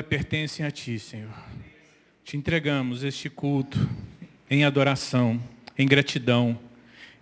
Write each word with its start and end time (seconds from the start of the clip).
pertencem 0.00 0.64
a 0.64 0.70
Ti, 0.70 0.98
Senhor. 0.98 1.28
Te 2.24 2.34
entregamos 2.34 3.04
este 3.04 3.28
culto 3.28 3.78
em 4.48 4.64
adoração, 4.64 5.38
em 5.76 5.86
gratidão. 5.86 6.58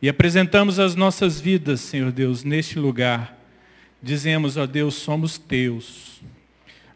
E 0.00 0.08
apresentamos 0.08 0.79
as 0.79 0.95
nossas 0.95 1.41
vidas, 1.41 1.80
Senhor 1.80 2.12
Deus, 2.12 2.45
neste 2.45 2.79
lugar. 2.79 3.37
Dizemos, 4.01 4.56
ó 4.56 4.67
Deus, 4.69 4.95
somos 4.95 5.37
Teus. 5.37 6.22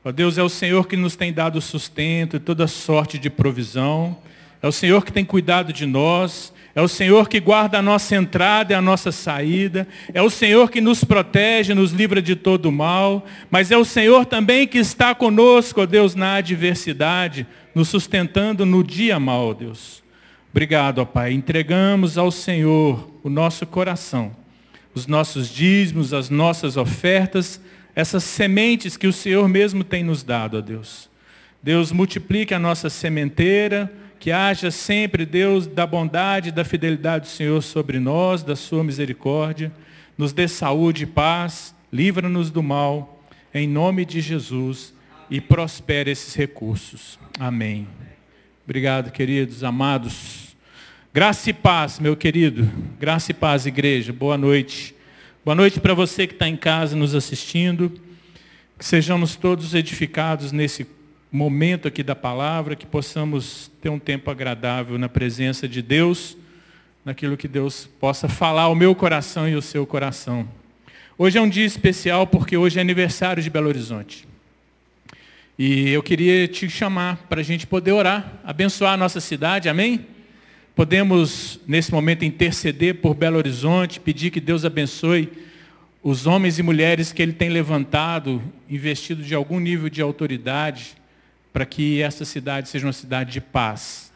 Ó 0.05 0.13
Deus, 0.13 0.39
é 0.39 0.45
o 0.45 0.49
Senhor 0.49 0.87
que 0.87 0.97
nos 0.97 1.17
tem 1.17 1.33
dado 1.33 1.61
sustento 1.61 2.37
e 2.37 2.39
toda 2.39 2.69
sorte 2.69 3.19
de 3.19 3.29
provisão. 3.29 4.17
É 4.63 4.69
o 4.69 4.73
Senhor 4.73 5.05
que 5.05 5.13
tem 5.13 5.25
cuidado 5.25 5.73
de 5.73 5.87
nós. 5.87 6.54
É 6.75 6.83
o 6.83 6.89
Senhor 6.89 7.29
que 7.29 7.39
guarda 7.39 7.79
a 7.79 7.83
nossa 7.83 8.17
entrada 8.17 8.73
e 8.73 8.77
a 8.77 8.83
nossa 8.83 9.13
saída. 9.13 9.87
É 10.13 10.21
o 10.21 10.29
Senhor 10.29 10.71
que 10.71 10.81
nos 10.81 11.05
protege, 11.05 11.73
nos 11.73 11.93
livra 11.93 12.21
de 12.21 12.35
todo 12.35 12.73
mal. 12.73 13.25
Mas 13.49 13.71
é 13.71 13.77
o 13.77 13.85
Senhor 13.85 14.27
também 14.27 14.67
que 14.67 14.79
está 14.79 15.15
conosco, 15.15 15.83
ó 15.83 15.87
Deus, 15.87 16.17
na 16.17 16.35
adversidade, 16.35 17.47
nos 17.75 17.89
sustentando 17.89 18.67
no 18.67 18.83
dia 18.83 19.21
mal, 19.21 19.55
Deus. 19.55 20.03
Obrigado, 20.51 20.99
ó 20.99 21.05
Pai. 21.05 21.33
Entregamos 21.33 22.19
ao 22.19 22.33
Senhor 22.33 23.09
o 23.23 23.31
nosso 23.31 23.65
coração, 23.67 24.33
os 24.95 25.07
nossos 25.07 25.49
dízimos, 25.49 26.13
as 26.13 26.29
nossas 26.29 26.77
ofertas, 26.77 27.61
essas 27.95 28.25
sementes 28.25 28.97
que 28.97 29.07
o 29.07 29.13
Senhor 29.13 29.49
mesmo 29.49 29.85
tem 29.85 30.03
nos 30.03 30.25
dado, 30.25 30.59
ó 30.59 30.61
Deus. 30.61 31.09
Deus, 31.63 31.93
multiplique 31.93 32.53
a 32.53 32.59
nossa 32.59 32.91
sementeira 32.91 33.91
que 34.25 34.33
haja 34.33 34.71
sempre, 34.71 35.27
Deus, 35.27 35.67
da 35.67 35.87
bondade 35.87 36.49
e 36.49 36.51
da 36.51 36.65
fidelidade 36.65 37.27
do 37.27 37.31
Senhor 37.31 37.63
sobre 37.63 37.99
nós, 38.01 38.43
da 38.43 38.57
sua 38.57 38.83
misericórdia. 38.83 39.71
Nos 40.17 40.33
dê 40.33 40.49
saúde 40.49 41.03
e 41.03 41.07
paz, 41.07 41.75
livra-nos 41.93 42.51
do 42.51 42.63
mal, 42.63 43.23
em 43.53 43.69
nome 43.69 44.03
de 44.07 44.23
Jesus, 44.23 44.95
e 45.29 45.43
prospere 45.43 46.11
esses 46.11 46.35
recursos. 46.35 47.19
Amém. 47.39 47.87
Obrigado, 48.65 49.13
queridos, 49.13 49.63
amados. 49.63 50.57
Graça 51.13 51.51
e 51.51 51.53
paz, 51.53 51.99
meu 51.99 52.17
querido. 52.17 52.67
Graça 52.99 53.31
e 53.31 53.35
paz, 53.35 53.67
igreja. 53.67 54.11
Boa 54.11 54.39
noite. 54.39 54.95
Boa 55.45 55.55
noite 55.55 55.79
para 55.79 55.93
você 55.93 56.27
que 56.27 56.33
está 56.33 56.49
em 56.49 56.57
casa 56.57 56.97
nos 56.97 57.15
assistindo. 57.15 57.93
Que 58.79 58.87
sejamos 58.87 59.37
todos 59.37 59.75
edificados 59.75 60.51
nesse 60.51 60.87
momento 61.35 61.89
aqui 61.89 62.05
da 62.05 62.15
palavra, 62.15 62.77
que 62.77 62.87
possamos 62.87 63.69
ter 63.83 63.89
um 63.89 63.99
tempo 63.99 64.31
agradável 64.31 64.97
na 64.97 65.09
presença 65.09 65.67
de 65.67 65.83
Deus, 65.83 66.37
naquilo 67.05 67.37
que 67.37 67.49
Deus 67.49 67.89
possa 67.99 68.29
falar 68.29 68.63
ao 68.63 68.75
meu 68.77 68.95
coração 68.95 69.49
e 69.49 69.55
ao 69.55 69.61
seu 69.61 69.85
coração. 69.85 70.49
Hoje 71.19 71.37
é 71.37 71.43
um 71.43 71.49
dia 71.49 71.65
especial 71.65 72.25
porque 72.25 72.57
hoje 72.57 72.79
é 72.79 72.81
aniversário 72.81 73.43
de 73.43 73.51
Belo 73.51 73.67
Horizonte. 73.67 74.29
E 75.59 75.91
eu 75.91 76.05
queria 76.05 76.47
te 76.47 76.71
chamar 76.71 77.17
para 77.29 77.41
a 77.41 77.45
gente 77.45 77.67
poder 77.67 77.91
orar, 77.91 78.41
abençoar 78.45 78.93
a 78.93 78.97
nossa 78.97 79.19
cidade, 79.19 79.69
amém? 79.69 80.07
Podemos, 80.77 81.59
nesse 81.67 81.91
momento, 81.91 82.25
interceder 82.25 83.01
por 83.01 83.13
Belo 83.13 83.39
Horizonte, 83.39 83.99
pedir 83.99 84.31
que 84.31 84.41
Deus 84.41 84.65
abençoe 84.65 85.33
os 86.01 86.29
homens 86.29 86.61
e 86.61 86.63
mulheres 86.63 87.13
que 87.13 87.21
Ele 87.21 87.33
tem 87.33 87.49
levantado, 87.49 88.41
investido 88.71 89.21
de 89.21 89.35
algum 89.35 89.59
nível 89.59 89.89
de 89.89 90.01
autoridade, 90.01 90.95
para 91.55 91.65
que 91.65 92.03
essa 92.03 92.25
cidade 92.25 92.69
seja 92.69 92.85
uma 92.85 92.93
cidade 92.93 93.31
de 93.31 93.41
paz. 93.41 94.13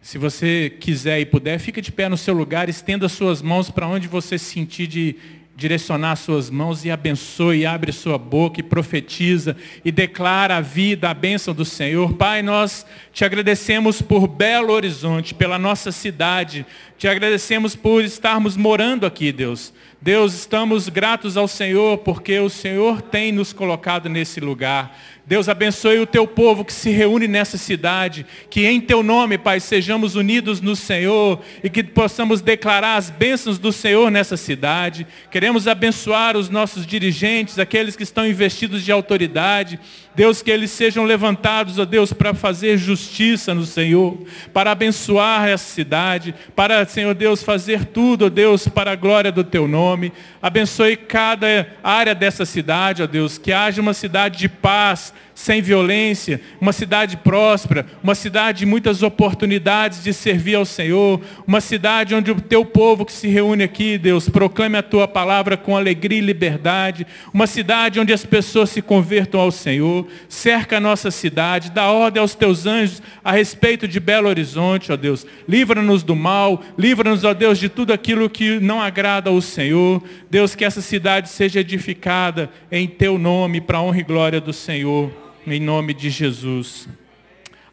Se 0.00 0.16
você 0.16 0.70
quiser 0.78 1.18
e 1.18 1.26
puder, 1.26 1.58
fica 1.58 1.82
de 1.82 1.90
pé 1.90 2.08
no 2.08 2.16
seu 2.16 2.32
lugar, 2.32 2.68
estenda 2.68 3.08
suas 3.08 3.42
mãos 3.42 3.68
para 3.68 3.88
onde 3.88 4.06
você 4.06 4.38
sentir 4.38 4.86
de 4.86 5.16
direcionar 5.56 6.14
suas 6.14 6.48
mãos 6.48 6.84
e 6.84 6.90
abençoe, 6.90 7.66
abre 7.66 7.90
sua 7.90 8.16
boca 8.16 8.60
e 8.60 8.62
profetiza 8.62 9.56
e 9.84 9.90
declara 9.90 10.56
a 10.56 10.60
vida, 10.60 11.10
a 11.10 11.14
bênção 11.14 11.52
do 11.52 11.64
Senhor. 11.64 12.14
Pai, 12.14 12.42
nós 12.42 12.86
te 13.12 13.24
agradecemos 13.24 14.00
por 14.00 14.28
Belo 14.28 14.72
Horizonte, 14.72 15.34
pela 15.34 15.58
nossa 15.58 15.90
cidade. 15.90 16.64
Te 16.96 17.08
agradecemos 17.08 17.74
por 17.74 18.04
estarmos 18.04 18.56
morando 18.56 19.04
aqui, 19.04 19.32
Deus. 19.32 19.74
Deus, 20.02 20.34
estamos 20.34 20.88
gratos 20.88 21.36
ao 21.36 21.46
Senhor 21.46 21.98
porque 21.98 22.36
o 22.40 22.50
Senhor 22.50 23.00
tem 23.00 23.30
nos 23.30 23.52
colocado 23.52 24.08
nesse 24.08 24.40
lugar. 24.40 24.98
Deus 25.24 25.48
abençoe 25.48 26.00
o 26.00 26.06
teu 26.06 26.26
povo 26.26 26.64
que 26.64 26.72
se 26.72 26.90
reúne 26.90 27.28
nessa 27.28 27.56
cidade, 27.56 28.26
que 28.50 28.66
em 28.66 28.80
teu 28.80 29.04
nome, 29.04 29.38
Pai, 29.38 29.60
sejamos 29.60 30.16
unidos 30.16 30.60
no 30.60 30.74
Senhor 30.74 31.40
e 31.62 31.70
que 31.70 31.84
possamos 31.84 32.40
declarar 32.40 32.96
as 32.96 33.08
bênçãos 33.08 33.56
do 33.56 33.72
Senhor 33.72 34.10
nessa 34.10 34.36
cidade. 34.36 35.06
Queremos 35.30 35.68
abençoar 35.68 36.36
os 36.36 36.50
nossos 36.50 36.84
dirigentes, 36.84 37.60
aqueles 37.60 37.94
que 37.94 38.02
estão 38.02 38.26
investidos 38.26 38.82
de 38.82 38.90
autoridade. 38.90 39.78
Deus, 40.14 40.42
que 40.42 40.50
eles 40.50 40.72
sejam 40.72 41.04
levantados, 41.04 41.78
ó 41.78 41.84
Deus, 41.84 42.12
para 42.12 42.34
fazer 42.34 42.76
justiça 42.76 43.54
no 43.54 43.64
Senhor, 43.64 44.18
para 44.52 44.72
abençoar 44.72 45.48
essa 45.48 45.72
cidade, 45.72 46.34
para, 46.54 46.84
Senhor 46.84 47.14
Deus, 47.14 47.42
fazer 47.42 47.86
tudo, 47.86 48.26
ó 48.26 48.28
Deus, 48.28 48.68
para 48.68 48.92
a 48.92 48.96
glória 48.96 49.30
do 49.30 49.44
Teu 49.44 49.68
nome. 49.68 49.91
Abençoe 50.40 50.96
cada 50.96 51.66
área 51.82 52.14
dessa 52.14 52.44
cidade, 52.44 53.02
ó 53.02 53.06
Deus, 53.06 53.38
que 53.38 53.52
haja 53.52 53.80
uma 53.80 53.94
cidade 53.94 54.38
de 54.38 54.48
paz, 54.48 55.12
sem 55.34 55.62
violência, 55.62 56.40
uma 56.60 56.72
cidade 56.72 57.16
próspera, 57.16 57.86
uma 58.02 58.14
cidade 58.14 58.60
de 58.60 58.66
muitas 58.66 59.02
oportunidades 59.02 60.02
de 60.02 60.12
servir 60.12 60.54
ao 60.54 60.64
Senhor, 60.64 61.20
uma 61.46 61.60
cidade 61.60 62.14
onde 62.14 62.30
o 62.30 62.40
teu 62.40 62.64
povo 62.64 63.04
que 63.04 63.12
se 63.12 63.28
reúne 63.28 63.62
aqui, 63.62 63.98
Deus, 63.98 64.28
proclame 64.28 64.76
a 64.76 64.82
tua 64.82 65.08
palavra 65.08 65.56
com 65.56 65.76
alegria 65.76 66.18
e 66.18 66.22
liberdade, 66.22 67.06
uma 67.32 67.46
cidade 67.46 67.98
onde 67.98 68.12
as 68.12 68.24
pessoas 68.24 68.70
se 68.70 68.82
convertam 68.82 69.40
ao 69.40 69.50
Senhor, 69.50 70.06
cerca 70.28 70.76
a 70.76 70.80
nossa 70.80 71.10
cidade, 71.10 71.70
dá 71.70 71.90
ordem 71.90 72.20
aos 72.20 72.34
teus 72.34 72.66
anjos 72.66 73.02
a 73.24 73.32
respeito 73.32 73.88
de 73.88 73.98
Belo 73.98 74.28
Horizonte, 74.28 74.92
ó 74.92 74.96
Deus, 74.96 75.26
livra-nos 75.48 76.02
do 76.02 76.14
mal, 76.14 76.62
livra-nos, 76.78 77.24
ó 77.24 77.32
Deus, 77.32 77.58
de 77.58 77.68
tudo 77.68 77.92
aquilo 77.92 78.28
que 78.28 78.60
não 78.60 78.80
agrada 78.80 79.30
ao 79.30 79.40
Senhor, 79.40 80.02
Deus, 80.30 80.54
que 80.54 80.64
essa 80.64 80.80
cidade 80.80 81.28
seja 81.28 81.60
edificada 81.60 82.50
em 82.70 82.86
teu 82.86 83.18
nome, 83.18 83.60
para 83.60 83.78
a 83.78 83.82
honra 83.82 84.00
e 84.00 84.04
glória 84.04 84.40
do 84.40 84.52
Senhor 84.52 85.22
em 85.46 85.60
nome 85.60 85.92
de 85.92 86.08
Jesus. 86.08 86.88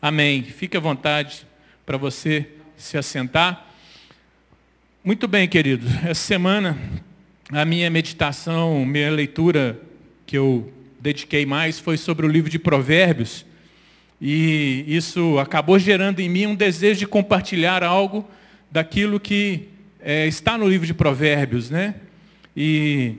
Amém. 0.01 0.41
Fique 0.43 0.75
à 0.75 0.79
vontade 0.79 1.45
para 1.85 1.97
você 1.97 2.47
se 2.75 2.97
assentar. 2.97 3.67
Muito 5.03 5.27
bem, 5.27 5.47
queridos. 5.47 5.91
Essa 6.03 6.15
semana, 6.15 6.77
a 7.51 7.63
minha 7.65 7.89
meditação, 7.89 8.83
minha 8.85 9.11
leitura 9.11 9.79
que 10.25 10.37
eu 10.37 10.71
dediquei 10.99 11.45
mais 11.45 11.79
foi 11.79 11.97
sobre 11.97 12.25
o 12.25 12.29
livro 12.29 12.49
de 12.49 12.57
Provérbios. 12.57 13.45
E 14.19 14.83
isso 14.87 15.37
acabou 15.37 15.77
gerando 15.77 16.19
em 16.19 16.29
mim 16.29 16.47
um 16.47 16.55
desejo 16.55 16.99
de 16.99 17.07
compartilhar 17.07 17.83
algo 17.83 18.27
daquilo 18.71 19.19
que 19.19 19.69
é, 20.01 20.27
está 20.27 20.57
no 20.57 20.67
livro 20.67 20.87
de 20.87 20.93
Provérbios, 20.93 21.69
né? 21.69 21.95
E 22.57 23.15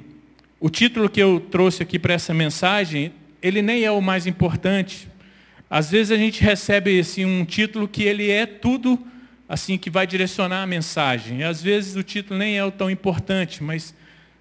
o 0.59 0.69
título 0.69 1.09
que 1.09 1.21
eu 1.21 1.41
trouxe 1.41 1.83
aqui 1.83 1.99
para 1.99 2.15
essa 2.15 2.35
mensagem 2.35 3.13
ele 3.43 3.63
nem 3.63 3.85
é 3.85 3.91
o 3.91 4.01
mais 4.01 4.27
importante. 4.27 5.09
Às 5.69 5.91
vezes 5.91 6.11
a 6.11 6.17
gente 6.17 6.43
recebe 6.43 6.99
assim, 6.99 7.25
um 7.25 7.45
título 7.45 7.87
que 7.87 8.03
ele 8.03 8.31
é 8.31 8.45
tudo 8.47 8.99
assim 9.49 9.77
que 9.77 9.91
vai 9.91 10.07
direcionar 10.07 10.63
a 10.63 10.67
mensagem. 10.67 11.41
E 11.41 11.45
às 11.45 11.63
vezes 11.63 11.97
o 11.97 12.03
título 12.03 12.39
nem 12.39 12.57
é 12.57 12.65
o 12.65 12.71
tão 12.71 12.91
importante, 12.91 13.63
mas 13.63 13.95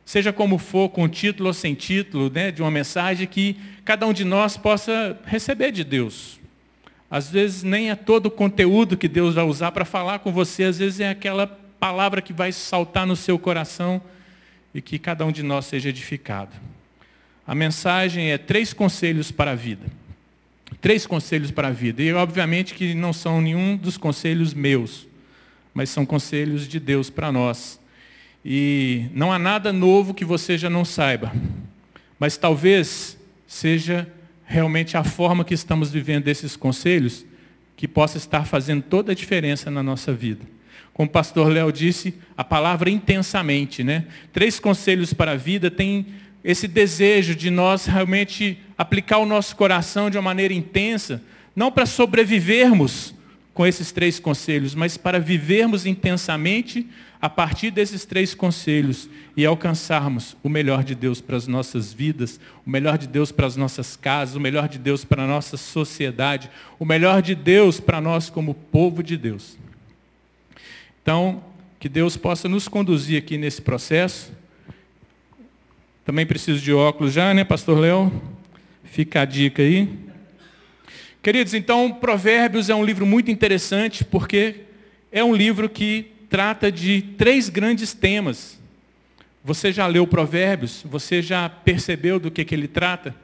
seja 0.06 0.34
como 0.34 0.58
for, 0.58 0.90
com 0.90 1.08
título 1.08 1.48
ou 1.48 1.54
sem 1.54 1.76
título, 1.76 2.30
né, 2.30 2.52
de 2.52 2.62
uma 2.62 2.72
mensagem 2.72 3.28
que 3.28 3.56
cada 3.86 4.08
um 4.08 4.14
de 4.14 4.26
nós 4.26 4.58
possa 4.58 5.20
receber 5.26 5.72
de 5.72 5.84
Deus. 5.84 6.40
Às 7.12 7.30
vezes 7.30 7.64
nem 7.64 7.90
é 7.90 7.96
todo 7.96 8.28
o 8.28 8.32
conteúdo 8.32 8.98
que 8.98 9.08
Deus 9.08 9.36
vai 9.36 9.44
usar 9.44 9.72
para 9.72 9.86
falar 9.86 10.20
com 10.20 10.32
você, 10.32 10.64
às 10.64 10.80
vezes 10.80 11.00
é 11.00 11.10
aquela 11.10 11.48
palavra 11.80 12.22
que 12.22 12.34
vai 12.34 12.52
saltar 12.52 13.06
no 13.06 13.16
seu 13.16 13.40
coração 13.40 14.02
e 14.74 14.82
que 14.82 15.00
cada 15.00 15.26
um 15.26 15.32
de 15.32 15.42
nós 15.42 15.66
seja 15.66 15.90
edificado. 15.90 16.52
A 17.50 17.56
mensagem 17.56 18.30
é 18.30 18.38
três 18.38 18.74
conselhos 18.74 19.32
para 19.32 19.54
a 19.54 19.56
vida. 19.56 19.88
Três 20.80 21.08
conselhos 21.08 21.50
para 21.50 21.70
a 21.70 21.72
vida. 21.72 22.04
E 22.04 22.14
obviamente 22.14 22.76
que 22.76 22.94
não 22.94 23.12
são 23.12 23.42
nenhum 23.42 23.76
dos 23.76 23.98
conselhos 23.98 24.54
meus, 24.54 25.08
mas 25.74 25.90
são 25.90 26.06
conselhos 26.06 26.68
de 26.68 26.80
Deus 26.80 27.10
para 27.10 27.32
nós. 27.32 27.80
E 28.46 29.08
não 29.16 29.34
há 29.34 29.40
nada 29.40 29.74
novo 29.74 30.14
que 30.14 30.24
você 30.24 30.60
já 30.60 30.70
não 30.70 30.86
saiba. 30.86 31.34
Mas 32.20 32.38
talvez 32.38 33.18
seja 33.48 34.08
realmente 34.46 34.96
a 34.96 35.04
forma 35.04 35.44
que 35.44 35.56
estamos 35.56 35.90
vivendo 35.90 36.28
esses 36.28 36.56
conselhos 36.56 37.26
que 37.76 37.88
possa 37.88 38.20
estar 38.20 38.46
fazendo 38.46 38.84
toda 38.84 39.12
a 39.12 39.16
diferença 39.16 39.72
na 39.72 39.82
nossa 39.82 40.14
vida. 40.14 40.46
Como 40.94 41.10
o 41.10 41.12
pastor 41.12 41.52
Léo 41.52 41.72
disse, 41.72 42.14
a 42.38 42.44
palavra 42.44 42.92
intensamente, 42.92 43.84
né? 43.84 44.06
Três 44.32 44.60
conselhos 44.60 45.16
para 45.16 45.32
a 45.32 45.36
vida 45.36 45.72
tem 45.72 46.06
esse 46.44 46.68
desejo 46.68 47.36
de 47.36 47.50
nós 47.50 47.86
realmente 47.86 48.60
aplicar 48.78 49.18
o 49.18 49.26
nosso 49.26 49.56
coração 49.56 50.10
de 50.10 50.18
uma 50.18 50.24
maneira 50.24 50.54
intensa, 50.54 51.22
não 51.56 51.72
para 51.72 51.86
sobrevivermos 51.86 53.14
com 53.54 53.68
esses 53.68 53.92
três 53.92 54.20
conselhos, 54.20 54.74
mas 54.74 54.96
para 54.96 55.20
vivermos 55.20 55.86
intensamente 55.86 56.88
a 57.22 57.30
partir 57.30 57.72
desses 57.72 58.06
três 58.06 58.34
conselhos 58.34 59.10
e 59.36 59.46
alcançarmos 59.46 60.38
o 60.42 60.48
melhor 60.48 60.84
de 60.84 60.96
Deus 60.96 61.20
para 61.20 61.36
as 61.36 61.48
nossas 61.48 61.92
vidas, 61.92 62.40
o 62.66 62.70
melhor 62.70 62.98
de 62.98 63.08
Deus 63.08 63.32
para 63.32 63.46
as 63.46 63.58
nossas 63.58 63.98
casas, 63.98 64.36
o 64.36 64.40
melhor 64.40 64.70
de 64.70 64.80
Deus 64.80 65.04
para 65.04 65.24
a 65.24 65.28
nossa 65.28 65.58
sociedade, 65.58 66.50
o 66.80 66.86
melhor 66.86 67.22
de 67.22 67.36
Deus 67.36 67.80
para 67.82 68.00
nós 68.00 68.30
como 68.30 68.54
povo 68.54 69.04
de 69.04 69.18
Deus. 69.18 69.58
Então, 71.02 71.44
que 71.80 71.90
Deus 71.90 72.16
possa 72.16 72.48
nos 72.48 72.68
conduzir 72.68 73.18
aqui 73.18 73.38
nesse 73.38 73.62
processo. 73.62 74.32
Também 76.10 76.26
preciso 76.26 76.60
de 76.60 76.74
óculos 76.74 77.14
já, 77.14 77.36
né, 77.36 77.44
pastor 77.44 77.78
Léo? 77.78 78.12
Fica 78.84 79.22
a 79.22 79.26
dica 79.26 79.62
aí. 79.62 79.88
Queridos, 81.22 81.54
então, 81.54 81.92
Provérbios 81.92 82.68
é 82.68 82.74
um 82.74 82.84
livro 82.84 83.06
muito 83.06 83.30
interessante 83.30 84.04
porque 84.04 84.62
é 85.12 85.24
um 85.24 85.36
livro 85.36 85.70
que 85.70 86.08
trata 86.28 86.72
de 86.72 87.04
três 87.16 87.48
grandes 87.48 87.94
temas. 87.94 88.60
Você 89.44 89.72
já 89.72 89.86
leu 89.86 90.08
Provérbios? 90.08 90.84
Você 90.84 91.22
já 91.22 91.48
percebeu 91.48 92.20
do 92.20 92.32
que, 92.32 92.44
que 92.44 92.56
ele 92.56 92.68
trata? 92.68 93.16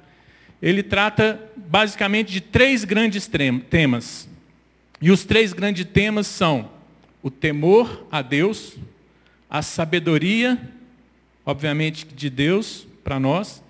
Ele 0.62 0.84
trata 0.84 1.42
basicamente 1.58 2.32
de 2.32 2.40
três 2.40 2.84
grandes 2.86 3.28
temas. 3.68 4.30
E 5.02 5.10
os 5.10 5.26
três 5.26 5.54
grandes 5.54 5.86
temas 5.86 6.28
são 6.28 6.70
o 7.24 7.32
temor 7.32 8.06
a 8.12 8.22
Deus, 8.22 8.78
a 9.50 9.64
sabedoria, 9.64 10.75
obviamente 11.46 12.06
de 12.06 12.30
Deus 12.30 12.88
para 13.04 13.20
nós, 13.20 13.64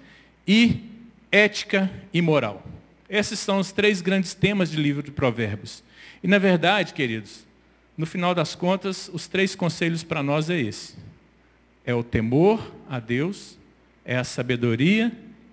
e 0.48 0.82
ética 1.32 1.92
e 2.14 2.22
moral. 2.22 2.64
Esses 3.10 3.40
são 3.40 3.60
os 3.60 3.72
três 3.72 4.02
grandes 4.02 4.34
temas 4.34 4.72
do 4.72 4.82
livro 4.82 5.04
de 5.04 5.12
Provérbios. 5.12 5.84
E 6.24 6.28
na 6.28 6.38
verdade, 6.38 6.94
queridos, 6.94 7.46
no 7.98 8.06
final 8.06 8.34
das 8.34 8.56
contas, 8.56 9.10
os 9.14 9.28
três 9.28 9.56
conselhos 9.56 10.04
para 10.04 10.24
nós 10.24 10.50
é 10.50 10.60
esse. 10.60 10.96
É 11.86 11.94
o 11.94 12.04
temor 12.04 12.74
a 12.90 13.00
Deus, 13.00 13.58
é 14.04 14.18
a 14.18 14.24
sabedoria 14.24 15.12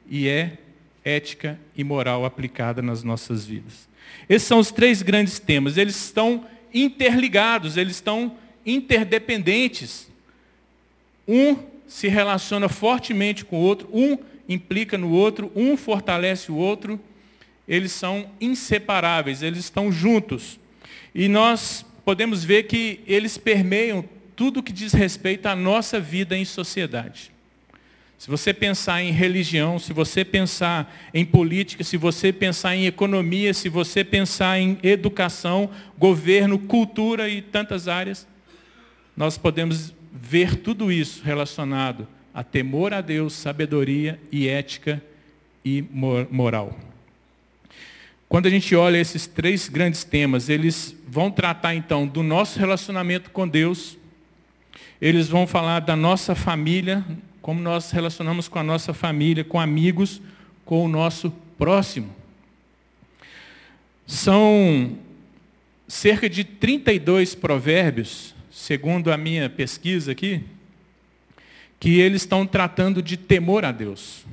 e 0.09 0.29
é 0.29 0.59
ética 1.05 1.59
e 1.77 1.83
moral 1.83 2.25
aplicada 2.25 2.81
nas 2.81 3.03
nossas 3.03 3.45
vidas. 3.45 3.89
Esses 4.29 4.47
são 4.47 4.59
os 4.59 4.71
três 4.71 5.03
grandes 5.03 5.39
temas. 5.39 5.77
Eles 5.77 5.97
estão 5.97 6.47
interligados, 6.73 7.77
eles 7.77 7.97
estão 7.97 8.37
interdependentes. 8.65 10.09
Um 11.27 11.72
se 11.93 12.09
relaciona 12.09 12.71
fortemente 12.71 13.45
com 13.45 13.59
o 13.59 13.61
outro, 13.63 13.87
um 13.93 14.17
implica 14.49 14.97
no 14.97 15.11
outro, 15.11 15.53
um 15.55 15.77
fortalece 15.77 16.51
o 16.51 16.57
outro. 16.57 16.99
Eles 17.69 17.93
são 17.93 18.31
inseparáveis, 18.41 19.43
eles 19.43 19.59
estão 19.59 19.93
juntos. 19.93 20.59
E 21.15 21.29
nós 21.29 21.85
podemos 22.03 22.43
ver 22.45 22.63
que 22.63 23.01
eles 23.07 23.37
permeiam 23.37 24.03
tudo 24.35 24.63
que 24.63 24.73
diz 24.73 24.95
respeito 24.95 25.45
à 25.47 25.55
nossa 25.55 26.01
vida 26.01 26.35
em 26.35 26.47
sociedade. 26.47 27.31
Se 28.17 28.31
você 28.31 28.55
pensar 28.55 29.03
em 29.03 29.11
religião, 29.11 29.79
se 29.79 29.93
você 29.93 30.25
pensar 30.25 30.91
em 31.13 31.27
política, 31.27 31.85
se 31.85 31.99
você 31.99 32.33
pensar 32.33 32.75
em 32.75 32.87
economia, 32.87 33.53
se 33.53 33.69
você 33.69 34.03
pensar 34.03 34.59
em 34.59 34.79
educação, 34.83 35.69
governo, 35.99 36.59
cultura 36.59 37.29
e 37.29 37.43
tantas 37.43 37.87
áreas, 37.87 38.27
nós 39.15 39.37
podemos 39.37 39.93
ver 40.13 40.57
tudo 40.57 40.93
isso 40.93 41.23
relacionado 41.25 42.07
a 42.35 42.45
temor 42.45 42.93
a 42.93 43.01
Deus, 43.01 43.33
sabedoria 43.33 44.21
e 44.31 44.49
ética 44.49 45.03
e 45.65 45.83
moral. 46.31 46.79
Quando 48.29 48.47
a 48.47 48.51
gente 48.51 48.75
olha 48.75 48.97
esses 48.97 49.27
três 49.27 49.69
grandes 49.69 50.05
temas, 50.05 50.49
eles 50.49 50.97
vão 51.07 51.31
tratar 51.31 51.75
então 51.75 52.07
do 52.07 52.23
nosso 52.23 52.59
relacionamento 52.59 53.31
com 53.31 53.47
Deus, 53.47 53.99
eles 55.01 55.29
vão 55.29 55.47
falar 55.47 55.81
da 55.81 55.95
nossa 55.95 56.35
família, 56.35 57.05
como 57.43 57.61
nós 57.61 57.91
relacionamos 57.91 58.49
com 58.49 58.59
a 58.59 58.63
nossa 58.63 58.95
família, 58.95 59.45
com 59.45 59.61
amigos, 59.61 60.23
com 60.65 60.85
o 60.85 60.89
nosso 60.89 61.31
próximo. 61.59 62.15
São 64.07 64.97
cerca 65.87 66.29
de 66.31 66.45
32 66.45 67.35
provérbios, 67.35 68.32
segundo 68.53 69.11
a 69.11 69.17
minha 69.17 69.49
pesquisa 69.49 70.13
aqui, 70.13 70.45
que 71.81 71.99
eles 71.99 72.23
estão 72.23 72.47
tratando 72.47 73.03
de 73.03 73.17
temor 73.17 73.65
a 73.65 73.73
Deus. 73.73 74.27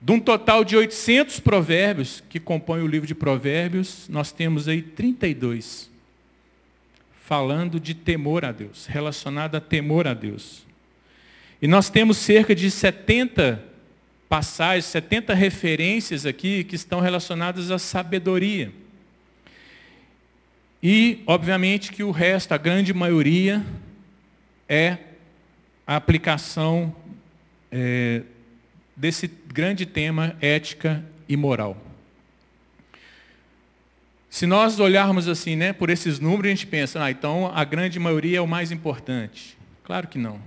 De 0.00 0.12
um 0.12 0.20
total 0.20 0.64
de 0.64 0.76
800 0.76 1.40
provérbios 1.40 2.22
que 2.28 2.40
compõem 2.40 2.82
o 2.82 2.86
livro 2.86 3.06
de 3.06 3.14
provérbios, 3.14 4.08
nós 4.08 4.32
temos 4.32 4.68
aí 4.68 4.82
32 4.82 5.88
falando 7.24 7.78
de 7.78 7.94
temor 7.94 8.44
a 8.44 8.52
Deus, 8.52 8.86
relacionado 8.86 9.54
a 9.54 9.60
temor 9.60 10.06
a 10.06 10.14
Deus. 10.14 10.66
E 11.60 11.68
nós 11.68 11.90
temos 11.90 12.16
cerca 12.16 12.54
de 12.54 12.70
70 12.70 13.62
passagens, 14.28 14.86
70 14.86 15.34
referências 15.34 16.24
aqui 16.24 16.64
que 16.64 16.74
estão 16.74 17.00
relacionadas 17.00 17.70
à 17.70 17.78
sabedoria. 17.78 18.72
E, 20.82 21.22
obviamente, 21.26 21.92
que 21.92 22.04
o 22.04 22.10
resto, 22.10 22.52
a 22.52 22.58
grande 22.58 22.94
maioria, 22.94 23.64
é 24.68 24.98
a 25.86 25.96
aplicação 25.96 26.94
é, 27.72 28.22
desse 28.96 29.26
grande 29.26 29.86
tema 29.86 30.36
ética 30.40 31.04
e 31.28 31.36
moral. 31.36 31.76
Se 34.30 34.46
nós 34.46 34.78
olharmos 34.78 35.26
assim, 35.26 35.56
né, 35.56 35.72
por 35.72 35.88
esses 35.90 36.20
números, 36.20 36.46
a 36.46 36.48
gente 36.50 36.66
pensa, 36.66 37.02
ah, 37.02 37.10
então 37.10 37.50
a 37.54 37.64
grande 37.64 37.98
maioria 37.98 38.38
é 38.38 38.40
o 38.40 38.46
mais 38.46 38.70
importante. 38.70 39.56
Claro 39.82 40.06
que 40.06 40.18
não. 40.18 40.38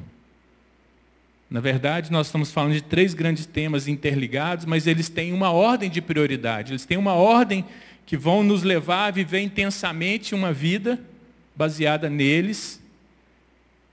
Na 1.50 1.60
verdade, 1.60 2.12
nós 2.12 2.28
estamos 2.28 2.52
falando 2.52 2.74
de 2.74 2.82
três 2.82 3.14
grandes 3.14 3.46
temas 3.46 3.88
interligados, 3.88 4.66
mas 4.66 4.88
eles 4.88 5.10
têm 5.10 5.34
uma 5.34 5.52
ordem 5.52 5.90
de 5.90 6.00
prioridade, 6.00 6.72
eles 6.72 6.86
têm 6.86 6.98
uma 6.98 7.14
ordem 7.14 7.66
que 8.06 8.18
vão 8.18 8.44
nos 8.44 8.64
levar 8.64 9.08
a 9.08 9.12
viver 9.12 9.42
intensamente 9.42 10.36
uma 10.36 10.52
vida 10.52 11.00
baseada 11.56 12.10
neles. 12.10 12.82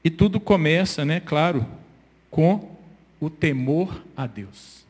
E 0.02 0.10
tudo 0.10 0.40
começa, 0.40 1.04
né, 1.04 1.20
claro, 1.20 1.66
com 2.30 2.76
o 3.20 3.28
temor 3.28 4.04
a 4.16 4.26
Deus. 4.26 4.86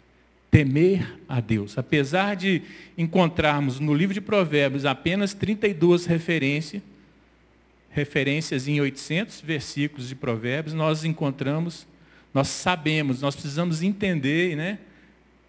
Temer 0.50 1.18
a 1.28 1.40
Deus. 1.40 1.76
Apesar 1.76 2.36
de 2.36 2.62
encontrarmos 2.96 3.80
no 3.80 3.92
livro 3.92 4.14
de 4.14 4.20
Provérbios 4.20 4.84
apenas 4.84 5.34
32 5.34 6.06
referências, 6.06 6.82
referências 7.90 8.68
em 8.68 8.80
800 8.80 9.40
versículos 9.40 10.08
de 10.08 10.14
Provérbios, 10.14 10.74
nós 10.74 11.04
encontramos, 11.04 11.86
nós 12.32 12.48
sabemos, 12.48 13.20
nós 13.20 13.34
precisamos 13.34 13.82
entender, 13.82 14.56
né? 14.56 14.78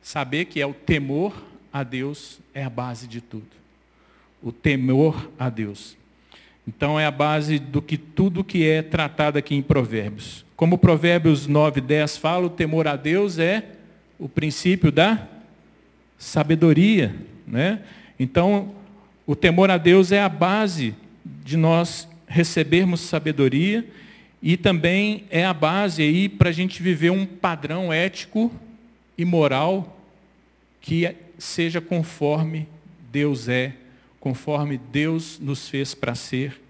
Saber 0.02 0.46
que 0.46 0.60
é 0.60 0.66
o 0.66 0.74
temor 0.74 1.46
a 1.72 1.84
Deus 1.84 2.40
é 2.54 2.64
a 2.64 2.70
base 2.70 3.08
de 3.08 3.22
tudo. 3.22 3.59
O 4.42 4.52
temor 4.52 5.30
a 5.38 5.50
Deus. 5.50 5.98
Então 6.68 7.00
é 7.00 7.06
a 7.06 7.12
base 7.12 7.58
do 7.60 7.82
que 7.82 7.98
tudo 7.98 8.44
que 8.44 8.68
é 8.68 8.82
tratado 8.82 9.38
aqui 9.38 9.56
em 9.56 9.62
Provérbios. 9.62 10.46
Como 10.56 10.78
Provérbios 10.78 11.48
9, 11.48 11.82
10 11.82 12.18
fala, 12.18 12.46
o 12.46 12.50
temor 12.50 12.88
a 12.88 12.96
Deus 12.96 13.40
é 13.40 13.66
o 14.20 14.30
princípio 14.30 14.92
da 14.92 15.28
sabedoria. 16.18 17.16
Né? 17.48 17.82
Então, 18.20 18.76
o 19.26 19.36
temor 19.36 19.72
a 19.72 19.78
Deus 19.78 20.12
é 20.12 20.22
a 20.22 20.30
base 20.30 20.96
de 21.44 21.58
nós 21.58 22.08
recebermos 22.28 23.00
sabedoria 23.02 23.88
e 24.42 24.56
também 24.56 25.26
é 25.30 25.46
a 25.46 25.54
base 25.54 26.02
aí 26.02 26.30
para 26.30 26.50
a 26.50 26.54
gente 26.54 26.82
viver 26.82 27.10
um 27.10 27.26
padrão 27.26 27.92
ético 27.92 28.52
e 29.18 29.26
moral 29.26 29.98
que 30.80 31.16
seja 31.38 31.82
conforme 31.82 32.68
Deus 33.12 33.50
é, 33.50 33.74
conforme 34.20 34.78
Deus 34.78 35.40
nos 35.40 35.70
fez 35.70 35.94
para 35.94 36.16
ser, 36.16 36.62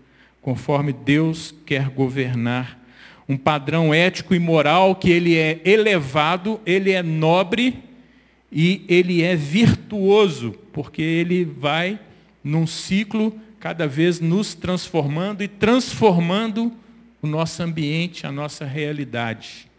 conforme 0.42 0.94
Deus 0.94 1.54
quer 1.66 1.90
governar 1.90 2.80
um 3.28 3.38
padrão 3.38 3.94
ético 3.94 4.34
e 4.34 4.40
moral 4.40 4.96
que 4.96 5.12
ele 5.12 5.38
é 5.38 5.62
elevado, 5.64 6.60
ele 6.66 6.92
é 6.92 7.04
nobre 7.04 7.84
e 8.52 8.84
ele 8.88 9.22
é 9.22 9.36
virtuoso, 9.36 10.56
porque 10.74 11.02
ele 11.02 11.46
vai 11.46 12.00
num 12.44 12.66
ciclo 12.66 13.40
cada 13.60 13.88
vez 13.88 14.20
nos 14.20 14.56
transformando 14.56 15.44
e 15.44 15.48
transformando 15.48 16.74
o 17.22 17.28
nosso 17.28 17.62
ambiente, 17.62 18.26
a 18.26 18.32
nossa 18.32 18.66
realidade. 18.66 19.70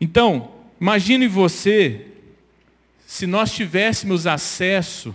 Então, 0.00 0.50
imagine 0.80 1.28
você 1.28 2.06
se 3.06 3.26
nós 3.26 3.52
tivéssemos 3.52 4.26
acesso 4.26 5.14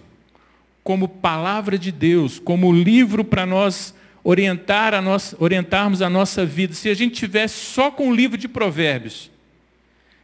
como 0.86 1.08
palavra 1.08 1.80
de 1.80 1.92
Deus, 1.92 2.38
como 2.38 2.72
livro 2.72 3.24
para 3.24 3.44
nós 3.44 3.96
orientar 4.24 4.94
a 4.94 5.02
orientarmos 5.40 6.00
a 6.00 6.12
nossa 6.12 6.46
vida, 6.46 6.76
se 6.76 6.90
a 6.90 6.94
gente 6.94 7.16
tivesse 7.16 7.56
só 7.56 7.90
com 7.90 8.10
o 8.10 8.16
livro 8.16 8.38
de 8.38 8.48
Provérbios, 8.48 9.32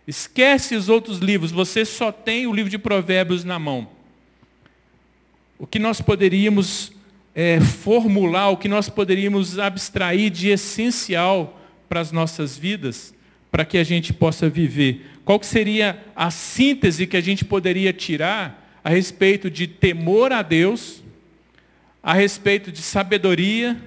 esquece 0.08 0.76
os 0.76 0.88
outros 0.88 1.18
livros, 1.18 1.52
você 1.52 1.84
só 1.84 2.12
tem 2.12 2.46
o 2.46 2.54
livro 2.54 2.70
de 2.70 2.78
Provérbios 2.78 3.44
na 3.44 3.58
mão. 3.58 3.90
O 5.58 5.66
que 5.66 5.80
nós 5.80 6.00
poderíamos 6.00 6.92
é, 7.34 7.60
formular 7.60 8.50
o 8.50 8.58
que 8.58 8.68
nós 8.68 8.88
poderíamos 8.88 9.58
abstrair 9.58 10.30
de 10.30 10.50
essencial 10.50 11.60
para 11.90 12.02
as 12.02 12.12
nossas 12.12 12.56
vidas, 12.56 13.16
para 13.50 13.66
que 13.66 13.80
a 13.80 13.84
gente 13.84 14.14
possa 14.14 14.48
viver. 14.48 15.08
Qual 15.26 15.40
que 15.40 15.48
seria 15.48 16.06
a 16.16 16.30
síntese 16.30 17.08
que 17.08 17.18
a 17.18 17.22
gente 17.22 17.44
poderia 17.44 17.92
tirar 17.92 18.61
a 18.84 18.90
respeito 18.90 19.50
de 19.50 19.68
temor 19.68 20.32
a 20.32 20.42
Deus, 20.42 21.04
a 22.02 22.14
respeito 22.14 22.72
de 22.72 22.82
sabedoria 22.82 23.80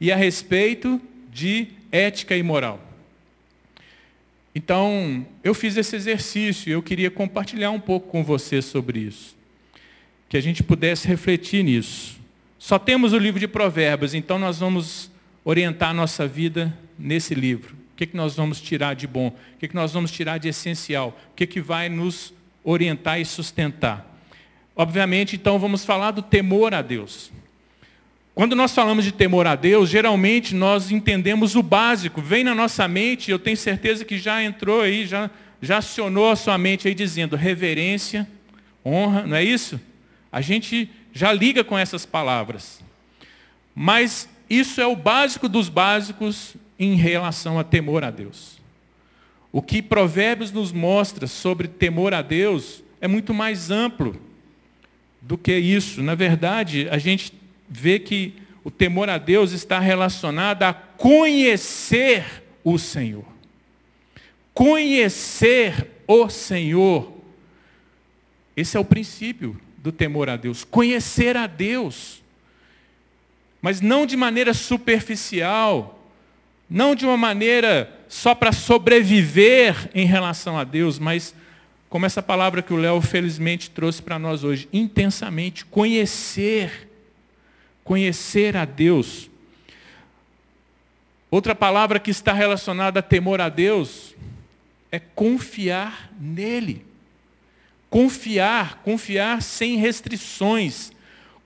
e 0.00 0.12
a 0.12 0.16
respeito 0.16 1.00
de 1.32 1.68
ética 1.90 2.36
e 2.36 2.42
moral? 2.42 2.80
Então, 4.54 5.26
eu 5.42 5.52
fiz 5.52 5.76
esse 5.76 5.96
exercício 5.96 6.70
e 6.70 6.72
eu 6.72 6.82
queria 6.82 7.10
compartilhar 7.10 7.72
um 7.72 7.80
pouco 7.80 8.08
com 8.08 8.22
você 8.22 8.62
sobre 8.62 9.00
isso. 9.00 9.36
Que 10.28 10.36
a 10.36 10.40
gente 10.40 10.62
pudesse 10.62 11.08
refletir 11.08 11.64
nisso. 11.64 12.20
Só 12.58 12.78
temos 12.78 13.12
o 13.12 13.18
livro 13.18 13.40
de 13.40 13.48
Provérbios, 13.48 14.14
então 14.14 14.38
nós 14.38 14.60
vamos 14.60 15.10
orientar 15.44 15.90
a 15.90 15.94
nossa 15.94 16.26
vida 16.26 16.72
nesse 16.98 17.34
livro. 17.34 17.74
O 17.74 17.96
que, 17.96 18.06
que 18.06 18.16
nós 18.16 18.36
vamos 18.36 18.60
tirar 18.60 18.94
de 18.94 19.06
bom? 19.06 19.28
O 19.28 19.58
que, 19.58 19.68
que 19.68 19.74
nós 19.74 19.92
vamos 19.92 20.10
tirar 20.10 20.38
de 20.38 20.48
essencial? 20.48 21.18
O 21.32 21.34
que, 21.34 21.46
que 21.46 21.60
vai 21.60 21.88
nos 21.88 22.32
orientar 22.62 23.20
e 23.20 23.24
sustentar? 23.24 24.13
Obviamente, 24.76 25.36
então, 25.36 25.58
vamos 25.58 25.84
falar 25.84 26.10
do 26.10 26.22
temor 26.22 26.74
a 26.74 26.82
Deus. 26.82 27.30
Quando 28.34 28.56
nós 28.56 28.74
falamos 28.74 29.04
de 29.04 29.12
temor 29.12 29.46
a 29.46 29.54
Deus, 29.54 29.88
geralmente 29.88 30.56
nós 30.56 30.90
entendemos 30.90 31.54
o 31.54 31.62
básico, 31.62 32.20
vem 32.20 32.42
na 32.42 32.52
nossa 32.52 32.88
mente, 32.88 33.30
eu 33.30 33.38
tenho 33.38 33.56
certeza 33.56 34.04
que 34.04 34.18
já 34.18 34.42
entrou 34.42 34.80
aí, 34.80 35.06
já, 35.06 35.30
já 35.62 35.78
acionou 35.78 36.28
a 36.28 36.34
sua 36.34 36.58
mente 36.58 36.88
aí 36.88 36.94
dizendo 36.94 37.36
reverência, 37.36 38.28
honra, 38.84 39.24
não 39.24 39.36
é 39.36 39.44
isso? 39.44 39.80
A 40.32 40.40
gente 40.40 40.90
já 41.12 41.32
liga 41.32 41.62
com 41.62 41.78
essas 41.78 42.04
palavras. 42.04 42.82
Mas 43.72 44.28
isso 44.50 44.80
é 44.80 44.86
o 44.86 44.96
básico 44.96 45.48
dos 45.48 45.68
básicos 45.68 46.56
em 46.76 46.96
relação 46.96 47.56
a 47.56 47.62
temor 47.62 48.02
a 48.02 48.10
Deus. 48.10 48.58
O 49.52 49.62
que 49.62 49.80
Provérbios 49.80 50.50
nos 50.50 50.72
mostra 50.72 51.28
sobre 51.28 51.68
temor 51.68 52.12
a 52.12 52.20
Deus 52.20 52.82
é 53.00 53.06
muito 53.06 53.32
mais 53.32 53.70
amplo 53.70 54.20
do 55.26 55.38
que 55.38 55.56
isso. 55.56 56.02
Na 56.02 56.14
verdade, 56.14 56.86
a 56.90 56.98
gente 56.98 57.32
vê 57.68 57.98
que 57.98 58.34
o 58.62 58.70
temor 58.70 59.08
a 59.08 59.18
Deus 59.18 59.52
está 59.52 59.78
relacionado 59.78 60.62
a 60.62 60.72
conhecer 60.72 62.24
o 62.62 62.78
Senhor. 62.78 63.24
Conhecer 64.52 65.90
o 66.06 66.28
Senhor. 66.28 67.12
Esse 68.56 68.76
é 68.76 68.80
o 68.80 68.84
princípio 68.84 69.60
do 69.78 69.90
temor 69.90 70.28
a 70.28 70.36
Deus. 70.36 70.62
Conhecer 70.62 71.36
a 71.36 71.46
Deus. 71.46 72.22
Mas 73.60 73.80
não 73.80 74.06
de 74.06 74.16
maneira 74.16 74.52
superficial, 74.52 76.06
não 76.68 76.94
de 76.94 77.04
uma 77.06 77.16
maneira 77.16 77.90
só 78.08 78.34
para 78.34 78.52
sobreviver 78.52 79.90
em 79.94 80.06
relação 80.06 80.58
a 80.58 80.64
Deus, 80.64 80.98
mas 80.98 81.34
como 81.94 82.06
essa 82.06 82.20
palavra 82.20 82.60
que 82.60 82.74
o 82.74 82.76
Léo 82.76 83.00
felizmente 83.00 83.70
trouxe 83.70 84.02
para 84.02 84.18
nós 84.18 84.42
hoje, 84.42 84.68
intensamente 84.72 85.64
conhecer 85.64 86.90
conhecer 87.84 88.56
a 88.56 88.64
Deus. 88.64 89.30
Outra 91.30 91.54
palavra 91.54 92.00
que 92.00 92.10
está 92.10 92.32
relacionada 92.32 92.98
a 92.98 93.02
temor 93.02 93.40
a 93.40 93.48
Deus 93.48 94.16
é 94.90 94.98
confiar 94.98 96.12
nele. 96.20 96.84
Confiar, 97.88 98.82
confiar 98.82 99.40
sem 99.40 99.76
restrições. 99.76 100.90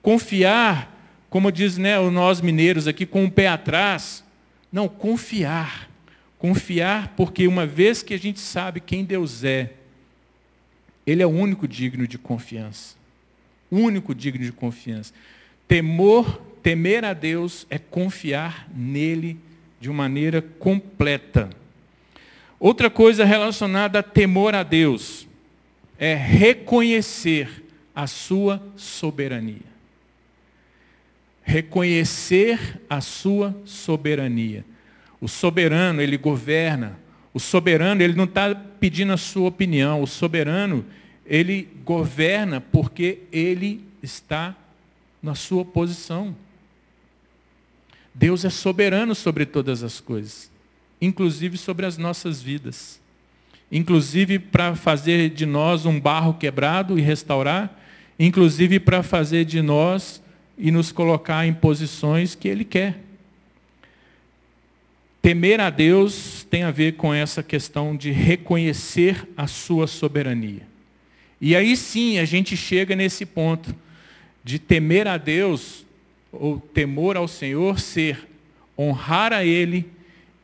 Confiar, 0.01 0.91
como 1.29 1.51
diz 1.51 1.77
né, 1.77 1.99
nós 2.09 2.41
mineiros 2.41 2.87
aqui, 2.87 3.05
com 3.05 3.23
o 3.23 3.29
pé 3.31 3.49
atrás. 3.49 4.23
Não, 4.71 4.89
confiar. 4.89 5.87
Confiar 6.39 7.13
porque 7.15 7.47
uma 7.47 7.67
vez 7.67 8.01
que 8.01 8.15
a 8.15 8.19
gente 8.19 8.39
sabe 8.39 8.79
quem 8.79 9.05
Deus 9.05 9.43
é, 9.43 9.73
Ele 11.09 11.23
é 11.23 11.25
o 11.25 11.29
único 11.29 11.67
digno 11.67 12.07
de 12.07 12.19
confiança. 12.19 12.95
Único 13.71 14.13
digno 14.13 14.45
de 14.45 14.51
confiança. 14.51 15.11
Temor, 15.67 16.39
temer 16.61 17.03
a 17.03 17.13
Deus 17.13 17.65
é 17.67 17.79
confiar 17.79 18.69
nele 18.71 19.39
de 19.81 19.89
maneira 19.89 20.39
completa. 20.39 21.49
Outra 22.59 22.91
coisa 22.91 23.25
relacionada 23.25 23.97
a 23.97 24.03
temor 24.03 24.53
a 24.53 24.61
Deus 24.61 25.27
é 25.97 26.13
reconhecer 26.13 27.63
a 27.95 28.05
sua 28.05 28.61
soberania. 28.75 29.67
Reconhecer 31.41 32.79
a 32.87 33.01
sua 33.01 33.59
soberania. 33.65 34.63
O 35.19 35.27
soberano, 35.27 36.03
ele 36.03 36.17
governa. 36.17 36.99
O 37.33 37.39
soberano, 37.39 38.03
ele 38.03 38.13
não 38.13 38.25
está 38.25 38.53
pedindo 38.53 39.11
a 39.11 39.17
sua 39.17 39.47
opinião. 39.47 40.03
O 40.03 40.07
soberano, 40.07 40.85
ele 41.29 41.69
governa 41.85 42.59
porque 42.59 43.19
ele 43.31 43.81
está 44.01 44.55
na 45.21 45.35
sua 45.35 45.63
posição. 45.63 46.35
Deus 48.13 48.43
é 48.43 48.49
soberano 48.49 49.13
sobre 49.13 49.45
todas 49.45 49.83
as 49.83 49.99
coisas, 49.99 50.51
inclusive 50.99 51.57
sobre 51.57 51.85
as 51.85 51.97
nossas 51.97 52.41
vidas. 52.41 52.99
Inclusive 53.71 54.39
para 54.39 54.75
fazer 54.75 55.29
de 55.29 55.45
nós 55.45 55.85
um 55.85 55.99
barro 55.99 56.33
quebrado 56.33 56.97
e 56.97 57.01
restaurar, 57.01 57.79
inclusive 58.17 58.79
para 58.79 59.03
fazer 59.03 59.45
de 59.45 59.61
nós 59.61 60.23
e 60.57 60.71
nos 60.71 60.91
colocar 60.91 61.45
em 61.45 61.53
posições 61.53 62.33
que 62.33 62.47
Ele 62.47 62.65
quer. 62.65 62.99
Temer 65.21 65.59
a 65.59 65.69
Deus 65.69 66.43
tem 66.49 66.63
a 66.63 66.71
ver 66.71 66.93
com 66.93 67.13
essa 67.13 67.43
questão 67.43 67.95
de 67.95 68.09
reconhecer 68.09 69.27
a 69.37 69.45
sua 69.45 69.85
soberania. 69.85 70.68
E 71.41 71.55
aí 71.55 71.75
sim 71.77 72.19
a 72.19 72.25
gente 72.25 72.57
chega 72.57 72.95
nesse 72.95 73.25
ponto 73.25 73.73
de 74.43 74.59
temer 74.59 75.07
a 75.07 75.17
Deus, 75.17 75.85
ou 76.31 76.59
temor 76.59 77.17
ao 77.17 77.27
Senhor, 77.27 77.79
ser 77.79 78.27
honrar 78.77 79.33
a 79.33 79.43
Ele 79.43 79.89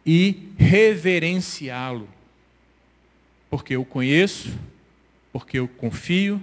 e 0.05 0.49
reverenciá-lo. 0.57 2.07
Porque 3.49 3.75
eu 3.75 3.85
conheço, 3.85 4.53
porque 5.31 5.57
eu 5.57 5.67
confio, 5.67 6.41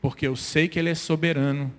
porque 0.00 0.26
eu 0.26 0.36
sei 0.36 0.68
que 0.68 0.78
Ele 0.78 0.90
é 0.90 0.94
soberano, 0.94 1.72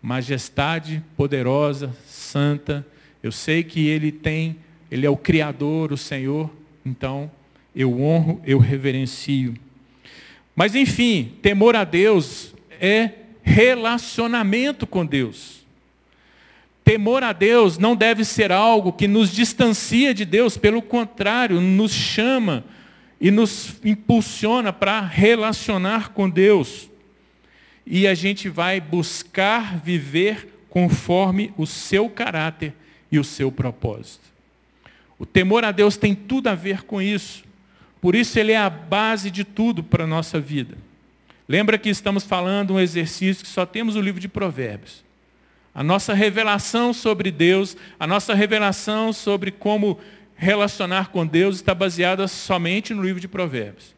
majestade 0.00 1.02
poderosa, 1.16 1.96
santa. 2.06 2.86
Eu 3.22 3.32
sei 3.32 3.64
que 3.64 3.86
Ele 3.86 4.12
tem, 4.12 4.56
Ele 4.90 5.06
é 5.06 5.10
o 5.10 5.16
Criador, 5.16 5.92
o 5.92 5.96
Senhor. 5.96 6.50
Então, 6.84 7.30
eu 7.74 8.00
honro, 8.00 8.40
eu 8.46 8.58
reverencio. 8.58 9.54
Mas 10.54 10.74
enfim, 10.74 11.32
temor 11.42 11.74
a 11.74 11.84
Deus 11.84 12.54
é 12.80 13.10
relacionamento 13.42 14.86
com 14.86 15.04
Deus. 15.04 15.64
Temor 16.84 17.22
a 17.22 17.32
Deus 17.32 17.78
não 17.78 17.96
deve 17.96 18.24
ser 18.24 18.52
algo 18.52 18.92
que 18.92 19.08
nos 19.08 19.32
distancia 19.32 20.12
de 20.12 20.24
Deus, 20.24 20.56
pelo 20.56 20.82
contrário, 20.82 21.60
nos 21.60 21.92
chama 21.92 22.64
e 23.20 23.30
nos 23.30 23.76
impulsiona 23.82 24.72
para 24.72 25.00
relacionar 25.00 26.10
com 26.10 26.28
Deus. 26.28 26.90
E 27.86 28.06
a 28.06 28.14
gente 28.14 28.48
vai 28.48 28.80
buscar 28.80 29.78
viver 29.78 30.48
conforme 30.68 31.52
o 31.56 31.66
seu 31.66 32.08
caráter 32.10 32.74
e 33.10 33.18
o 33.18 33.24
seu 33.24 33.50
propósito. 33.50 34.24
O 35.18 35.24
temor 35.24 35.64
a 35.64 35.70
Deus 35.70 35.96
tem 35.96 36.14
tudo 36.14 36.48
a 36.48 36.54
ver 36.54 36.82
com 36.82 37.00
isso. 37.00 37.43
Por 38.04 38.14
isso 38.14 38.38
ele 38.38 38.52
é 38.52 38.58
a 38.58 38.68
base 38.68 39.30
de 39.30 39.44
tudo 39.44 39.82
para 39.82 40.04
a 40.04 40.06
nossa 40.06 40.38
vida. 40.38 40.76
Lembra 41.48 41.78
que 41.78 41.88
estamos 41.88 42.22
falando 42.22 42.74
um 42.74 42.78
exercício 42.78 43.42
que 43.42 43.48
só 43.48 43.64
temos 43.64 43.96
o 43.96 44.00
livro 44.02 44.20
de 44.20 44.28
Provérbios. 44.28 45.02
A 45.74 45.82
nossa 45.82 46.12
revelação 46.12 46.92
sobre 46.92 47.30
Deus, 47.30 47.74
a 47.98 48.06
nossa 48.06 48.34
revelação 48.34 49.10
sobre 49.10 49.50
como 49.50 49.98
relacionar 50.36 51.08
com 51.08 51.26
Deus 51.26 51.56
está 51.56 51.74
baseada 51.74 52.28
somente 52.28 52.92
no 52.92 53.02
livro 53.02 53.22
de 53.22 53.26
Provérbios. 53.26 53.94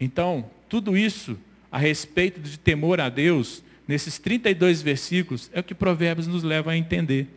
Então, 0.00 0.50
tudo 0.68 0.96
isso 0.96 1.38
a 1.70 1.78
respeito 1.78 2.40
de 2.40 2.58
temor 2.58 3.00
a 3.00 3.08
Deus, 3.08 3.62
nesses 3.86 4.18
32 4.18 4.82
versículos, 4.82 5.48
é 5.54 5.60
o 5.60 5.62
que 5.62 5.76
Provérbios 5.76 6.26
nos 6.26 6.42
leva 6.42 6.72
a 6.72 6.76
entender. 6.76 7.28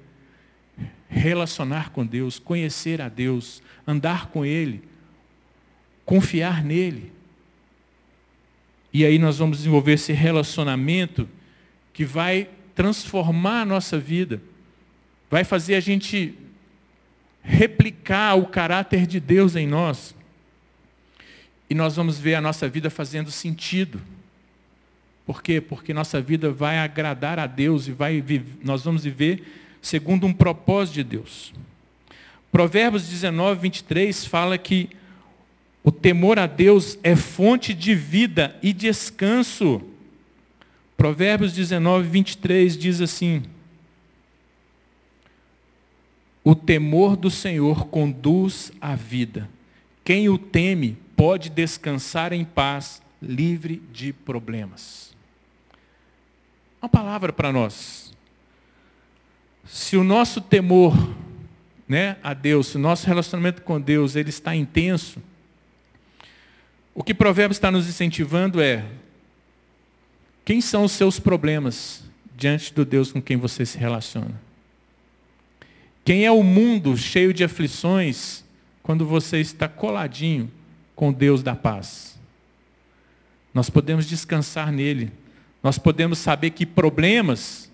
Relacionar 1.08 1.92
com 1.92 2.04
Deus, 2.04 2.40
conhecer 2.40 3.04
a 3.04 3.08
Deus, 3.08 3.62
andar 3.86 4.32
com 4.32 4.44
Ele, 4.44 4.82
confiar 6.06 6.64
nele. 6.64 7.12
E 8.94 9.04
aí 9.04 9.20
nós 9.20 9.38
vamos 9.40 9.58
desenvolver 9.58 9.94
esse 9.94 10.14
relacionamento 10.14 11.28
que 11.92 12.06
vai 12.06 12.48
transformar 12.74 13.62
a 13.62 13.66
nossa 13.66 13.98
vida, 13.98 14.42
vai 15.30 15.44
fazer 15.44 15.76
a 15.76 15.80
gente 15.80 16.36
replicar 17.42 18.36
o 18.36 18.48
caráter 18.48 19.06
de 19.06 19.20
Deus 19.20 19.56
em 19.56 19.68
nós. 19.68 20.16
E 21.70 21.76
nós 21.76 21.96
vamos 21.96 22.20
ver 22.20 22.36
a 22.36 22.42
nossa 22.42 22.70
vida 22.70 22.90
fazendo 22.90 23.32
sentido. 23.32 24.02
Por 25.26 25.42
quê? 25.42 25.60
Porque 25.60 25.94
nossa 25.94 26.22
vida 26.22 26.52
vai 26.52 26.78
agradar 26.78 27.40
a 27.40 27.48
Deus 27.48 27.88
e 27.88 27.92
vai, 27.92 28.24
nós 28.64 28.84
vamos 28.84 29.04
viver 29.04 29.44
segundo 29.82 30.28
um 30.28 30.34
propósito 30.34 30.96
de 30.96 31.04
Deus. 31.04 31.54
Provérbios 32.52 33.08
19, 33.08 33.62
23 33.62 34.26
fala 34.26 34.58
que 34.58 34.90
o 35.86 35.92
temor 35.92 36.40
a 36.40 36.48
Deus 36.48 36.98
é 37.04 37.16
fonte 37.16 37.72
de 37.72 37.94
vida 37.94 38.58
e 38.64 38.74
descanso. 38.74 39.84
Provérbios 40.98 41.54
19, 41.54 42.10
23 42.10 42.76
diz 42.76 43.02
assim: 43.02 43.44
O 46.44 46.56
temor 46.56 47.16
do 47.16 47.30
Senhor 47.30 47.86
conduz 47.86 48.72
à 48.82 48.96
vida. 48.96 49.48
Quem 50.04 50.28
o 50.28 50.40
teme 50.40 50.98
pode 51.16 51.52
descansar 51.52 52.34
em 52.34 52.44
paz, 52.44 53.00
livre 53.22 53.80
de 53.94 54.12
problemas. 54.12 55.16
Uma 56.82 56.90
palavra 56.90 57.32
para 57.32 57.52
nós. 57.52 58.12
Se 59.66 59.96
o 59.96 60.04
nosso 60.04 60.42
temor 60.42 60.96
né, 61.88 62.18
a 62.24 62.34
Deus, 62.34 62.70
se 62.70 62.78
o 62.78 62.80
nosso 62.80 63.06
relacionamento 63.06 63.62
com 63.62 63.80
Deus 63.80 64.16
ele 64.16 64.30
está 64.30 64.56
intenso, 64.56 65.22
o 66.96 67.04
que 67.04 67.14
Provérbios 67.14 67.58
está 67.58 67.70
nos 67.70 67.90
incentivando 67.90 68.62
é 68.62 68.86
quem 70.46 70.62
são 70.62 70.86
os 70.86 70.94
seus 70.94 71.20
problemas 71.20 72.04
diante 72.38 72.74
do 72.74 72.86
Deus 72.86 73.12
com 73.12 73.22
quem 73.22 73.36
você 73.36 73.66
se 73.66 73.78
relaciona? 73.78 74.42
Quem 76.06 76.26
é 76.26 76.32
o 76.32 76.42
mundo 76.42 76.96
cheio 76.96 77.34
de 77.34 77.44
aflições 77.44 78.46
quando 78.82 79.06
você 79.06 79.42
está 79.42 79.68
coladinho 79.68 80.50
com 80.96 81.12
Deus 81.12 81.44
da 81.44 81.56
paz? 81.56 82.18
Nós 83.54 83.70
podemos 83.70 84.06
descansar 84.06 84.72
nele. 84.72 85.12
Nós 85.62 85.78
podemos 85.78 86.20
saber 86.20 86.52
que 86.52 86.66
problemas 86.66 87.70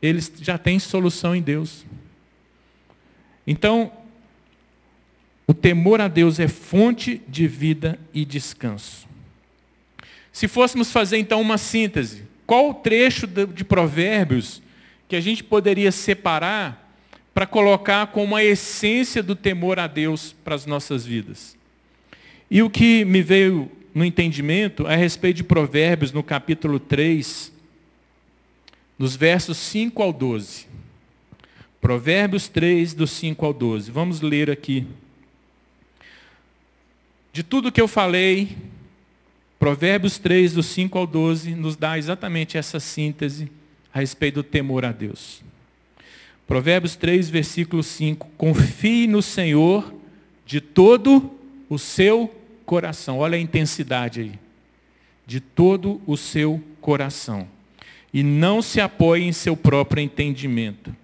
eles 0.00 0.32
já 0.40 0.58
têm 0.58 0.80
solução 0.80 1.36
em 1.36 1.42
Deus. 1.42 1.84
Então, 3.46 3.92
o 5.46 5.54
temor 5.54 6.00
a 6.00 6.08
Deus 6.08 6.38
é 6.38 6.48
fonte 6.48 7.20
de 7.28 7.46
vida 7.46 7.98
e 8.14 8.24
descanso. 8.24 9.06
Se 10.32 10.48
fôssemos 10.48 10.90
fazer 10.90 11.18
então 11.18 11.40
uma 11.40 11.58
síntese, 11.58 12.24
qual 12.46 12.70
o 12.70 12.74
trecho 12.74 13.26
de 13.26 13.64
provérbios 13.64 14.62
que 15.08 15.16
a 15.16 15.20
gente 15.20 15.44
poderia 15.44 15.92
separar 15.92 16.96
para 17.34 17.46
colocar 17.46 18.06
como 18.08 18.36
a 18.36 18.44
essência 18.44 19.22
do 19.22 19.34
temor 19.34 19.78
a 19.78 19.86
Deus 19.86 20.34
para 20.44 20.54
as 20.54 20.64
nossas 20.64 21.04
vidas? 21.04 21.56
E 22.50 22.62
o 22.62 22.70
que 22.70 23.04
me 23.04 23.22
veio 23.22 23.70
no 23.94 24.04
entendimento 24.04 24.86
a 24.86 24.96
respeito 24.96 25.38
de 25.38 25.44
provérbios 25.44 26.12
no 26.12 26.22
capítulo 26.22 26.78
3, 26.80 27.52
nos 28.98 29.16
versos 29.16 29.58
5 29.58 30.02
ao 30.02 30.12
12. 30.12 30.66
Provérbios 31.80 32.48
3, 32.48 32.94
do 32.94 33.06
5 33.06 33.44
ao 33.44 33.52
12. 33.52 33.90
Vamos 33.90 34.20
ler 34.20 34.50
aqui. 34.50 34.86
De 37.32 37.42
tudo 37.42 37.72
que 37.72 37.80
eu 37.80 37.88
falei, 37.88 38.56
Provérbios 39.58 40.18
3, 40.18 40.52
do 40.52 40.62
5 40.62 40.98
ao 40.98 41.06
12, 41.06 41.54
nos 41.54 41.76
dá 41.76 41.96
exatamente 41.96 42.58
essa 42.58 42.78
síntese 42.78 43.50
a 43.94 44.00
respeito 44.00 44.36
do 44.36 44.42
temor 44.42 44.84
a 44.84 44.92
Deus. 44.92 45.42
Provérbios 46.46 46.94
3, 46.96 47.30
versículo 47.30 47.82
5. 47.82 48.28
Confie 48.36 49.06
no 49.06 49.22
Senhor 49.22 49.94
de 50.44 50.60
todo 50.60 51.30
o 51.70 51.78
seu 51.78 52.34
coração. 52.66 53.18
Olha 53.18 53.36
a 53.36 53.40
intensidade 53.40 54.20
aí. 54.20 54.32
De 55.26 55.40
todo 55.40 56.02
o 56.06 56.16
seu 56.16 56.62
coração. 56.80 57.48
E 58.12 58.22
não 58.22 58.60
se 58.60 58.80
apoie 58.80 59.22
em 59.22 59.32
seu 59.32 59.56
próprio 59.56 60.02
entendimento. 60.02 60.94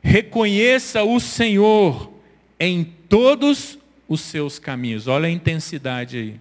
Reconheça 0.00 1.02
o 1.02 1.20
Senhor 1.20 2.10
em 2.58 2.84
todos 3.08 3.77
os 4.08 4.20
seus 4.20 4.58
caminhos. 4.58 5.06
Olha 5.06 5.26
a 5.26 5.30
intensidade 5.30 6.16
aí. 6.16 6.34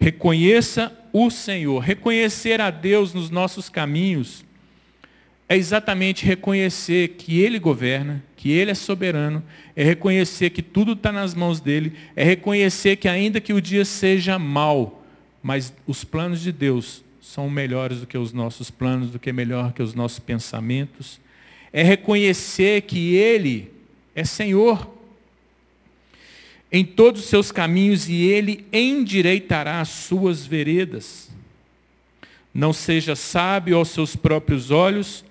Reconheça 0.00 0.92
o 1.12 1.30
Senhor. 1.30 1.78
Reconhecer 1.80 2.60
a 2.60 2.70
Deus 2.70 3.12
nos 3.12 3.30
nossos 3.30 3.68
caminhos 3.68 4.44
é 5.46 5.56
exatamente 5.56 6.24
reconhecer 6.24 7.08
que 7.18 7.38
Ele 7.38 7.58
governa, 7.58 8.24
que 8.34 8.50
Ele 8.50 8.70
é 8.70 8.74
soberano, 8.74 9.42
é 9.76 9.84
reconhecer 9.84 10.50
que 10.50 10.62
tudo 10.62 10.92
está 10.92 11.12
nas 11.12 11.34
mãos 11.34 11.60
dEle, 11.60 11.92
é 12.16 12.24
reconhecer 12.24 12.96
que 12.96 13.06
ainda 13.06 13.40
que 13.42 13.52
o 13.52 13.60
dia 13.60 13.84
seja 13.84 14.38
mau, 14.38 15.04
mas 15.42 15.74
os 15.86 16.02
planos 16.02 16.40
de 16.40 16.50
Deus 16.50 17.04
são 17.20 17.50
melhores 17.50 18.00
do 18.00 18.06
que 18.06 18.16
os 18.16 18.32
nossos 18.32 18.70
planos, 18.70 19.10
do 19.10 19.18
que 19.18 19.32
melhor 19.32 19.74
que 19.74 19.82
os 19.82 19.94
nossos 19.94 20.18
pensamentos 20.18 21.20
é 21.74 21.82
reconhecer 21.82 22.82
que 22.82 23.16
Ele 23.16 23.68
é 24.14 24.22
Senhor 24.22 24.93
em 26.76 26.84
todos 26.84 27.22
os 27.22 27.28
seus 27.28 27.52
caminhos 27.52 28.08
e 28.08 28.22
Ele 28.22 28.66
endireitará 28.72 29.80
as 29.80 29.90
suas 29.90 30.44
veredas. 30.44 31.30
Não 32.52 32.72
seja 32.72 33.14
sábio 33.14 33.76
aos 33.76 33.90
seus 33.90 34.16
próprios 34.16 34.72
olhos, 34.72 35.24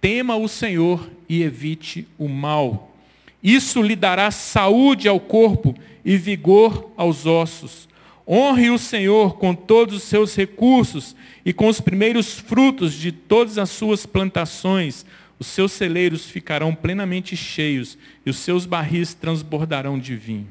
tema 0.00 0.36
o 0.36 0.48
Senhor 0.48 1.10
e 1.28 1.42
evite 1.42 2.08
o 2.16 2.26
mal. 2.26 2.96
Isso 3.42 3.82
lhe 3.82 3.94
dará 3.94 4.30
saúde 4.30 5.06
ao 5.06 5.20
corpo 5.20 5.74
e 6.02 6.16
vigor 6.16 6.90
aos 6.96 7.26
ossos. 7.26 7.86
Honre 8.26 8.70
o 8.70 8.78
Senhor 8.78 9.36
com 9.36 9.54
todos 9.54 9.96
os 9.96 10.02
seus 10.04 10.34
recursos 10.34 11.14
e 11.44 11.52
com 11.52 11.68
os 11.68 11.78
primeiros 11.78 12.40
frutos 12.40 12.94
de 12.94 13.12
todas 13.12 13.58
as 13.58 13.68
suas 13.68 14.06
plantações 14.06 15.04
os 15.38 15.48
seus 15.48 15.72
celeiros 15.72 16.30
ficarão 16.30 16.74
plenamente 16.74 17.36
cheios 17.36 17.98
e 18.24 18.30
os 18.30 18.38
seus 18.38 18.64
barris 18.64 19.12
transbordarão 19.12 19.98
de 19.98 20.16
vinho. 20.16 20.48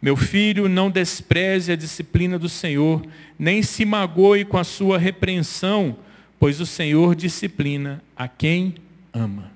Meu 0.00 0.16
filho, 0.16 0.68
não 0.68 0.90
despreze 0.90 1.72
a 1.72 1.76
disciplina 1.76 2.38
do 2.38 2.48
Senhor, 2.48 3.06
nem 3.38 3.62
se 3.62 3.84
magoe 3.84 4.44
com 4.44 4.56
a 4.56 4.64
sua 4.64 4.98
repreensão, 4.98 5.96
pois 6.38 6.60
o 6.60 6.66
Senhor 6.66 7.14
disciplina 7.14 8.02
a 8.16 8.26
quem 8.26 8.76
ama. 9.12 9.52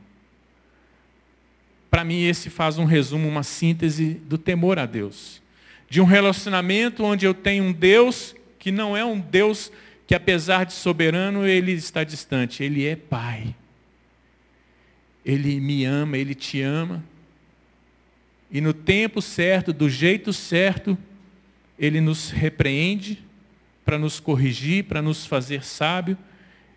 Para 1.90 2.04
mim, 2.04 2.24
esse 2.24 2.50
faz 2.50 2.76
um 2.76 2.85
resumo, 2.85 3.28
uma 3.28 3.42
síntese 3.42 4.20
do 4.26 4.37
temor 4.37 4.78
a 4.78 4.85
Deus. 4.85 5.40
De 5.88 6.00
um 6.00 6.04
relacionamento 6.04 7.04
onde 7.04 7.24
eu 7.24 7.33
tenho 7.33 7.64
um 7.64 7.72
Deus 7.72 8.35
que 8.59 8.72
não 8.72 8.96
é 8.96 9.04
um 9.04 9.18
Deus 9.18 9.70
que, 10.07 10.14
apesar 10.14 10.64
de 10.64 10.72
soberano, 10.72 11.46
ele 11.46 11.72
está 11.72 12.04
distante, 12.04 12.62
ele 12.62 12.85
é 12.85 12.96
Pai. 12.96 13.54
Ele 15.24 15.59
me 15.59 15.85
ama, 15.85 16.18
Ele 16.18 16.35
te 16.35 16.61
ama. 16.61 17.02
E 18.50 18.61
no 18.61 18.72
tempo 18.72 19.20
certo, 19.20 19.72
do 19.72 19.88
jeito 19.88 20.33
certo, 20.33 20.96
Ele 21.78 22.00
nos 22.00 22.30
repreende 22.30 23.24
para 23.85 23.98
nos 23.98 24.18
corrigir, 24.18 24.85
para 24.85 25.02
nos 25.02 25.26
fazer 25.26 25.64
sábio. 25.64 26.16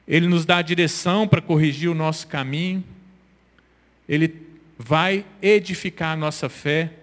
Ele 0.07 0.27
nos 0.27 0.45
dá 0.45 0.57
a 0.57 0.61
direção 0.61 1.27
para 1.27 1.41
corrigir 1.41 1.89
o 1.89 1.95
nosso 1.95 2.27
caminho. 2.27 2.83
Ele 4.07 4.47
vai 4.77 5.25
edificar 5.41 6.13
a 6.13 6.15
nossa 6.15 6.49
fé. 6.49 6.93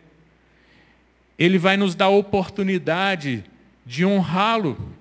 Ele 1.38 1.58
vai 1.58 1.76
nos 1.76 1.94
dar 1.94 2.06
a 2.06 2.10
oportunidade 2.10 3.44
de 3.84 4.04
honrá-lo. 4.04 4.92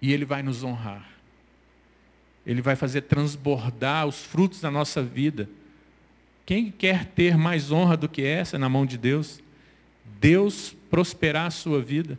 E 0.00 0.12
Ele 0.12 0.24
vai 0.24 0.42
nos 0.42 0.62
honrar. 0.62 1.08
Ele 2.46 2.60
vai 2.60 2.76
fazer 2.76 3.02
transbordar 3.02 4.06
os 4.06 4.22
frutos 4.22 4.60
da 4.60 4.70
nossa 4.70 5.02
vida. 5.02 5.48
Quem 6.46 6.70
quer 6.70 7.06
ter 7.06 7.36
mais 7.36 7.72
honra 7.72 7.96
do 7.96 8.08
que 8.08 8.22
essa 8.22 8.58
na 8.58 8.68
mão 8.68 8.84
de 8.84 8.98
Deus? 8.98 9.40
Deus 10.20 10.76
prosperar 10.90 11.46
a 11.46 11.50
sua 11.50 11.80
vida. 11.80 12.18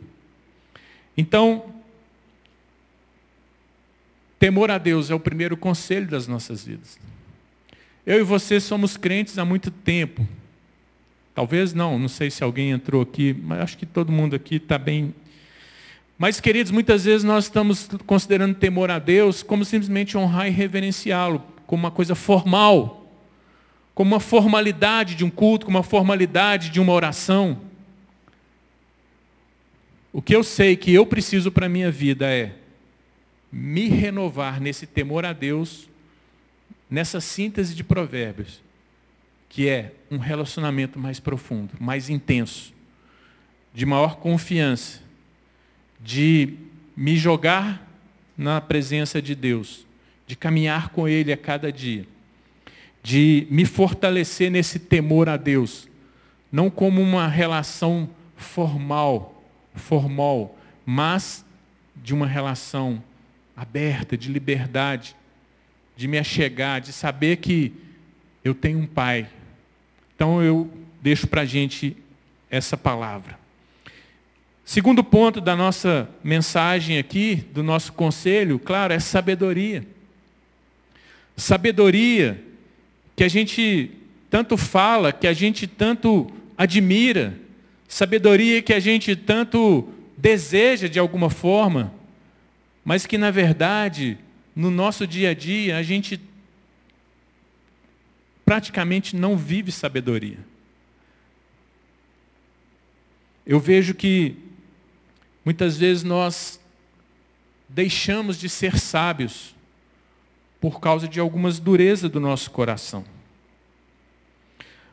Então, 1.16 1.74
temor 4.38 4.70
a 4.70 4.78
Deus 4.78 5.10
é 5.10 5.14
o 5.14 5.20
primeiro 5.20 5.56
conselho 5.56 6.06
das 6.06 6.26
nossas 6.26 6.64
vidas. 6.64 6.98
Eu 8.04 8.20
e 8.20 8.22
você 8.22 8.60
somos 8.60 8.96
crentes 8.96 9.38
há 9.38 9.44
muito 9.44 9.70
tempo. 9.70 10.26
Talvez 11.34 11.72
não, 11.72 11.98
não 11.98 12.08
sei 12.08 12.30
se 12.30 12.42
alguém 12.42 12.70
entrou 12.70 13.02
aqui, 13.02 13.34
mas 13.42 13.60
acho 13.60 13.78
que 13.78 13.86
todo 13.86 14.10
mundo 14.10 14.34
aqui 14.34 14.56
está 14.56 14.78
bem 14.78 15.14
mas, 16.18 16.40
queridos, 16.40 16.72
muitas 16.72 17.04
vezes 17.04 17.24
nós 17.24 17.44
estamos 17.44 17.88
considerando 18.06 18.54
temor 18.54 18.90
a 18.90 18.98
Deus 18.98 19.42
como 19.42 19.66
simplesmente 19.66 20.16
honrar 20.16 20.46
e 20.46 20.50
reverenciá-lo, 20.50 21.42
como 21.66 21.82
uma 21.82 21.90
coisa 21.90 22.14
formal, 22.14 23.05
como 23.96 24.14
uma 24.14 24.20
formalidade 24.20 25.14
de 25.14 25.24
um 25.24 25.30
culto, 25.30 25.64
como 25.64 25.78
uma 25.78 25.82
formalidade 25.82 26.68
de 26.68 26.78
uma 26.78 26.92
oração. 26.92 27.62
O 30.12 30.20
que 30.20 30.36
eu 30.36 30.44
sei 30.44 30.76
que 30.76 30.92
eu 30.92 31.06
preciso 31.06 31.50
para 31.50 31.64
a 31.64 31.68
minha 31.70 31.90
vida 31.90 32.30
é 32.30 32.56
me 33.50 33.88
renovar 33.88 34.60
nesse 34.60 34.86
temor 34.86 35.24
a 35.24 35.32
Deus, 35.32 35.88
nessa 36.90 37.22
síntese 37.22 37.74
de 37.74 37.82
provérbios, 37.82 38.62
que 39.48 39.66
é 39.66 39.94
um 40.10 40.18
relacionamento 40.18 40.98
mais 40.98 41.18
profundo, 41.18 41.72
mais 41.80 42.10
intenso, 42.10 42.74
de 43.72 43.86
maior 43.86 44.16
confiança 44.16 45.00
de 45.98 46.52
me 46.94 47.16
jogar 47.16 47.90
na 48.36 48.60
presença 48.60 49.22
de 49.22 49.34
Deus, 49.34 49.86
de 50.26 50.36
caminhar 50.36 50.90
com 50.90 51.08
Ele 51.08 51.32
a 51.32 51.36
cada 51.36 51.72
dia, 51.72 52.06
de 53.06 53.46
me 53.52 53.64
fortalecer 53.64 54.50
nesse 54.50 54.80
temor 54.80 55.28
a 55.28 55.36
Deus, 55.36 55.88
não 56.50 56.68
como 56.68 57.00
uma 57.00 57.28
relação 57.28 58.10
formal, 58.34 59.44
formal, 59.76 60.58
mas 60.84 61.44
de 61.94 62.12
uma 62.12 62.26
relação 62.26 63.00
aberta, 63.56 64.16
de 64.16 64.28
liberdade, 64.28 65.14
de 65.96 66.08
me 66.08 66.18
achegar, 66.18 66.80
de 66.80 66.92
saber 66.92 67.36
que 67.36 67.72
eu 68.42 68.52
tenho 68.52 68.80
um 68.80 68.86
pai. 68.88 69.28
Então 70.16 70.42
eu 70.42 70.68
deixo 71.00 71.28
para 71.28 71.42
a 71.42 71.46
gente 71.46 71.96
essa 72.50 72.76
palavra. 72.76 73.38
Segundo 74.64 75.04
ponto 75.04 75.40
da 75.40 75.54
nossa 75.54 76.10
mensagem 76.24 76.98
aqui, 76.98 77.36
do 77.52 77.62
nosso 77.62 77.92
conselho, 77.92 78.58
claro, 78.58 78.92
é 78.92 78.98
sabedoria. 78.98 79.86
Sabedoria 81.36 82.45
que 83.16 83.24
a 83.24 83.28
gente 83.28 83.90
tanto 84.28 84.58
fala, 84.58 85.10
que 85.10 85.26
a 85.26 85.32
gente 85.32 85.66
tanto 85.66 86.30
admira, 86.56 87.38
sabedoria 87.88 88.60
que 88.60 88.74
a 88.74 88.80
gente 88.80 89.16
tanto 89.16 89.88
deseja 90.16 90.86
de 90.86 90.98
alguma 90.98 91.30
forma, 91.30 91.92
mas 92.84 93.06
que 93.06 93.16
na 93.16 93.30
verdade, 93.30 94.18
no 94.54 94.70
nosso 94.70 95.06
dia 95.06 95.30
a 95.30 95.34
dia, 95.34 95.78
a 95.78 95.82
gente 95.82 96.20
praticamente 98.44 99.16
não 99.16 99.36
vive 99.36 99.72
sabedoria. 99.72 100.38
Eu 103.46 103.58
vejo 103.58 103.94
que 103.94 104.36
muitas 105.44 105.76
vezes 105.78 106.02
nós 106.02 106.60
deixamos 107.68 108.38
de 108.38 108.48
ser 108.48 108.78
sábios 108.78 109.55
por 110.60 110.80
causa 110.80 111.06
de 111.06 111.20
algumas 111.20 111.58
durezas 111.58 112.10
do 112.10 112.20
nosso 112.20 112.50
coração. 112.50 113.04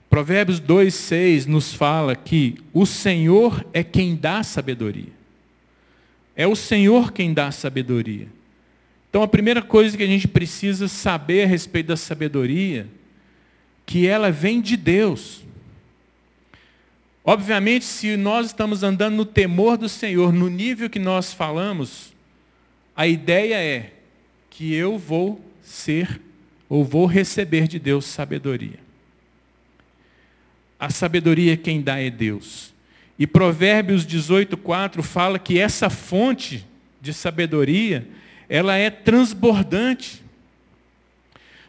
Provérbios 0.10 0.62
2,6 0.62 1.48
nos 1.48 1.74
fala 1.74 2.16
que 2.16 2.56
o 2.72 2.86
Senhor 2.86 3.66
é 3.74 3.84
quem 3.84 4.16
dá 4.16 4.44
sabedoria. 4.44 5.12
É 6.36 6.46
o 6.46 6.56
Senhor 6.56 7.12
quem 7.12 7.34
dá 7.34 7.52
sabedoria. 7.52 8.28
Então 9.10 9.24
a 9.24 9.28
primeira 9.28 9.62
coisa 9.62 9.98
que 9.98 10.04
a 10.04 10.08
gente 10.08 10.28
precisa 10.28 10.88
saber 10.88 11.44
a 11.44 11.48
respeito 11.48 11.88
da 11.88 11.98
sabedoria, 11.98 12.88
que 13.86 14.08
ela 14.08 14.32
vem 14.32 14.62
de 14.62 14.78
Deus. 14.78 15.44
Obviamente, 17.24 17.86
se 17.86 18.18
nós 18.18 18.48
estamos 18.48 18.84
andando 18.84 19.16
no 19.16 19.26
temor 19.26 19.78
do 19.78 19.88
Senhor, 19.88 20.34
no 20.34 20.50
nível 20.50 20.90
que 20.90 21.00
nós 21.00 21.34
falamos, 21.34 22.14
a 22.96 23.08
ideia 23.08 23.56
é 23.56 23.94
que 24.50 24.74
eu 24.74 24.98
vou 24.98 25.42
ser 25.64 26.22
ou 26.70 26.84
vou 26.84 27.06
receber 27.06 27.68
de 27.68 27.80
Deus 27.80 28.06
sabedoria. 28.06 28.80
A 30.80 30.90
sabedoria 30.90 31.56
quem 31.56 31.82
dá 31.82 32.00
é 32.00 32.10
Deus. 32.10 32.74
E 33.18 33.26
Provérbios 33.26 34.06
18:4 34.06 35.02
fala 35.02 35.40
que 35.40 35.60
essa 35.60 35.90
fonte 35.90 36.68
de 37.00 37.14
sabedoria, 37.14 38.08
ela 38.50 38.76
é 38.76 38.90
transbordante. 38.90 40.24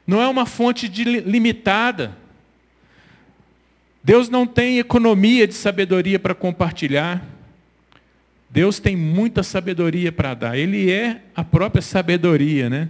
Não 0.06 0.20
é 0.20 0.28
uma 0.28 0.46
fonte 0.46 0.88
de, 0.88 1.04
limitada. 1.04 2.16
Deus 4.02 4.28
não 4.28 4.46
tem 4.46 4.78
economia 4.78 5.46
de 5.46 5.54
sabedoria 5.54 6.18
para 6.18 6.34
compartilhar. 6.34 7.24
Deus 8.50 8.78
tem 8.78 8.96
muita 8.96 9.42
sabedoria 9.42 10.12
para 10.12 10.34
dar. 10.34 10.58
Ele 10.58 10.90
é 10.90 11.22
a 11.34 11.42
própria 11.42 11.82
sabedoria, 11.82 12.70
né? 12.70 12.88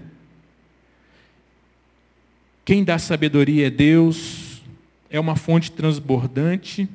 Quem 2.65 2.83
dá 2.83 2.99
sabedoria 2.99 3.67
é 3.67 3.71
Deus, 3.71 4.63
é 5.11 5.21
uma 5.21 5.37
fonte 5.37 5.71
transbordante. 5.71 6.89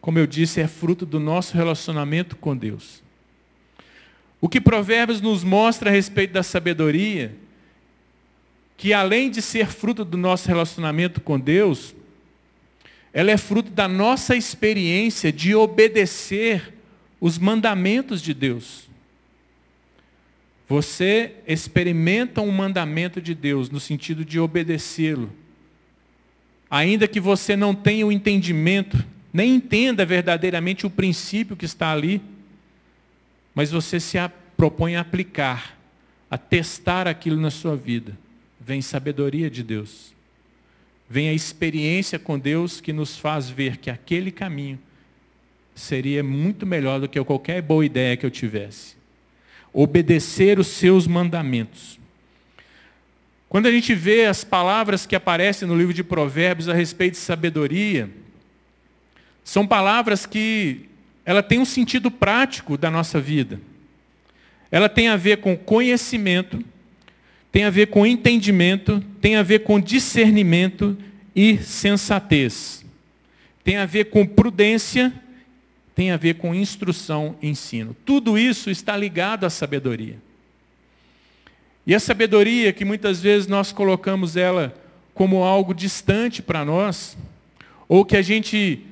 Como 0.00 0.18
eu 0.18 0.26
disse, 0.26 0.60
é 0.60 0.68
fruto 0.68 1.04
do 1.04 1.18
nosso 1.18 1.56
relacionamento 1.56 2.36
com 2.36 2.56
Deus. 2.56 3.02
O 4.40 4.48
que 4.48 4.60
Provérbios 4.60 5.20
nos 5.20 5.42
mostra 5.42 5.90
a 5.90 5.92
respeito 5.92 6.32
da 6.32 6.42
sabedoria, 6.42 7.36
que 8.76 8.92
além 8.92 9.30
de 9.30 9.42
ser 9.42 9.66
fruto 9.66 10.04
do 10.04 10.16
nosso 10.16 10.48
relacionamento 10.48 11.20
com 11.20 11.38
Deus, 11.38 11.94
ela 13.12 13.30
é 13.30 13.36
fruto 13.36 13.70
da 13.70 13.88
nossa 13.88 14.36
experiência 14.36 15.32
de 15.32 15.54
obedecer 15.54 16.72
os 17.20 17.36
mandamentos 17.36 18.22
de 18.22 18.32
Deus. 18.32 18.89
Você 20.70 21.34
experimenta 21.46 22.40
um 22.40 22.50
mandamento 22.50 23.20
de 23.20 23.34
Deus 23.34 23.68
no 23.68 23.78
sentido 23.78 24.24
de 24.24 24.40
obedecê-lo. 24.40 25.30
Ainda 26.70 27.06
que 27.06 27.20
você 27.20 27.54
não 27.54 27.74
tenha 27.74 28.06
o 28.06 28.12
entendimento, 28.12 29.04
nem 29.30 29.56
entenda 29.56 30.06
verdadeiramente 30.06 30.86
o 30.86 30.90
princípio 30.90 31.54
que 31.54 31.66
está 31.66 31.92
ali, 31.92 32.22
mas 33.54 33.70
você 33.70 34.00
se 34.00 34.16
propõe 34.56 34.96
a 34.96 35.02
aplicar, 35.02 35.78
a 36.30 36.38
testar 36.38 37.06
aquilo 37.06 37.38
na 37.38 37.50
sua 37.50 37.76
vida. 37.76 38.16
Vem 38.58 38.80
sabedoria 38.80 39.50
de 39.50 39.62
Deus 39.62 40.14
vem 41.10 41.28
a 41.28 41.32
experiência 41.32 42.20
com 42.20 42.38
Deus 42.38 42.80
que 42.80 42.92
nos 42.92 43.18
faz 43.18 43.50
ver 43.50 43.78
que 43.78 43.90
aquele 43.90 44.30
caminho 44.30 44.78
seria 45.74 46.22
muito 46.22 46.64
melhor 46.64 47.00
do 47.00 47.08
que 47.08 47.22
qualquer 47.24 47.60
boa 47.60 47.84
ideia 47.84 48.16
que 48.16 48.24
eu 48.24 48.30
tivesse. 48.30 48.99
Obedecer 49.72 50.58
os 50.58 50.66
seus 50.66 51.06
mandamentos. 51.06 51.98
Quando 53.48 53.66
a 53.66 53.72
gente 53.72 53.94
vê 53.94 54.26
as 54.26 54.44
palavras 54.44 55.06
que 55.06 55.16
aparecem 55.16 55.66
no 55.66 55.76
livro 55.76 55.92
de 55.92 56.04
Provérbios 56.04 56.68
a 56.68 56.74
respeito 56.74 57.14
de 57.14 57.18
sabedoria, 57.18 58.08
são 59.42 59.66
palavras 59.66 60.24
que 60.24 60.88
ela 61.24 61.42
tem 61.42 61.58
um 61.58 61.64
sentido 61.64 62.10
prático 62.10 62.78
da 62.78 62.90
nossa 62.90 63.20
vida. 63.20 63.60
Ela 64.70 64.88
tem 64.88 65.08
a 65.08 65.16
ver 65.16 65.38
com 65.38 65.56
conhecimento, 65.56 66.64
tem 67.50 67.64
a 67.64 67.70
ver 67.70 67.88
com 67.88 68.06
entendimento, 68.06 69.04
tem 69.20 69.34
a 69.34 69.42
ver 69.42 69.64
com 69.64 69.80
discernimento 69.80 70.96
e 71.34 71.58
sensatez. 71.58 72.84
Tem 73.64 73.76
a 73.76 73.86
ver 73.86 74.06
com 74.06 74.24
prudência, 74.24 75.12
tem 76.00 76.12
a 76.12 76.16
ver 76.16 76.36
com 76.36 76.54
instrução 76.54 77.36
e 77.42 77.48
ensino. 77.50 77.94
Tudo 78.06 78.38
isso 78.38 78.70
está 78.70 78.96
ligado 78.96 79.44
à 79.44 79.50
sabedoria. 79.50 80.16
E 81.86 81.94
a 81.94 82.00
sabedoria, 82.00 82.72
que 82.72 82.86
muitas 82.86 83.20
vezes 83.20 83.46
nós 83.46 83.70
colocamos 83.70 84.34
ela 84.34 84.74
como 85.12 85.44
algo 85.44 85.74
distante 85.74 86.40
para 86.40 86.64
nós, 86.64 87.18
ou 87.86 88.02
que 88.02 88.16
a 88.16 88.22
gente 88.22 88.82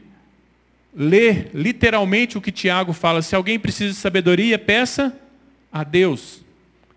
lê 0.95 1.47
literalmente 1.55 2.37
o 2.37 2.43
que 2.43 2.53
Tiago 2.53 2.93
fala, 2.93 3.23
se 3.23 3.35
alguém 3.35 3.59
precisa 3.59 3.95
de 3.95 3.99
sabedoria, 3.99 4.59
peça 4.59 5.19
a 5.73 5.85
Deus. 5.85 6.43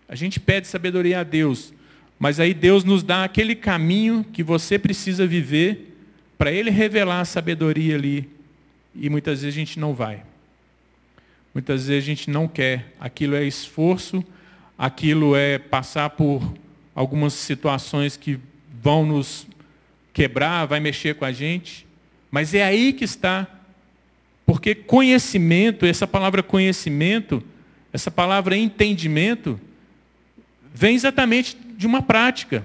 A 0.06 0.14
gente 0.14 0.38
pede 0.38 0.68
sabedoria 0.68 1.20
a 1.20 1.24
Deus, 1.24 1.72
mas 2.18 2.38
aí 2.38 2.52
Deus 2.52 2.84
nos 2.84 3.02
dá 3.02 3.24
aquele 3.24 3.54
caminho 3.54 4.26
que 4.30 4.42
você 4.42 4.78
precisa 4.78 5.26
viver 5.26 5.96
para 6.36 6.52
Ele 6.52 6.68
revelar 6.70 7.20
a 7.20 7.24
sabedoria 7.24 7.94
ali. 7.94 8.41
E 8.94 9.08
muitas 9.08 9.42
vezes 9.42 9.54
a 9.54 9.58
gente 9.58 9.80
não 9.80 9.94
vai. 9.94 10.22
Muitas 11.54 11.86
vezes 11.86 12.04
a 12.04 12.06
gente 12.06 12.30
não 12.30 12.48
quer. 12.48 12.94
Aquilo 12.98 13.34
é 13.34 13.44
esforço, 13.44 14.24
aquilo 14.76 15.36
é 15.36 15.58
passar 15.58 16.10
por 16.10 16.42
algumas 16.94 17.32
situações 17.32 18.16
que 18.16 18.38
vão 18.82 19.04
nos 19.06 19.46
quebrar, 20.12 20.66
vai 20.66 20.80
mexer 20.80 21.14
com 21.14 21.24
a 21.24 21.32
gente. 21.32 21.86
Mas 22.30 22.54
é 22.54 22.62
aí 22.62 22.92
que 22.92 23.04
está. 23.04 23.46
Porque 24.44 24.74
conhecimento, 24.74 25.86
essa 25.86 26.06
palavra 26.06 26.42
conhecimento, 26.42 27.42
essa 27.92 28.10
palavra 28.10 28.56
entendimento, 28.56 29.60
vem 30.74 30.94
exatamente 30.94 31.56
de 31.76 31.86
uma 31.86 32.02
prática. 32.02 32.64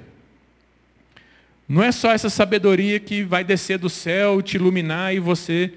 Não 1.67 1.83
é 1.83 1.91
só 1.91 2.11
essa 2.11 2.29
sabedoria 2.29 2.99
que 2.99 3.23
vai 3.23 3.43
descer 3.43 3.77
do 3.77 3.89
céu, 3.89 4.41
te 4.41 4.55
iluminar 4.55 5.13
e 5.13 5.19
você, 5.19 5.73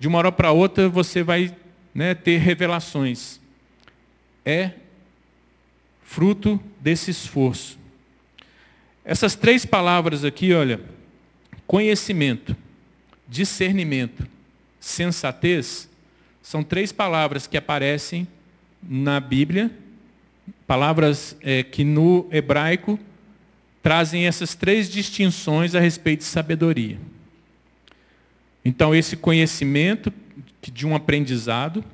de 0.00 0.08
uma 0.08 0.18
hora 0.18 0.32
para 0.32 0.50
outra, 0.50 0.88
você 0.88 1.22
vai 1.22 1.54
né, 1.94 2.12
ter 2.12 2.38
revelações. 2.38 3.40
É 4.44 4.72
fruto 6.02 6.60
desse 6.80 7.12
esforço. 7.12 7.78
Essas 9.04 9.36
três 9.36 9.64
palavras 9.64 10.24
aqui, 10.24 10.52
olha, 10.52 10.80
conhecimento, 11.68 12.56
discernimento, 13.28 14.26
sensatez, 14.80 15.88
são 16.42 16.64
três 16.64 16.90
palavras 16.90 17.46
que 17.46 17.56
aparecem 17.56 18.26
na 18.82 19.20
Bíblia 19.20 19.70
Palavras 20.66 21.36
é, 21.40 21.64
que 21.64 21.82
no 21.82 22.28
hebraico 22.30 22.96
trazem 23.82 24.26
essas 24.26 24.54
três 24.54 24.88
distinções 24.88 25.74
a 25.74 25.80
respeito 25.80 26.20
de 26.20 26.26
sabedoria. 26.26 26.96
Então, 28.64 28.94
esse 28.94 29.16
conhecimento 29.16 30.12
de 30.62 30.86
um 30.86 30.94
aprendizado, 30.94 31.84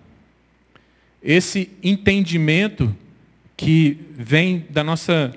esse 1.22 1.70
entendimento 1.82 2.94
que 3.56 3.98
vem 4.12 4.66
da 4.68 4.82
nossa 4.82 5.34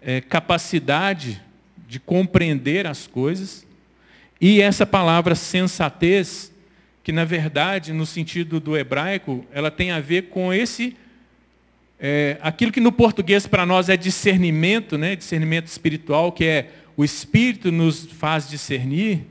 é, 0.00 0.20
capacidade 0.20 1.42
de 1.88 1.98
compreender 1.98 2.86
as 2.86 3.06
coisas, 3.06 3.66
e 4.40 4.60
essa 4.60 4.86
palavra 4.86 5.34
sensatez, 5.34 6.52
que 7.02 7.10
na 7.10 7.24
verdade, 7.24 7.92
no 7.92 8.06
sentido 8.06 8.60
do 8.60 8.76
hebraico, 8.76 9.44
ela 9.52 9.70
tem 9.70 9.90
a 9.90 9.98
ver 9.98 10.28
com 10.28 10.52
esse, 10.52 10.96
é, 11.98 12.38
aquilo 12.40 12.70
que 12.70 12.80
no 12.80 12.92
português 12.92 13.46
para 13.46 13.66
nós 13.66 13.88
é 13.88 13.96
discernimento, 13.96 14.96
né? 14.96 15.16
discernimento 15.16 15.66
espiritual, 15.66 16.30
que 16.30 16.44
é 16.44 16.70
o 16.96 17.04
Espírito 17.04 17.72
nos 17.72 18.06
faz 18.06 18.48
discernir, 18.48 19.24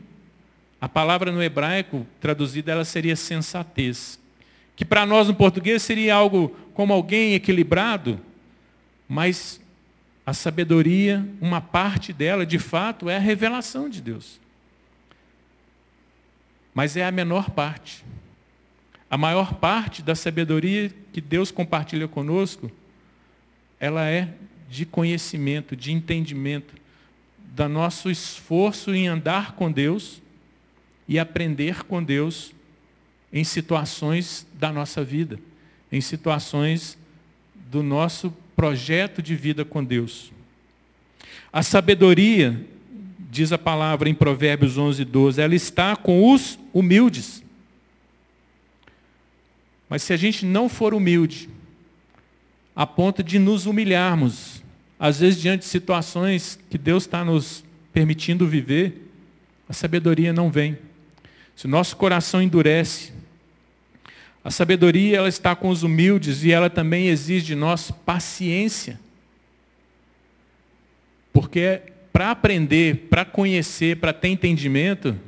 a 0.80 0.88
palavra 0.88 1.32
no 1.32 1.42
hebraico 1.42 2.06
traduzida 2.22 2.72
ela 2.72 2.86
seria 2.86 3.16
sensatez, 3.16 4.20
que 4.76 4.86
para 4.86 5.06
nós 5.06 5.28
no 5.28 5.34
português 5.34 5.82
seria 5.82 6.14
algo 6.14 6.56
como 6.74 6.94
alguém 6.94 7.34
equilibrado, 7.34 8.20
mas 9.10 9.60
a 10.24 10.34
sabedoria, 10.34 11.28
uma 11.42 11.62
parte 11.62 12.14
dela, 12.14 12.46
de 12.46 12.60
fato, 12.60 13.10
é 13.10 13.16
a 13.16 13.20
revelação 13.20 13.90
de 13.90 14.02
Deus. 14.02 14.40
Mas 16.76 16.96
é 16.96 17.06
a 17.06 17.12
menor 17.12 17.50
parte. 17.50 18.06
A 19.10 19.18
maior 19.18 19.56
parte 19.56 20.04
da 20.04 20.14
sabedoria 20.14 20.94
que 21.12 21.22
Deus 21.22 21.50
compartilha 21.50 22.08
conosco, 22.08 22.70
ela 23.80 24.08
é 24.08 24.34
de 24.70 24.86
conhecimento, 24.86 25.76
de 25.76 25.92
entendimento, 25.92 26.76
do 27.40 27.68
nosso 27.68 28.12
esforço 28.12 28.94
em 28.94 29.08
andar 29.08 29.54
com 29.54 29.72
Deus 29.72 30.22
e 31.08 31.18
aprender 31.18 31.84
com 31.84 32.04
Deus 32.04 32.54
em 33.32 33.44
situações 33.44 34.46
da 34.54 34.72
nossa 34.72 35.04
vida, 35.04 35.40
em 35.92 36.02
situações 36.02 36.98
do 37.70 37.84
nosso 37.84 38.34
projeto 38.56 39.22
de 39.22 39.36
vida 39.36 39.64
com 39.64 39.84
Deus. 39.84 40.32
A 41.52 41.64
sabedoria, 41.64 42.66
diz 43.30 43.52
a 43.52 43.58
palavra 43.58 44.10
em 44.10 44.14
Provérbios 44.14 44.78
11, 44.78 45.06
12, 45.06 45.42
ela 45.42 45.56
está 45.56 45.96
com 45.96 46.34
os 46.34 46.58
humildes. 46.74 47.44
Mas 49.90 50.04
se 50.04 50.14
a 50.14 50.18
gente 50.18 50.46
não 50.46 50.68
for 50.68 50.94
humilde, 50.94 51.50
a 52.76 52.86
ponto 52.86 53.24
de 53.24 53.40
nos 53.40 53.66
humilharmos, 53.66 54.64
às 55.00 55.20
vezes 55.20 55.42
diante 55.42 55.62
de 55.62 55.68
situações 55.68 56.60
que 56.70 56.78
Deus 56.78 57.04
está 57.04 57.24
nos 57.24 57.64
permitindo 57.94 58.48
viver, 58.48 59.10
a 59.68 59.74
sabedoria 59.74 60.32
não 60.32 60.50
vem. 60.50 60.78
Se 61.58 61.66
o 61.66 61.70
nosso 61.70 61.98
coração 61.98 62.40
endurece, 62.40 63.12
a 64.44 64.52
sabedoria 64.52 65.18
ela 65.18 65.28
está 65.28 65.56
com 65.56 65.70
os 65.70 65.82
humildes 65.82 66.44
e 66.44 66.52
ela 66.52 66.70
também 66.70 67.08
exige 67.08 67.48
de 67.48 67.56
nós 67.56 67.90
paciência. 67.90 69.00
Porque 71.34 71.82
para 72.14 72.30
aprender, 72.30 73.08
para 73.10 73.26
conhecer, 73.26 73.98
para 73.98 74.14
ter 74.14 74.28
entendimento, 74.28 75.20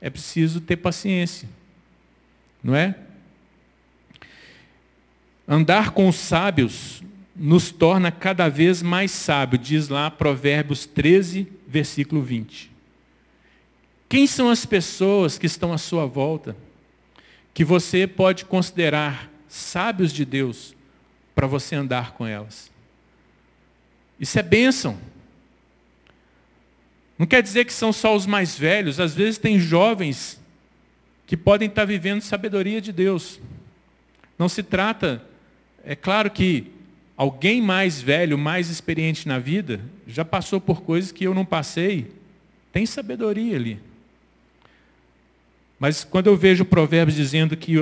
é 0.00 0.10
preciso 0.10 0.60
ter 0.60 0.76
paciência. 0.76 1.48
Não 2.60 2.74
é? 2.74 2.96
Andar 5.46 5.92
com 5.92 6.08
os 6.08 6.16
sábios 6.16 7.00
nos 7.36 7.70
torna 7.70 8.10
cada 8.10 8.48
vez 8.48 8.82
mais 8.82 9.12
sábio, 9.12 9.56
diz 9.56 9.88
lá 9.88 10.10
Provérbios 10.10 10.84
13, 10.84 11.46
versículo 11.68 12.22
20. 12.22 12.74
Quem 14.08 14.26
são 14.26 14.48
as 14.48 14.64
pessoas 14.64 15.38
que 15.38 15.46
estão 15.46 15.72
à 15.72 15.78
sua 15.78 16.06
volta? 16.06 16.56
que 17.56 17.64
você 17.64 18.06
pode 18.06 18.44
considerar 18.44 19.30
sábios 19.48 20.12
de 20.12 20.26
Deus 20.26 20.76
para 21.34 21.46
você 21.46 21.74
andar 21.74 22.12
com 22.12 22.26
elas. 22.26 22.70
Isso 24.20 24.38
é 24.38 24.42
bênção. 24.42 24.98
Não 27.18 27.26
quer 27.26 27.42
dizer 27.42 27.64
que 27.64 27.72
são 27.72 27.94
só 27.94 28.14
os 28.14 28.26
mais 28.26 28.58
velhos, 28.58 29.00
às 29.00 29.14
vezes 29.14 29.38
tem 29.38 29.58
jovens 29.58 30.38
que 31.26 31.34
podem 31.34 31.66
estar 31.66 31.86
vivendo 31.86 32.20
sabedoria 32.20 32.78
de 32.78 32.92
Deus. 32.92 33.40
Não 34.38 34.50
se 34.50 34.62
trata, 34.62 35.24
é 35.82 35.96
claro 35.96 36.30
que 36.30 36.70
alguém 37.16 37.62
mais 37.62 38.02
velho, 38.02 38.36
mais 38.36 38.68
experiente 38.68 39.26
na 39.26 39.38
vida, 39.38 39.80
já 40.06 40.26
passou 40.26 40.60
por 40.60 40.82
coisas 40.82 41.10
que 41.10 41.24
eu 41.24 41.32
não 41.32 41.46
passei, 41.46 42.12
tem 42.70 42.84
sabedoria 42.84 43.56
ali. 43.56 43.85
Mas 45.78 46.04
quando 46.04 46.28
eu 46.28 46.36
vejo 46.36 46.64
provérbios 46.64 47.16
dizendo 47.16 47.56
que 47.56 47.74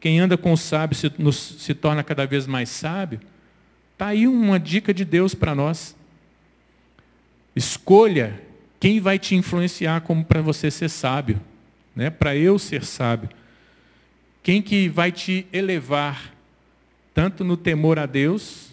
quem 0.00 0.20
anda 0.20 0.36
com 0.36 0.52
o 0.52 0.56
sábio 0.56 0.96
se, 0.96 1.12
nos, 1.18 1.36
se 1.36 1.74
torna 1.74 2.02
cada 2.02 2.26
vez 2.26 2.46
mais 2.46 2.68
sábio, 2.68 3.20
está 3.92 4.08
aí 4.08 4.26
uma 4.26 4.58
dica 4.58 4.92
de 4.92 5.04
Deus 5.04 5.34
para 5.34 5.54
nós. 5.54 5.96
Escolha 7.54 8.40
quem 8.80 9.00
vai 9.00 9.18
te 9.18 9.34
influenciar 9.34 10.00
como 10.00 10.24
para 10.24 10.40
você 10.40 10.70
ser 10.70 10.88
sábio, 10.88 11.40
né? 11.94 12.10
para 12.10 12.34
eu 12.34 12.58
ser 12.58 12.84
sábio. 12.84 13.28
Quem 14.42 14.60
que 14.60 14.88
vai 14.88 15.12
te 15.12 15.46
elevar, 15.52 16.34
tanto 17.14 17.44
no 17.44 17.56
temor 17.56 17.98
a 17.98 18.06
Deus, 18.06 18.72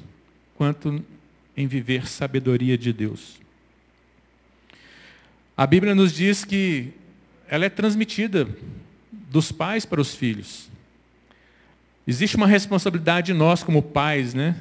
quanto 0.55 1.03
em 1.55 1.67
viver 1.67 2.07
sabedoria 2.07 2.77
de 2.77 2.91
Deus. 2.91 3.39
A 5.55 5.67
Bíblia 5.67 5.93
nos 5.93 6.13
diz 6.13 6.43
que 6.43 6.93
ela 7.49 7.65
é 7.65 7.69
transmitida 7.69 8.47
dos 9.11 9.51
pais 9.51 9.85
para 9.85 9.99
os 9.99 10.13
filhos. 10.13 10.69
Existe 12.05 12.37
uma 12.37 12.47
responsabilidade 12.47 13.33
nós 13.33 13.63
como 13.63 13.81
pais, 13.81 14.33
né? 14.33 14.55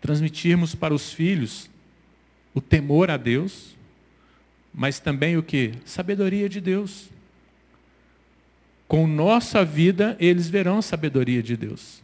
Transmitirmos 0.00 0.74
para 0.74 0.94
os 0.94 1.12
filhos 1.12 1.68
o 2.54 2.60
temor 2.60 3.10
a 3.10 3.16
Deus, 3.16 3.76
mas 4.72 5.00
também 5.00 5.36
o 5.36 5.42
que? 5.42 5.72
Sabedoria 5.84 6.48
de 6.48 6.60
Deus. 6.60 7.08
Com 8.86 9.06
nossa 9.08 9.64
vida, 9.64 10.16
eles 10.20 10.48
verão 10.48 10.78
a 10.78 10.82
sabedoria 10.82 11.42
de 11.42 11.56
Deus. 11.56 12.02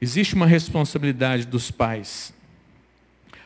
Existe 0.00 0.34
uma 0.34 0.46
responsabilidade 0.46 1.46
dos 1.46 1.70
pais. 1.70 2.34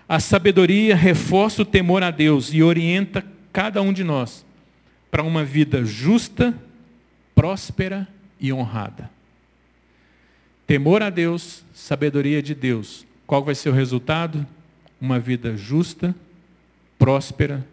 A 0.09 0.19
sabedoria 0.19 0.97
reforça 0.97 1.63
o 1.63 1.67
temor 1.67 2.03
a 2.03 2.11
Deus 2.11 2.53
e 2.53 2.63
orienta 2.63 3.25
cada 3.59 3.83
um 3.83 3.93
de 3.93 4.05
nós 4.05 4.47
para 5.11 5.21
uma 5.21 5.45
vida 5.45 5.85
justa, 5.85 6.57
próspera 7.35 8.07
e 8.39 8.53
honrada. 8.53 9.11
Temor 10.65 11.03
a 11.03 11.11
Deus, 11.11 11.65
sabedoria 11.75 12.41
de 12.41 12.55
Deus. 12.55 13.05
Qual 13.27 13.43
vai 13.43 13.57
ser 13.57 13.71
o 13.71 13.73
resultado? 13.73 14.47
Uma 15.01 15.19
vida 15.19 15.57
justa, 15.57 16.15
próspera 17.01 17.67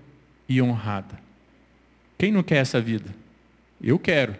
e 0.50 0.60
honrada. 0.60 1.20
Quem 2.18 2.32
não 2.32 2.42
quer 2.42 2.58
essa 2.58 2.82
vida? 2.82 3.14
Eu 3.80 4.00
quero. 4.00 4.36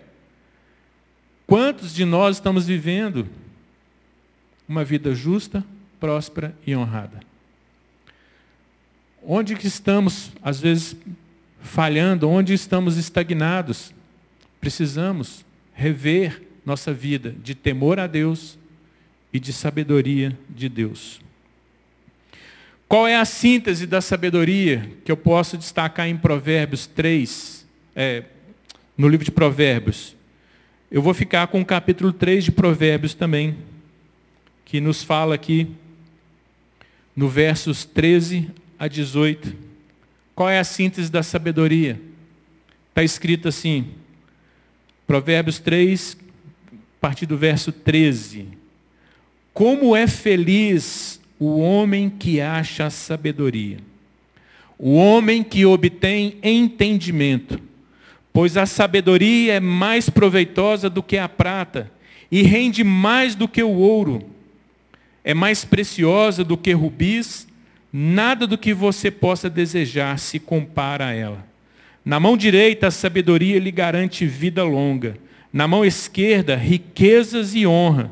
Quantos 1.46 1.94
de 1.94 2.06
nós 2.06 2.38
estamos 2.38 2.66
vivendo 2.66 3.30
uma 4.68 4.84
vida 4.84 5.14
justa, 5.14 5.64
próspera 6.00 6.58
e 6.66 6.76
honrada? 6.76 7.20
Onde 9.24 9.56
que 9.56 9.68
estamos, 9.68 10.32
às 10.42 10.60
vezes, 10.60 10.98
falhando, 11.66 12.30
onde 12.30 12.54
estamos 12.54 12.98
estagnados. 12.98 13.94
Precisamos 14.62 15.46
rever 15.74 16.42
nossa 16.66 16.94
vida 16.94 17.36
de 17.44 17.54
temor 17.54 18.00
a 18.00 18.08
Deus 18.08 18.58
e 19.34 19.40
de 19.40 19.52
sabedoria 19.52 20.38
de 20.50 20.70
Deus. 20.70 21.20
Qual 22.88 23.08
é 23.08 23.16
a 23.16 23.26
síntese 23.26 23.86
da 23.86 24.00
sabedoria 24.00 24.92
que 25.04 25.12
eu 25.12 25.18
posso 25.18 25.58
destacar 25.58 26.08
em 26.08 26.16
Provérbios 26.16 26.86
3, 26.86 27.68
é, 27.96 28.24
no 28.98 29.08
livro 29.08 29.26
de 29.26 29.32
Provérbios? 29.32 30.16
Eu 30.90 31.02
vou 31.02 31.14
ficar 31.14 31.48
com 31.48 31.60
o 31.60 31.66
capítulo 31.66 32.14
3 32.14 32.46
de 32.46 32.52
Provérbios 32.52 33.14
também, 33.14 33.58
que 34.64 34.80
nos 34.80 35.04
fala 35.04 35.36
aqui, 35.36 35.68
no 37.16 37.28
versos 37.28 37.84
13 37.86 38.52
a 38.78 38.88
18. 38.88 39.65
Qual 40.36 40.50
é 40.50 40.60
a 40.60 40.66
síntese 40.66 41.10
da 41.10 41.24
sabedoria? 41.24 42.00
Está 42.90 43.02
escrito 43.02 43.48
assim, 43.48 43.88
Provérbios 45.08 45.60
3, 45.60 46.18
a 46.74 46.76
partir 47.00 47.26
do 47.26 47.38
verso 47.38 47.72
13. 47.72 48.50
Como 49.54 49.96
é 49.96 50.06
feliz 50.08 51.22
o 51.40 51.60
homem 51.60 52.10
que 52.10 52.42
acha 52.42 52.90
sabedoria, 52.90 53.78
o 54.78 54.96
homem 54.96 55.42
que 55.42 55.66
obtém 55.66 56.38
entendimento, 56.44 57.58
pois 58.34 58.58
a 58.58 58.66
sabedoria 58.66 59.54
é 59.54 59.60
mais 59.62 60.10
proveitosa 60.10 60.90
do 60.90 61.02
que 61.02 61.18
a 61.18 61.30
prata 61.30 61.90
e 62.30 62.42
rende 62.42 62.84
mais 62.84 63.36
do 63.36 63.48
que 63.48 63.64
o 63.64 63.70
ouro, 63.70 64.30
é 65.24 65.34
mais 65.34 65.64
preciosa 65.64 66.44
do 66.44 66.58
que 66.58 66.74
rubis 66.74 67.48
Nada 67.98 68.46
do 68.46 68.58
que 68.58 68.74
você 68.74 69.10
possa 69.10 69.50
desejar 69.50 70.20
se 70.20 70.38
compara 70.38 71.06
a 71.08 71.14
ela. 71.14 71.48
Na 72.04 72.20
mão 72.20 72.36
direita, 72.36 72.88
a 72.88 72.92
sabedoria 72.92 73.58
lhe 73.58 73.72
garante 73.72 74.26
vida 74.26 74.66
longa. 74.66 75.18
Na 75.54 75.66
mão 75.66 75.86
esquerda, 75.86 76.58
riquezas 76.58 77.56
e 77.56 77.66
honra. 77.66 78.12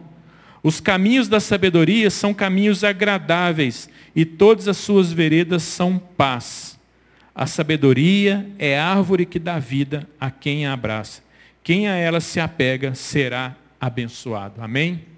Os 0.63 0.79
caminhos 0.79 1.27
da 1.27 1.41
sabedoria 1.41 2.09
são 2.09 2.33
caminhos 2.33 2.81
agradáveis, 2.85 3.89
e 4.15 4.23
todas 4.23 4.69
as 4.69 4.77
suas 4.77 5.11
veredas 5.11 5.63
são 5.63 5.97
paz. 5.97 6.79
A 7.35 7.45
sabedoria 7.45 8.49
é 8.57 8.79
árvore 8.79 9.25
que 9.25 9.37
dá 9.37 9.59
vida 9.59 10.07
a 10.17 10.31
quem 10.31 10.65
a 10.65 10.71
abraça. 10.71 11.21
Quem 11.61 11.89
a 11.89 11.95
ela 11.95 12.21
se 12.21 12.39
apega 12.39 12.95
será 12.95 13.53
abençoado. 13.81 14.61
Amém? 14.61 15.12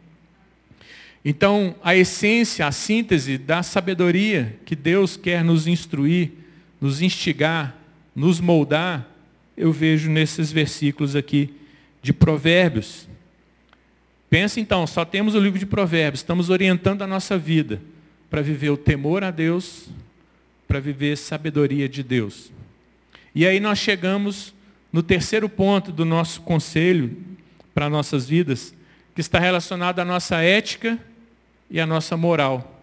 Então, 1.28 1.76
a 1.84 1.96
essência, 1.96 2.68
a 2.68 2.72
síntese 2.72 3.40
da 3.40 3.64
sabedoria 3.64 4.60
que 4.64 4.76
Deus 4.76 5.18
quer 5.18 5.44
nos 5.44 5.66
instruir, 5.66 6.34
nos 6.80 7.02
instigar, 7.02 7.76
nos 8.16 8.40
moldar, 8.40 9.10
eu 9.58 9.72
vejo 9.72 10.08
nesses 10.08 10.52
versículos 10.52 11.16
aqui 11.16 11.52
de 12.00 12.14
Provérbios. 12.14 13.08
Pensa 14.30 14.60
então, 14.60 14.86
só 14.86 15.04
temos 15.04 15.34
o 15.34 15.40
livro 15.40 15.58
de 15.58 15.66
Provérbios, 15.66 16.20
estamos 16.20 16.52
orientando 16.52 17.02
a 17.02 17.08
nossa 17.08 17.40
vida 17.40 17.82
para 18.30 18.44
viver 18.44 18.70
o 18.70 18.78
temor 18.78 19.24
a 19.24 19.32
Deus, 19.32 19.88
para 20.68 20.80
viver 20.80 21.18
sabedoria 21.18 21.90
de 21.90 22.04
Deus. 22.04 22.52
E 23.34 23.48
aí 23.48 23.60
nós 23.60 23.80
chegamos 23.80 24.54
no 24.94 25.02
terceiro 25.02 25.50
ponto 25.50 25.92
do 25.92 26.06
nosso 26.06 26.42
conselho 26.42 27.18
para 27.74 27.90
nossas 27.90 28.30
vidas, 28.30 28.76
que 29.16 29.22
está 29.22 29.40
relacionado 29.40 29.98
à 29.98 30.06
nossa 30.06 30.44
ética 30.44 31.00
e 31.69 31.80
à 31.80 31.86
nossa 31.86 32.15
moral. 32.15 32.82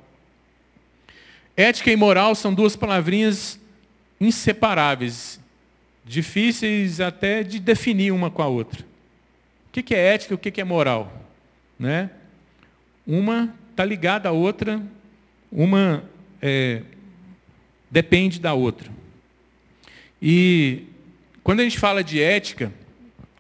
Ética 1.57 1.91
e 1.91 1.97
moral 1.97 2.35
são 2.35 2.53
duas 2.53 2.77
palavrinhas 2.77 3.61
inseparáveis, 4.21 5.41
difíceis 6.05 7.01
até 7.01 7.43
de 7.43 7.59
definir 7.59 8.13
uma 8.13 8.31
com 8.31 8.43
a 8.43 8.47
outra. 8.47 8.85
O 9.69 9.73
que 9.73 9.95
é 9.95 10.15
ética 10.15 10.35
e 10.35 10.37
o 10.37 10.39
que 10.39 10.61
é 10.61 10.65
moral? 10.65 11.13
Né? 11.79 12.11
Uma 13.07 13.55
está 13.71 13.85
ligada 13.85 14.29
à 14.29 14.33
outra, 14.33 14.83
uma 15.51 16.05
é, 16.41 16.83
depende 17.91 18.39
da 18.39 18.53
outra. 18.53 18.91
E 20.21 20.85
quando 21.43 21.61
a 21.61 21.65
gente 21.65 21.79
fala 21.79 22.05
de 22.05 22.21
ética, 22.21 22.73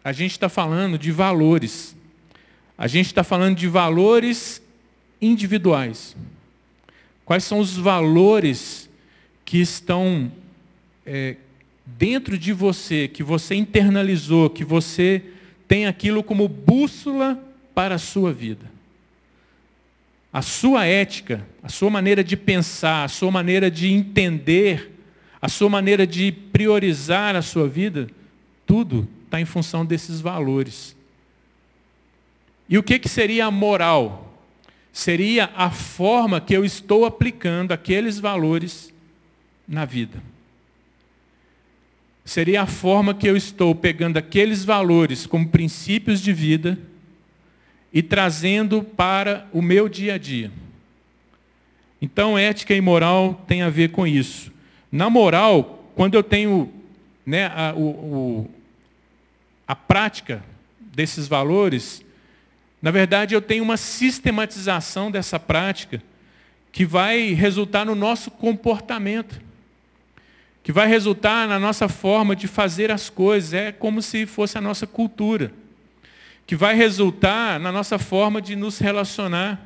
a 0.02 0.12
gente 0.12 0.33
está 0.33 0.48
falando 0.48 0.98
de 0.98 1.12
valores. 1.12 1.94
A 2.76 2.87
gente 2.87 3.07
está 3.07 3.22
falando 3.22 3.57
de 3.57 3.68
valores 3.68 4.62
individuais. 5.23 6.17
Quais 7.25 7.45
são 7.45 7.61
os 7.61 7.77
valores 7.77 8.91
que 9.45 9.59
estão 9.59 10.31
é, 11.07 11.37
dentro 11.87 12.37
de 12.37 12.53
você, 12.53 13.07
que 13.07 13.23
você 13.23 13.55
internalizou, 13.55 14.51
que 14.51 14.65
você 14.65 15.23
tem 15.69 15.87
aquilo 15.87 16.23
como 16.23 16.49
bússola 16.49 17.43
para 17.75 17.95
a 17.95 17.99
sua 17.99 18.33
vida? 18.33 18.71
A 20.33 20.43
sua 20.43 20.85
ética, 20.85 21.47
a 21.63 21.69
sua 21.69 21.91
maneira 21.91 22.25
de 22.25 22.37
pensar, 22.37 23.05
a 23.05 23.09
sua 23.09 23.31
maneira 23.31 23.71
de 23.71 23.93
entender, 23.93 24.91
a 25.41 25.49
sua 25.49 25.69
maneira 25.69 26.07
de 26.07 26.33
priorizar 26.33 27.37
a 27.37 27.43
sua 27.43 27.69
vida, 27.69 28.09
tudo 28.67 29.09
está 29.25 29.41
em 29.41 29.45
função 29.45 29.85
desses 29.85 30.21
valores. 30.21 30.97
E 32.69 32.79
o 32.79 32.83
que, 32.83 32.99
que 32.99 33.09
seria 33.09 33.47
a 33.47 33.51
moral? 33.51 34.32
Seria 34.92 35.50
a 35.57 35.70
forma 35.70 36.40
que 36.40 36.55
eu 36.55 36.64
estou 36.64 37.07
aplicando 37.07 37.72
aqueles 37.72 38.18
valores 38.18 38.92
na 39.66 39.85
vida. 39.85 40.22
Seria 42.24 42.62
a 42.62 42.66
forma 42.66 43.14
que 43.14 43.26
eu 43.26 43.37
estou 43.37 43.74
pegando 43.74 44.18
aqueles 44.18 44.64
valores 44.64 45.26
como 45.26 45.48
princípios 45.48 46.20
de 46.20 46.33
vida 46.33 46.78
e 47.92 48.02
trazendo 48.02 48.83
para 48.83 49.48
o 49.52 49.61
meu 49.61 49.88
dia 49.88 50.14
a 50.14 50.18
dia. 50.18 50.50
Então, 52.00 52.37
ética 52.37 52.74
e 52.74 52.81
moral 52.81 53.44
tem 53.46 53.62
a 53.62 53.70
ver 53.70 53.90
com 53.90 54.07
isso. 54.07 54.52
Na 54.90 55.09
moral, 55.09 55.90
quando 55.94 56.14
eu 56.14 56.22
tenho 56.22 56.72
né, 57.24 57.46
a, 57.46 57.72
o, 57.74 58.48
a 59.66 59.74
prática 59.74 60.44
desses 60.81 61.26
valores, 61.26 62.05
na 62.83 62.90
verdade, 62.90 63.33
eu 63.33 63.40
tenho 63.40 63.62
uma 63.62 63.77
sistematização 63.77 65.09
dessa 65.09 65.38
prática 65.38 66.03
que 66.73 66.85
vai 66.85 67.33
resultar 67.33 67.87
no 67.87 67.95
nosso 67.95 68.29
comportamento, 68.29 69.40
que 70.64 70.73
vai 70.73 70.88
resultar 70.88 71.47
na 71.47 71.61
nossa 71.61 71.88
forma 71.88 72.35
de 72.35 72.49
fazer 72.49 72.90
as 72.90 73.09
coisas. 73.09 73.53
É 73.53 73.71
como 73.71 74.03
se 74.03 74.27
fosse 74.27 74.59
a 74.59 74.61
nossa 74.61 74.85
cultura 74.85 75.53
que 76.45 76.57
vai 76.57 76.75
resultar 76.75 77.61
na 77.61 77.71
nossa 77.71 78.01
forma 78.01 78.42
de 78.42 78.57
nos 78.57 78.79
relacionar, 78.79 79.61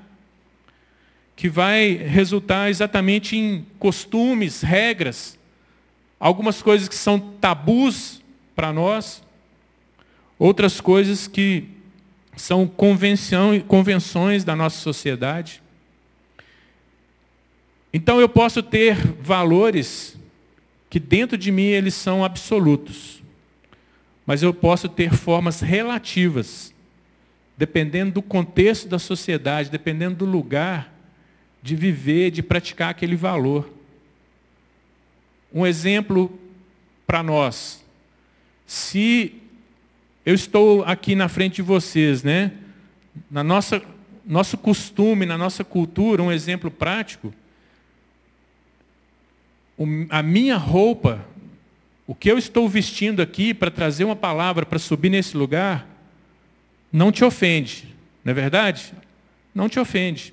que 1.34 1.48
vai 1.48 1.94
resultar 1.94 2.68
exatamente 2.68 3.34
em 3.34 3.66
costumes, 3.78 4.60
regras, 4.60 5.38
algumas 6.20 6.60
coisas 6.60 6.86
que 6.86 6.94
são 6.94 7.18
tabus 7.18 8.22
para 8.54 8.74
nós, 8.74 9.22
outras 10.38 10.80
coisas 10.82 11.26
que 11.26 11.75
são 12.36 12.66
convenções 12.66 14.44
da 14.44 14.54
nossa 14.54 14.78
sociedade. 14.78 15.62
Então 17.92 18.20
eu 18.20 18.28
posso 18.28 18.62
ter 18.62 18.94
valores 19.20 20.16
que 20.90 21.00
dentro 21.00 21.38
de 21.38 21.50
mim 21.50 21.64
eles 21.64 21.94
são 21.94 22.22
absolutos. 22.22 23.22
Mas 24.26 24.42
eu 24.42 24.52
posso 24.52 24.88
ter 24.88 25.14
formas 25.14 25.60
relativas, 25.60 26.74
dependendo 27.56 28.12
do 28.12 28.22
contexto 28.22 28.88
da 28.88 28.98
sociedade, 28.98 29.70
dependendo 29.70 30.16
do 30.16 30.24
lugar, 30.26 30.92
de 31.62 31.74
viver, 31.74 32.30
de 32.30 32.42
praticar 32.42 32.90
aquele 32.90 33.16
valor. 33.16 33.72
Um 35.52 35.66
exemplo 35.66 36.38
para 37.06 37.22
nós. 37.22 37.82
Se 38.66 39.40
eu 40.26 40.34
estou 40.34 40.84
aqui 40.84 41.14
na 41.14 41.28
frente 41.28 41.56
de 41.56 41.62
vocês, 41.62 42.22
né? 42.22 42.52
Na 43.30 43.42
nossa 43.42 43.80
nosso 44.26 44.58
costume, 44.58 45.24
na 45.24 45.38
nossa 45.38 45.62
cultura, 45.62 46.20
um 46.20 46.32
exemplo 46.32 46.68
prático, 46.68 47.32
a 50.10 50.20
minha 50.20 50.56
roupa 50.56 51.24
o 52.06 52.14
que 52.14 52.30
eu 52.30 52.38
estou 52.38 52.68
vestindo 52.68 53.20
aqui 53.20 53.52
para 53.52 53.70
trazer 53.70 54.04
uma 54.04 54.14
palavra, 54.14 54.64
para 54.64 54.78
subir 54.78 55.10
nesse 55.10 55.36
lugar, 55.36 55.88
não 56.92 57.10
te 57.10 57.24
ofende, 57.24 57.94
não 58.24 58.30
é 58.30 58.34
verdade? 58.34 58.92
Não 59.52 59.68
te 59.68 59.80
ofende. 59.80 60.32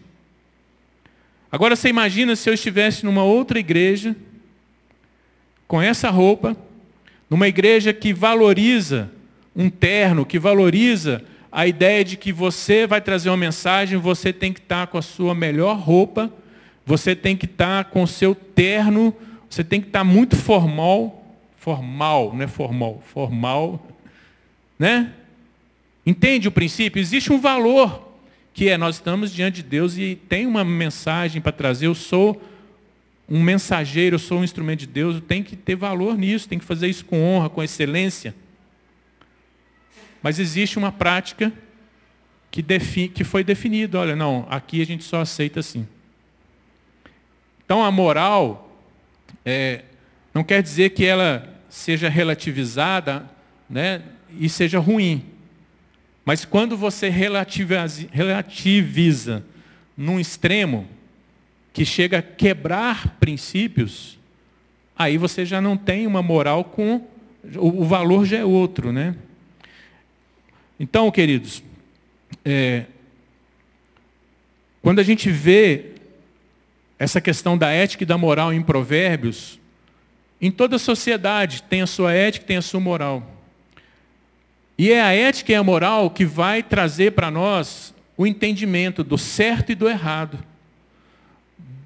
Agora 1.51 1.75
você 1.75 1.89
imagina 1.89 2.35
se 2.35 2.47
eu 2.49 2.53
estivesse 2.53 3.03
numa 3.03 3.23
outra 3.23 3.59
igreja, 3.59 4.15
com 5.67 5.81
essa 5.81 6.11
roupa, 6.11 6.55
numa 7.27 7.47
igreja 7.47 7.91
que 7.91 8.13
valoriza 8.13 9.09
um 9.55 9.69
terno, 9.69 10.25
que 10.25 10.39
valoriza 10.39 11.23
a 11.51 11.67
ideia 11.67 12.03
de 12.03 12.17
que 12.17 12.33
você 12.33 12.87
vai 12.87 12.99
trazer 12.99 13.29
uma 13.29 13.37
mensagem, 13.37 13.97
você 13.99 14.33
tem 14.33 14.51
que 14.51 14.59
estar 14.59 14.87
com 14.87 14.97
a 14.97 15.01
sua 15.01 15.35
melhor 15.35 15.77
roupa, 15.77 16.31
você 16.85 17.15
tem 17.15 17.37
que 17.37 17.45
estar 17.45 17.85
com 17.85 18.01
o 18.03 18.07
seu 18.07 18.33
terno, 18.33 19.15
você 19.49 19.63
tem 19.63 19.79
que 19.79 19.87
estar 19.87 20.03
muito 20.03 20.35
formal, 20.35 21.23
formal, 21.57 22.33
não 22.33 22.43
é 22.43 22.47
formal, 22.47 23.03
formal, 23.13 23.87
né? 24.79 25.13
Entende 26.05 26.47
o 26.47 26.51
princípio? 26.51 26.99
Existe 26.99 27.31
um 27.31 27.39
valor 27.39 28.11
que 28.53 28.69
é 28.69 28.77
nós 28.77 28.95
estamos 28.95 29.31
diante 29.31 29.57
de 29.57 29.63
Deus 29.63 29.97
e 29.97 30.15
tem 30.27 30.45
uma 30.45 30.63
mensagem 30.63 31.41
para 31.41 31.51
trazer. 31.51 31.87
Eu 31.87 31.95
sou 31.95 32.41
um 33.29 33.41
mensageiro, 33.41 34.15
eu 34.15 34.19
sou 34.19 34.39
um 34.39 34.43
instrumento 34.43 34.81
de 34.81 34.87
Deus, 34.87 35.21
tem 35.27 35.41
que 35.41 35.55
ter 35.55 35.75
valor 35.75 36.17
nisso, 36.17 36.49
tem 36.49 36.59
que 36.59 36.65
fazer 36.65 36.87
isso 36.87 37.05
com 37.05 37.23
honra, 37.23 37.49
com 37.49 37.63
excelência. 37.63 38.35
Mas 40.23 40.39
existe 40.39 40.79
uma 40.79 40.91
prática 40.91 41.53
que, 42.49 42.63
que 43.09 43.23
foi 43.23 43.43
definida, 43.43 43.99
olha, 43.99 44.15
não, 44.15 44.47
aqui 44.49 44.81
a 44.81 44.85
gente 44.85 45.03
só 45.03 45.21
aceita 45.21 45.59
assim. 45.59 45.85
Então 47.65 47.83
a 47.83 47.91
moral 47.91 48.79
é, 49.45 49.83
não 50.33 50.43
quer 50.43 50.63
dizer 50.63 50.91
que 50.91 51.03
ela 51.05 51.53
seja 51.67 52.07
relativizada 52.07 53.29
né, 53.69 54.01
e 54.39 54.47
seja 54.47 54.79
ruim. 54.79 55.25
Mas 56.23 56.45
quando 56.45 56.77
você 56.77 57.09
relativiza, 57.09 58.07
relativiza 58.11 59.43
num 59.97 60.19
extremo 60.19 60.87
que 61.73 61.83
chega 61.83 62.19
a 62.19 62.21
quebrar 62.21 63.17
princípios, 63.19 64.17
aí 64.95 65.17
você 65.17 65.43
já 65.43 65.59
não 65.59 65.75
tem 65.75 66.07
uma 66.07 66.21
moral 66.21 66.63
com. 66.63 67.07
O, 67.57 67.83
valor 67.83 68.25
já 68.25 68.37
é 68.37 68.45
outro, 68.45 68.93
né? 68.93 69.15
Então, 70.79 71.09
queridos, 71.11 71.63
é, 72.43 72.85
quando 74.81 74.99
a 74.99 75.03
gente 75.03 75.29
vê 75.29 75.91
essa 76.97 77.21
questão 77.21 77.57
da 77.57 77.69
ética 77.69 78.03
e 78.03 78.05
da 78.05 78.17
moral 78.17 78.53
em 78.53 78.61
Provérbios, 78.61 79.59
em 80.41 80.51
toda 80.51 80.77
sociedade 80.77 81.63
tem 81.63 81.81
a 81.81 81.87
sua 81.87 82.13
ética, 82.13 82.45
tem 82.45 82.57
a 82.57 82.61
sua 82.61 82.79
moral. 82.79 83.25
E 84.77 84.91
é 84.91 85.01
a 85.01 85.13
ética 85.13 85.51
e 85.51 85.55
a 85.55 85.63
moral 85.63 86.09
que 86.09 86.25
vai 86.25 86.63
trazer 86.63 87.11
para 87.11 87.29
nós 87.29 87.93
o 88.17 88.25
entendimento 88.25 89.03
do 89.03 89.17
certo 89.17 89.71
e 89.71 89.75
do 89.75 89.87
errado, 89.87 90.39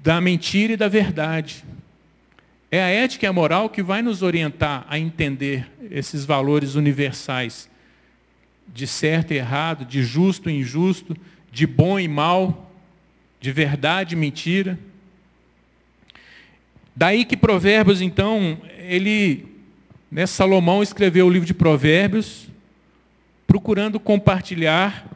da 0.02 0.20
mentira 0.20 0.72
e 0.72 0.76
da 0.76 0.88
verdade. 0.88 1.64
É 2.70 2.82
a 2.82 2.88
ética 2.88 3.26
e 3.26 3.28
a 3.28 3.32
moral 3.32 3.70
que 3.70 3.82
vai 3.82 4.02
nos 4.02 4.22
orientar 4.22 4.84
a 4.88 4.98
entender 4.98 5.70
esses 5.90 6.24
valores 6.24 6.74
universais 6.74 7.68
de 8.72 8.86
certo 8.86 9.32
e 9.32 9.36
errado, 9.36 9.84
de 9.84 10.02
justo 10.02 10.48
e 10.48 10.58
injusto, 10.58 11.16
de 11.50 11.66
bom 11.66 11.98
e 11.98 12.06
mal, 12.06 12.72
de 13.40 13.52
verdade 13.52 14.14
e 14.14 14.18
mentira. 14.18 14.78
Daí 16.94 17.24
que 17.24 17.36
Provérbios, 17.36 18.00
então, 18.00 18.60
ele, 18.78 19.46
né, 20.10 20.26
Salomão 20.26 20.82
escreveu 20.82 21.26
o 21.26 21.30
livro 21.30 21.46
de 21.46 21.54
Provérbios, 21.54 22.48
procurando 23.46 23.98
compartilhar 23.98 25.06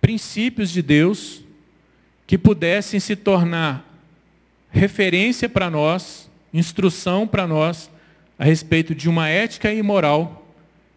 princípios 0.00 0.70
de 0.70 0.82
Deus 0.82 1.42
que 2.26 2.36
pudessem 2.36 3.00
se 3.00 3.16
tornar 3.16 3.86
referência 4.70 5.48
para 5.48 5.70
nós 5.70 6.30
instrução 6.52 7.26
para 7.26 7.46
nós 7.46 7.90
a 8.38 8.44
respeito 8.44 8.94
de 8.94 9.08
uma 9.08 9.28
ética 9.28 9.72
e 9.72 9.82
moral 9.82 10.39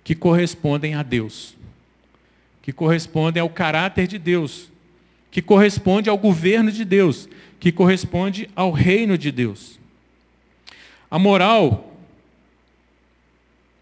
que 0.04 0.14
correspondem 0.14 0.95
a 0.95 1.04
Deus, 1.04 1.56
que 2.62 2.74
correspondem 2.74 3.41
ao 3.41 3.49
caráter 3.49 4.08
de 4.08 4.20
Deus, 4.20 4.70
que 5.32 5.41
corresponde 5.41 6.10
ao 6.10 6.18
governo 6.18 6.72
de 6.72 6.84
Deus, 6.84 7.28
que 7.60 7.72
corresponde 7.72 8.49
ao 8.56 8.72
reino 8.72 9.18
de 9.18 9.32
Deus. 9.32 9.80
A 11.10 11.18
moral 11.18 11.97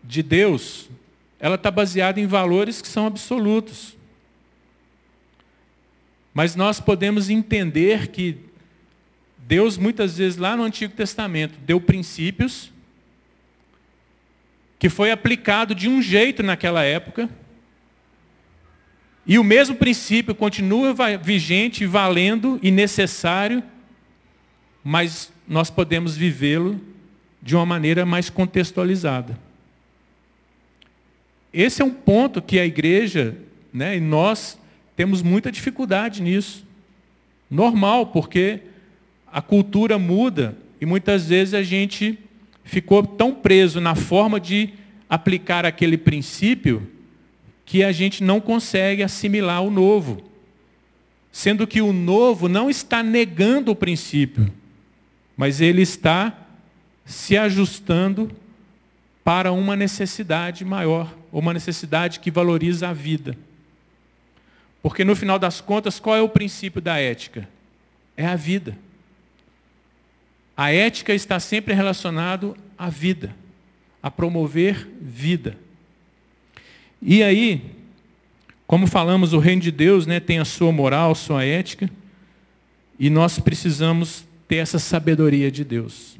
de 0.03 0.22
Deus, 0.22 0.89
ela 1.39 1.55
está 1.55 1.72
baseada 1.72 2.19
em 2.19 2.28
valores 2.28 2.82
que 2.82 2.88
são 2.88 3.05
absolutos. 3.07 3.97
Mas 6.34 6.55
nós 6.55 6.80
podemos 6.80 7.30
entender 7.30 8.07
que 8.07 8.38
Deus, 9.38 9.78
muitas 9.78 10.17
vezes, 10.17 10.38
lá 10.38 10.55
no 10.55 10.63
Antigo 10.63 10.93
Testamento, 10.93 11.57
deu 11.65 11.82
princípios 11.82 12.70
que 14.82 14.89
foi 14.89 15.11
aplicado 15.11 15.75
de 15.75 15.88
um 15.88 16.01
jeito 16.01 16.41
naquela 16.41 16.84
época, 16.84 17.29
e 19.27 19.38
o 19.38 19.43
mesmo 19.43 19.75
princípio 19.75 20.34
continua 20.34 20.95
vigente, 21.21 21.86
valendo 21.86 22.59
e 22.63 22.71
necessário, 22.71 23.61
mas 24.84 25.32
nós 25.47 25.69
podemos 25.69 26.17
vivê-lo 26.17 26.82
de 27.39 27.55
uma 27.55 27.63
maneira 27.63 28.07
mais 28.07 28.27
contextualizada. 28.27 29.38
Esse 31.53 31.84
é 31.84 31.86
um 31.86 31.93
ponto 31.93 32.41
que 32.41 32.57
a 32.57 32.65
igreja, 32.65 33.38
né, 33.71 33.97
e 33.97 33.99
nós 33.99 34.57
temos 34.95 35.21
muita 35.21 35.51
dificuldade 35.51 36.23
nisso. 36.23 36.65
Normal, 37.51 38.07
porque 38.07 38.61
a 39.32 39.43
cultura 39.43 39.99
muda 39.99 40.57
e 40.82 40.88
muitas 40.88 41.27
vezes 41.27 41.53
a 41.53 41.61
gente 41.61 42.17
ficou 42.64 43.05
tão 43.05 43.34
preso 43.34 43.80
na 43.80 43.95
forma 43.95 44.39
de 44.39 44.74
aplicar 45.09 45.66
aquele 45.66 45.97
princípio 45.97 46.88
que 47.66 47.84
a 47.84 47.91
gente 47.91 48.24
não 48.24 48.39
consegue 48.39 49.03
assimilar 49.03 49.62
o 49.62 49.70
novo. 49.70 50.24
Sendo 51.32 51.66
que 51.66 51.82
o 51.82 51.93
novo 51.93 52.49
não 52.49 52.70
está 52.70 53.01
negando 53.01 53.72
o 53.72 53.76
princípio, 53.76 54.51
mas 55.38 55.62
ele 55.62 55.82
está 55.82 56.38
se 57.05 57.38
ajustando 57.38 58.32
para 59.24 59.51
uma 59.51 59.76
necessidade 59.76 60.66
maior, 60.66 61.14
uma 61.32 61.53
necessidade 61.53 62.20
que 62.20 62.32
valoriza 62.32 62.89
a 62.89 62.93
vida. 62.93 63.38
Porque 64.82 65.05
no 65.05 65.16
final 65.16 65.38
das 65.38 65.62
contas, 65.62 65.99
qual 65.99 66.16
é 66.16 66.22
o 66.22 66.30
princípio 66.30 66.82
da 66.82 66.97
ética? 66.97 67.47
É 68.18 68.26
a 68.26 68.36
vida. 68.36 68.78
A 70.62 70.72
ética 70.72 71.12
está 71.12 71.39
sempre 71.39 71.74
relacionado 71.74 72.55
à 72.78 72.88
vida, 72.88 73.36
a 73.99 74.12
promover 74.12 74.88
vida. 75.01 75.57
E 77.01 77.24
aí, 77.24 77.64
como 78.68 78.86
falamos, 78.86 79.34
o 79.34 79.39
reino 79.39 79.59
de 79.59 79.72
Deus 79.72 80.05
né, 80.05 80.20
tem 80.20 80.38
a 80.38 80.45
sua 80.45 80.72
moral, 80.72 81.16
sua 81.16 81.43
ética, 81.43 81.89
e 82.99 83.09
nós 83.09 83.39
precisamos 83.39 84.24
ter 84.47 84.57
essa 84.57 84.78
sabedoria 84.78 85.49
de 85.49 85.64
Deus. 85.64 86.20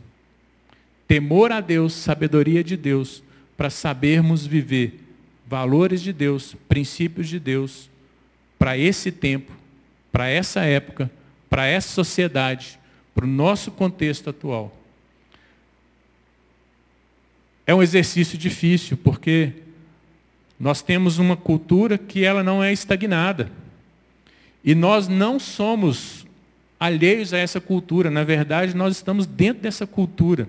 Temor 1.08 1.52
a 1.52 1.62
Deus, 1.62 1.94
sabedoria 1.94 2.64
de 2.64 2.76
Deus, 2.76 3.24
para 3.56 3.70
sabermos 3.70 4.48
viver 4.48 5.02
valores 5.46 6.02
de 6.02 6.12
Deus, 6.12 6.56
princípios 6.68 7.30
de 7.30 7.40
Deus, 7.40 7.92
para 8.58 8.76
esse 8.76 9.12
tempo, 9.12 9.52
para 10.12 10.28
essa 10.28 10.62
época, 10.62 11.12
para 11.48 11.68
essa 11.68 11.90
sociedade, 11.90 12.81
para 13.14 13.26
o 13.26 13.28
nosso 13.28 13.72
contexto 13.72 14.30
atual. 14.30 14.76
É 17.66 17.76
um 17.76 17.84
exercício 17.84 18.38
difícil, 18.38 18.98
porque 18.98 19.54
nós 20.60 20.82
temos 20.82 21.18
uma 21.18 21.36
cultura 21.36 21.98
que 21.98 22.24
ela 22.24 22.44
não 22.44 22.64
é 22.64 22.72
estagnada. 22.72 23.52
E 24.64 24.76
nós 24.76 25.08
não 25.08 25.40
somos 25.40 26.26
alheios 26.80 27.34
a 27.34 27.38
essa 27.38 27.62
cultura, 27.62 28.10
na 28.10 28.24
verdade, 28.24 28.76
nós 28.76 28.96
estamos 28.96 29.26
dentro 29.26 29.64
dessa 29.64 29.86
cultura. 29.86 30.48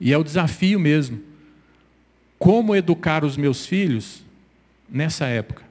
E 0.00 0.12
é 0.12 0.18
o 0.18 0.24
desafio 0.24 0.78
mesmo. 0.78 1.20
Como 2.38 2.74
educar 2.74 3.24
os 3.24 3.36
meus 3.36 3.66
filhos 3.66 4.22
nessa 4.88 5.26
época? 5.26 5.62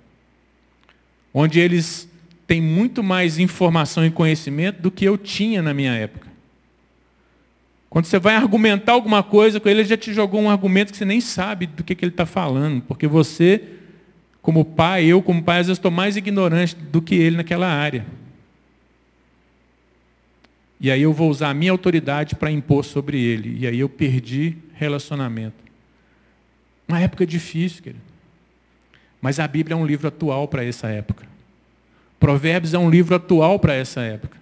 Onde 1.34 1.60
eles 1.60 2.10
tem 2.48 2.62
muito 2.62 3.04
mais 3.04 3.40
informação 3.40 4.06
e 4.06 4.12
conhecimento 4.12 4.82
do 4.82 4.92
que 4.92 5.06
eu 5.06 5.18
tinha 5.18 5.62
na 5.62 5.74
minha 5.74 5.94
época. 5.94 6.28
Quando 7.90 8.06
você 8.06 8.20
vai 8.20 8.36
argumentar 8.36 8.92
alguma 8.92 9.24
coisa 9.24 9.60
com 9.60 9.70
ele, 9.70 9.80
ele 9.82 9.88
já 9.88 9.98
te 9.98 10.14
jogou 10.14 10.42
um 10.42 10.50
argumento 10.50 10.92
que 10.92 10.98
você 10.98 11.06
nem 11.06 11.22
sabe 11.22 11.66
do 11.66 11.84
que, 11.84 11.96
que 11.96 12.04
ele 12.04 12.12
está 12.12 12.26
falando, 12.26 12.82
porque 12.82 13.08
você, 13.08 13.64
como 14.42 14.66
pai, 14.66 15.06
eu 15.06 15.22
como 15.22 15.42
pai, 15.42 15.60
às 15.60 15.68
vezes 15.68 15.78
estou 15.78 15.92
mais 15.92 16.18
ignorante 16.18 16.76
do 16.76 17.02
que 17.02 17.16
ele 17.16 17.38
naquela 17.38 17.68
área. 17.68 18.06
E 20.80 20.92
aí 20.92 21.02
eu 21.02 21.14
vou 21.14 21.30
usar 21.30 21.50
a 21.50 21.54
minha 21.54 21.72
autoridade 21.72 22.36
para 22.36 22.52
impor 22.52 22.84
sobre 22.84 23.20
ele. 23.20 23.60
E 23.60 23.66
aí 23.66 23.80
eu 23.80 23.88
perdi 23.88 24.58
relacionamento. 24.74 25.56
Uma 26.88 27.00
época 27.00 27.26
difícil, 27.26 27.82
querido. 27.82 28.04
Mas 29.22 29.40
a 29.40 29.48
Bíblia 29.48 29.74
é 29.74 29.78
um 29.78 29.86
livro 29.86 30.08
atual 30.08 30.48
para 30.48 30.64
essa 30.64 30.88
época. 30.88 31.26
Provérbios 32.20 32.74
é 32.74 32.80
um 32.80 32.90
livro 32.90 33.16
atual 33.16 33.60
para 33.60 33.74
essa 33.74 34.02
época. 34.02 34.38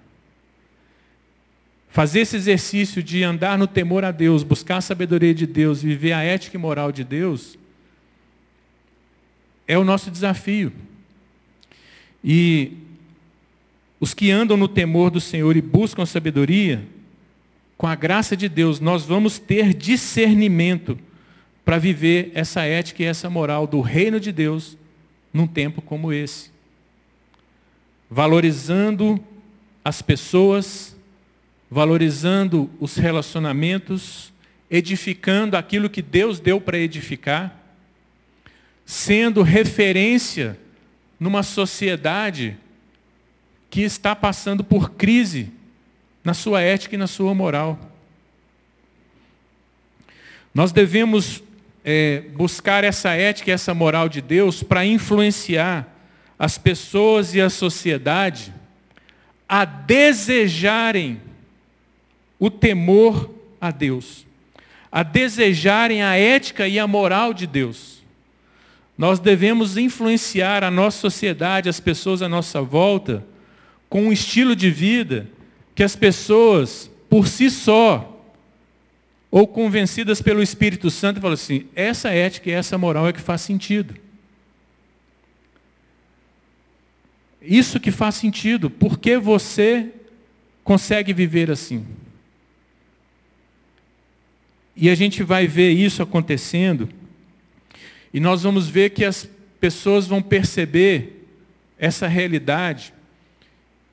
Fazer 1.89 2.21
esse 2.21 2.35
exercício 2.35 3.03
de 3.03 3.23
andar 3.23 3.57
no 3.57 3.67
temor 3.67 4.03
a 4.03 4.11
Deus, 4.11 4.43
buscar 4.43 4.77
a 4.77 4.81
sabedoria 4.81 5.33
de 5.33 5.45
Deus, 5.45 5.81
viver 5.81 6.13
a 6.13 6.23
ética 6.23 6.57
e 6.57 6.59
moral 6.59 6.91
de 6.91 7.03
Deus, 7.03 7.57
é 9.67 9.77
o 9.77 9.83
nosso 9.83 10.09
desafio. 10.09 10.71
E 12.23 12.71
os 13.99 14.13
que 14.13 14.31
andam 14.31 14.57
no 14.57 14.67
temor 14.67 15.11
do 15.11 15.21
Senhor 15.21 15.55
e 15.55 15.61
buscam 15.61 16.05
sabedoria, 16.05 16.83
com 17.77 17.85
a 17.85 17.95
graça 17.95 18.35
de 18.35 18.49
Deus, 18.49 18.79
nós 18.79 19.05
vamos 19.05 19.39
ter 19.39 19.73
discernimento 19.73 20.97
para 21.65 21.77
viver 21.77 22.31
essa 22.33 22.63
ética 22.63 23.03
e 23.03 23.05
essa 23.05 23.29
moral 23.29 23.67
do 23.67 23.81
reino 23.81 24.19
de 24.19 24.31
Deus 24.31 24.77
num 25.33 25.47
tempo 25.47 25.81
como 25.81 26.11
esse 26.13 26.52
valorizando 28.13 29.19
as 29.83 30.03
pessoas, 30.03 30.95
valorizando 31.69 32.69
os 32.79 32.95
relacionamentos, 32.95 34.31
edificando 34.69 35.57
aquilo 35.57 35.89
que 35.89 36.03
Deus 36.03 36.39
deu 36.39 36.61
para 36.61 36.77
edificar, 36.77 37.59
sendo 38.85 39.41
referência 39.41 40.59
numa 41.19 41.41
sociedade 41.41 42.55
que 43.67 43.81
está 43.81 44.15
passando 44.15 44.63
por 44.63 44.91
crise 44.91 45.51
na 46.23 46.35
sua 46.35 46.61
ética 46.61 46.93
e 46.93 46.99
na 46.99 47.07
sua 47.07 47.33
moral. 47.33 47.79
Nós 50.53 50.71
devemos 50.71 51.41
é, 51.83 52.21
buscar 52.35 52.83
essa 52.83 53.09
ética 53.09 53.49
e 53.49 53.53
essa 53.53 53.73
moral 53.73 54.07
de 54.07 54.21
Deus 54.21 54.61
para 54.61 54.85
influenciar 54.85 55.92
as 56.37 56.57
pessoas 56.57 57.33
e 57.33 57.41
a 57.41 57.49
sociedade 57.49 58.53
a 59.47 59.65
desejarem 59.65 61.21
o 62.39 62.49
temor 62.49 63.33
a 63.61 63.71
Deus, 63.71 64.25
a 64.91 65.03
desejarem 65.03 66.01
a 66.01 66.15
ética 66.17 66.67
e 66.67 66.79
a 66.79 66.87
moral 66.87 67.33
de 67.33 67.45
Deus. 67.45 68.01
Nós 68.97 69.19
devemos 69.19 69.77
influenciar 69.77 70.63
a 70.63 70.71
nossa 70.71 70.99
sociedade, 70.99 71.69
as 71.69 71.79
pessoas 71.79 72.21
à 72.21 72.29
nossa 72.29 72.61
volta, 72.61 73.23
com 73.89 74.03
um 74.03 74.11
estilo 74.11 74.55
de 74.55 74.69
vida 74.69 75.27
que 75.75 75.83
as 75.83 75.95
pessoas, 75.95 76.89
por 77.09 77.27
si 77.27 77.49
só, 77.49 78.09
ou 79.31 79.47
convencidas 79.47 80.21
pelo 80.21 80.43
Espírito 80.43 80.89
Santo, 80.91 81.21
falam 81.21 81.33
assim: 81.33 81.65
essa 81.75 82.09
ética 82.09 82.49
e 82.49 82.53
essa 82.53 82.77
moral 82.77 83.07
é 83.07 83.13
que 83.13 83.21
faz 83.21 83.41
sentido. 83.41 83.95
Isso 87.43 87.79
que 87.79 87.91
faz 87.91 88.15
sentido. 88.15 88.69
Por 88.69 88.97
que 88.97 89.17
você 89.17 89.89
consegue 90.63 91.13
viver 91.13 91.51
assim? 91.51 91.85
E 94.75 94.89
a 94.89 94.95
gente 94.95 95.21
vai 95.21 95.45
ver 95.45 95.71
isso 95.71 96.01
acontecendo, 96.01 96.89
e 98.13 98.19
nós 98.19 98.41
vamos 98.41 98.67
ver 98.67 98.89
que 98.89 99.05
as 99.05 99.29
pessoas 99.59 100.07
vão 100.07 100.21
perceber 100.21 101.27
essa 101.77 102.07
realidade, 102.07 102.93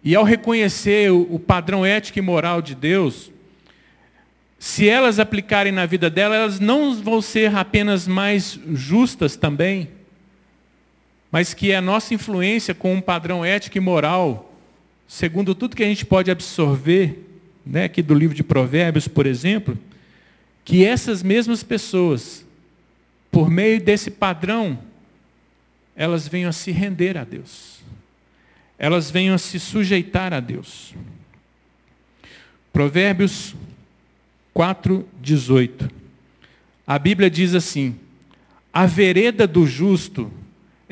e 0.03 0.15
ao 0.15 0.25
reconhecer 0.25 1.13
o, 1.13 1.39
padrão 1.39 1.85
ético 1.85 2.19
e 2.19 2.23
moral 2.23 2.63
de 2.63 2.75
Deus, 2.75 3.31
se 4.59 4.89
elas 4.89 5.19
aplicarem 5.19 5.73
na 5.73 5.85
vida 5.85 6.09
delas, 6.09 6.39
elas 6.39 6.61
não 6.61 6.95
vão 6.95 7.21
ser 7.21 7.55
apenas 7.55 8.09
mais 8.09 8.59
justas 8.73 9.37
também, 9.37 9.89
mas 11.31 11.55
que 11.55 11.73
a 11.73 11.81
nossa 11.81 12.13
influência 12.13 12.75
com 12.75 12.95
um 12.95 13.01
padrão 13.01 13.45
ético 13.45 13.79
e 13.79 13.81
moral, 13.81 14.55
segundo 15.07 15.55
tudo 15.55 15.77
que 15.77 15.85
a 15.85 15.87
gente 15.87 16.05
pode 16.05 16.31
absorver, 16.31 17.27
né, 17.65 17.85
aqui 17.85 18.03
do 18.03 18.15
livro 18.15 18.35
de 18.35 18.43
Provérbios, 18.43 19.07
por 19.07 19.27
exemplo, 19.27 19.79
que 20.65 20.85
essas 20.85 21.23
mesmas 21.23 21.63
pessoas, 21.63 22.45
por 23.31 23.51
meio 23.51 23.81
desse 23.81 24.11
padrão, 24.11 24.79
elas 25.95 26.27
venham 26.27 26.49
a 26.51 26.53
se 26.53 26.71
render 26.73 27.17
a 27.17 27.25
Deus. 27.25 27.81
Elas 28.79 29.11
venham 29.11 29.35
a 29.35 29.39
se 29.39 29.61
sujeitar 29.61 30.33
a 30.33 30.41
Deus. 30.41 30.95
Provérbios 32.73 33.55
4, 34.55 35.07
18. 35.21 35.91
A 36.87 36.99
Bíblia 36.99 37.31
diz 37.31 37.55
assim: 37.55 37.97
A 38.73 38.87
vereda 38.87 39.47
do 39.47 39.67
justo 39.67 40.33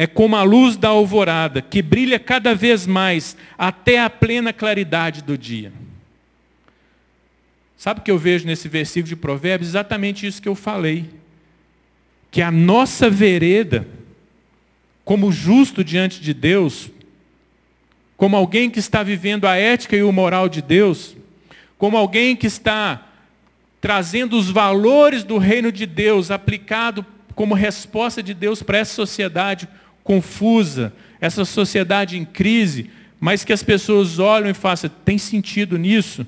é 0.00 0.06
como 0.06 0.36
a 0.36 0.44
luz 0.44 0.76
da 0.76 0.90
alvorada, 0.90 1.60
que 1.60 1.82
brilha 1.82 2.20
cada 2.20 2.54
vez 2.54 2.86
mais 2.86 3.36
até 3.58 3.98
a 3.98 4.08
plena 4.08 4.52
claridade 4.52 5.24
do 5.24 5.36
dia. 5.36 5.72
Sabe 7.76 7.98
o 7.98 8.02
que 8.04 8.10
eu 8.12 8.16
vejo 8.16 8.46
nesse 8.46 8.68
versículo 8.68 9.08
de 9.08 9.16
Provérbios? 9.16 9.70
Exatamente 9.70 10.24
isso 10.24 10.40
que 10.40 10.48
eu 10.48 10.54
falei. 10.54 11.10
Que 12.30 12.40
a 12.40 12.48
nossa 12.48 13.10
vereda, 13.10 13.88
como 15.04 15.32
justo 15.32 15.82
diante 15.82 16.20
de 16.20 16.32
Deus, 16.32 16.90
como 18.16 18.36
alguém 18.36 18.70
que 18.70 18.78
está 18.78 19.02
vivendo 19.02 19.46
a 19.48 19.56
ética 19.56 19.96
e 19.96 20.04
o 20.04 20.12
moral 20.12 20.48
de 20.48 20.62
Deus, 20.62 21.16
como 21.76 21.96
alguém 21.96 22.36
que 22.36 22.46
está 22.46 23.04
trazendo 23.80 24.38
os 24.38 24.48
valores 24.48 25.24
do 25.24 25.38
reino 25.38 25.72
de 25.72 25.86
Deus 25.86 26.30
aplicado 26.30 27.04
como 27.34 27.52
resposta 27.52 28.22
de 28.22 28.32
Deus 28.32 28.62
para 28.62 28.78
essa 28.78 28.94
sociedade 28.94 29.68
confusa, 30.08 30.90
essa 31.20 31.44
sociedade 31.44 32.16
em 32.16 32.24
crise, 32.24 32.90
mas 33.20 33.44
que 33.44 33.52
as 33.52 33.62
pessoas 33.62 34.18
olham 34.18 34.48
e 34.48 34.54
façam, 34.54 34.90
tem 35.04 35.18
sentido 35.18 35.76
nisso? 35.76 36.26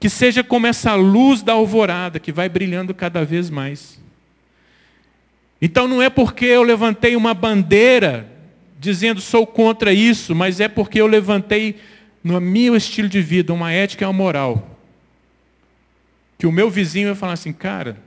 Que 0.00 0.08
seja 0.08 0.42
como 0.42 0.66
essa 0.66 0.94
luz 0.94 1.42
da 1.42 1.52
alvorada 1.52 2.18
que 2.18 2.32
vai 2.32 2.48
brilhando 2.48 2.94
cada 2.94 3.22
vez 3.22 3.50
mais. 3.50 4.00
Então 5.60 5.86
não 5.86 6.00
é 6.00 6.08
porque 6.08 6.46
eu 6.46 6.62
levantei 6.62 7.14
uma 7.14 7.34
bandeira 7.34 8.26
dizendo 8.80 9.20
sou 9.20 9.46
contra 9.46 9.92
isso, 9.92 10.34
mas 10.34 10.58
é 10.58 10.66
porque 10.66 10.98
eu 10.98 11.06
levantei 11.06 11.78
no 12.22 12.40
meu 12.40 12.74
estilo 12.74 13.10
de 13.10 13.20
vida 13.20 13.52
uma 13.52 13.72
ética 13.72 14.04
e 14.04 14.06
uma 14.06 14.12
moral. 14.14 14.78
Que 16.38 16.46
o 16.46 16.52
meu 16.52 16.70
vizinho 16.70 17.08
vai 17.08 17.14
falar 17.14 17.34
assim, 17.34 17.52
cara, 17.52 17.98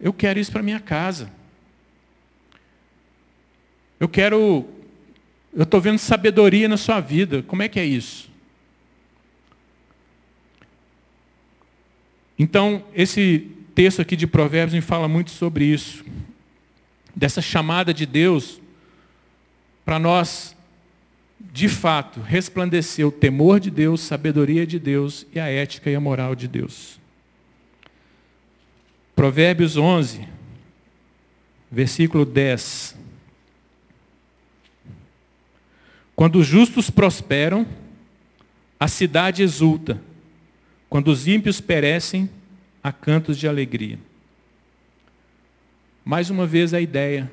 eu 0.00 0.10
quero 0.10 0.38
isso 0.38 0.50
para 0.50 0.62
minha 0.62 0.80
casa. 0.80 1.30
Eu 3.98 4.08
quero. 4.08 4.66
Eu 5.54 5.62
estou 5.62 5.80
vendo 5.80 5.98
sabedoria 5.98 6.68
na 6.68 6.76
sua 6.76 7.00
vida. 7.00 7.42
Como 7.42 7.62
é 7.62 7.68
que 7.68 7.80
é 7.80 7.84
isso? 7.84 8.30
Então, 12.38 12.84
esse 12.94 13.50
texto 13.74 14.02
aqui 14.02 14.14
de 14.14 14.26
Provérbios 14.26 14.74
me 14.74 14.82
fala 14.82 15.08
muito 15.08 15.30
sobre 15.30 15.64
isso. 15.64 16.04
Dessa 17.14 17.40
chamada 17.40 17.94
de 17.94 18.04
Deus 18.04 18.60
para 19.86 19.98
nós, 19.98 20.54
de 21.40 21.68
fato, 21.68 22.20
resplandecer 22.20 23.06
o 23.06 23.12
temor 23.12 23.60
de 23.60 23.70
Deus, 23.70 24.00
sabedoria 24.00 24.66
de 24.66 24.78
Deus 24.78 25.24
e 25.32 25.38
a 25.38 25.46
ética 25.46 25.88
e 25.88 25.94
a 25.94 26.00
moral 26.00 26.34
de 26.34 26.48
Deus. 26.48 26.98
Provérbios 29.14 29.76
11, 29.76 30.28
versículo 31.70 32.26
10. 32.26 33.05
Quando 36.16 36.36
os 36.36 36.46
justos 36.46 36.88
prosperam, 36.88 37.66
a 38.80 38.88
cidade 38.88 39.42
exulta. 39.42 40.00
Quando 40.88 41.08
os 41.08 41.28
ímpios 41.28 41.60
perecem, 41.60 42.30
há 42.82 42.90
cantos 42.90 43.36
de 43.36 43.46
alegria. 43.46 43.98
Mais 46.02 46.30
uma 46.30 46.46
vez 46.46 46.72
a 46.72 46.80
ideia 46.80 47.30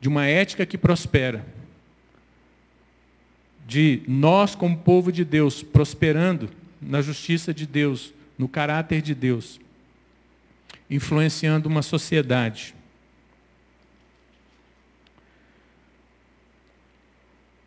de 0.00 0.08
uma 0.08 0.26
ética 0.26 0.64
que 0.64 0.78
prospera, 0.78 1.44
de 3.66 4.00
nós, 4.06 4.54
como 4.54 4.78
povo 4.78 5.10
de 5.10 5.24
Deus, 5.24 5.62
prosperando 5.62 6.48
na 6.80 7.02
justiça 7.02 7.52
de 7.52 7.66
Deus, 7.66 8.14
no 8.38 8.48
caráter 8.48 9.02
de 9.02 9.12
Deus, 9.12 9.60
influenciando 10.88 11.68
uma 11.68 11.82
sociedade. 11.82 12.75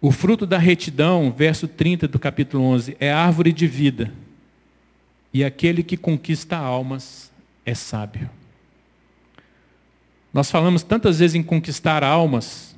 O 0.02 0.12
fruto 0.12 0.46
da 0.46 0.58
retidão, 0.58 1.34
verso 1.36 1.68
30 1.68 2.08
do 2.08 2.18
capítulo 2.18 2.64
11, 2.64 2.96
é 3.00 3.12
árvore 3.12 3.52
de 3.52 3.68
vida. 3.68 4.14
E 5.34 5.44
aquele 5.44 5.84
que 5.84 5.98
conquista 5.98 6.56
almas 6.56 7.32
é 7.66 7.76
sábio. 7.76 8.30
Nós 10.34 10.50
falamos 10.50 10.84
tantas 10.84 11.20
vezes 11.20 11.36
em 11.36 11.44
conquistar 11.44 12.04
almas, 12.04 12.78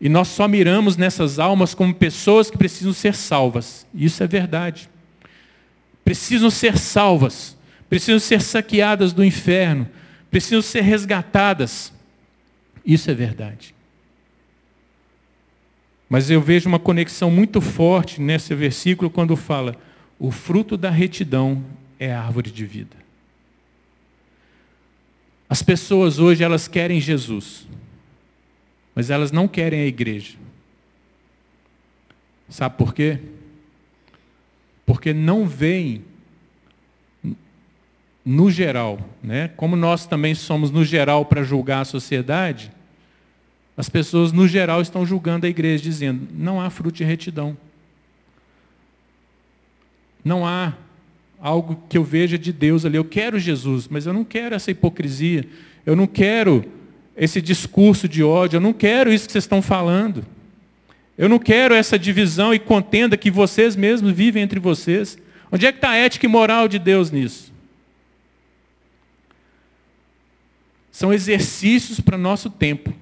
e 0.00 0.08
nós 0.08 0.28
só 0.28 0.48
miramos 0.48 0.96
nessas 0.96 1.38
almas 1.38 1.74
como 1.74 1.94
pessoas 1.94 2.50
que 2.50 2.56
precisam 2.56 2.92
ser 2.92 3.14
salvas. 3.14 3.86
Isso 3.94 4.22
é 4.22 4.26
verdade. 4.26 4.88
Precisam 6.04 6.50
ser 6.50 6.78
salvas, 6.78 7.56
precisam 7.88 8.18
ser 8.18 8.40
saqueadas 8.40 9.12
do 9.12 9.24
inferno, 9.24 9.88
precisam 10.30 10.62
ser 10.62 10.82
resgatadas. 10.82 11.92
Isso 12.84 13.10
é 13.10 13.14
verdade. 13.14 13.73
Mas 16.14 16.30
eu 16.30 16.40
vejo 16.40 16.68
uma 16.68 16.78
conexão 16.78 17.28
muito 17.28 17.60
forte 17.60 18.20
nesse 18.20 18.54
versículo 18.54 19.10
quando 19.10 19.34
fala: 19.34 19.74
o 20.16 20.30
fruto 20.30 20.76
da 20.76 20.88
retidão 20.88 21.64
é 21.98 22.14
árvore 22.14 22.52
de 22.52 22.64
vida. 22.64 22.96
As 25.50 25.60
pessoas 25.60 26.20
hoje 26.20 26.44
elas 26.44 26.68
querem 26.68 27.00
Jesus, 27.00 27.66
mas 28.94 29.10
elas 29.10 29.32
não 29.32 29.48
querem 29.48 29.80
a 29.80 29.86
igreja. 29.86 30.36
Sabe 32.48 32.78
por 32.78 32.94
quê? 32.94 33.18
Porque 34.86 35.12
não 35.12 35.48
veem 35.48 36.04
no 38.24 38.52
geral, 38.52 39.00
né? 39.20 39.48
Como 39.56 39.74
nós 39.74 40.06
também 40.06 40.36
somos 40.36 40.70
no 40.70 40.84
geral 40.84 41.24
para 41.24 41.42
julgar 41.42 41.80
a 41.80 41.84
sociedade, 41.84 42.70
as 43.76 43.88
pessoas, 43.88 44.32
no 44.32 44.46
geral, 44.46 44.80
estão 44.80 45.04
julgando 45.04 45.46
a 45.46 45.48
igreja, 45.48 45.82
dizendo: 45.82 46.28
não 46.32 46.60
há 46.60 46.70
fruto 46.70 46.96
de 46.96 47.04
retidão. 47.04 47.56
Não 50.24 50.46
há 50.46 50.72
algo 51.40 51.82
que 51.88 51.98
eu 51.98 52.04
veja 52.04 52.38
de 52.38 52.52
Deus 52.52 52.84
ali. 52.84 52.96
Eu 52.96 53.04
quero 53.04 53.38
Jesus, 53.38 53.88
mas 53.88 54.06
eu 54.06 54.12
não 54.12 54.24
quero 54.24 54.54
essa 54.54 54.70
hipocrisia. 54.70 55.46
Eu 55.84 55.94
não 55.94 56.06
quero 56.06 56.64
esse 57.16 57.42
discurso 57.42 58.08
de 58.08 58.22
ódio. 58.22 58.56
Eu 58.56 58.60
não 58.60 58.72
quero 58.72 59.12
isso 59.12 59.26
que 59.26 59.32
vocês 59.32 59.44
estão 59.44 59.60
falando. 59.60 60.24
Eu 61.18 61.28
não 61.28 61.38
quero 61.38 61.74
essa 61.74 61.98
divisão 61.98 62.54
e 62.54 62.58
contenda 62.58 63.16
que 63.16 63.30
vocês 63.30 63.76
mesmos 63.76 64.12
vivem 64.12 64.42
entre 64.42 64.58
vocês. 64.58 65.18
Onde 65.52 65.66
é 65.66 65.72
que 65.72 65.78
está 65.78 65.90
a 65.90 65.96
ética 65.96 66.26
e 66.26 66.28
moral 66.28 66.66
de 66.66 66.78
Deus 66.78 67.10
nisso? 67.10 67.52
São 70.90 71.12
exercícios 71.12 72.00
para 72.00 72.16
nosso 72.16 72.48
tempo. 72.48 72.94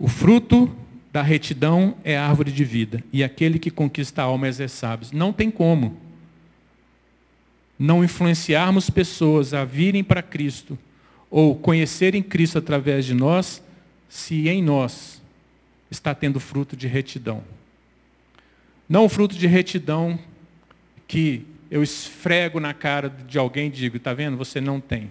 O 0.00 0.08
fruto 0.08 0.74
da 1.12 1.20
retidão 1.20 1.94
é 2.02 2.16
árvore 2.16 2.50
de 2.50 2.64
vida, 2.64 3.04
e 3.12 3.22
aquele 3.22 3.58
que 3.58 3.70
conquista 3.70 4.22
a 4.22 4.24
alma 4.24 4.48
é 4.48 4.66
sábio. 4.66 5.10
Não 5.12 5.30
tem 5.30 5.50
como 5.50 5.94
não 7.78 8.02
influenciarmos 8.02 8.88
pessoas 8.88 9.52
a 9.52 9.64
virem 9.64 10.02
para 10.02 10.22
Cristo 10.22 10.78
ou 11.30 11.54
conhecerem 11.54 12.22
Cristo 12.22 12.58
através 12.58 13.04
de 13.04 13.14
nós, 13.14 13.62
se 14.08 14.48
em 14.48 14.62
nós 14.62 15.20
está 15.90 16.14
tendo 16.14 16.40
fruto 16.40 16.76
de 16.76 16.86
retidão. 16.86 17.42
Não 18.88 19.04
o 19.04 19.08
fruto 19.08 19.34
de 19.34 19.46
retidão 19.46 20.18
que 21.06 21.46
eu 21.70 21.82
esfrego 21.82 22.58
na 22.58 22.72
cara 22.72 23.08
de 23.08 23.38
alguém 23.38 23.66
e 23.66 23.70
digo, 23.70 23.98
está 23.98 24.14
vendo? 24.14 24.36
Você 24.38 24.62
não 24.62 24.80
tem. 24.80 25.10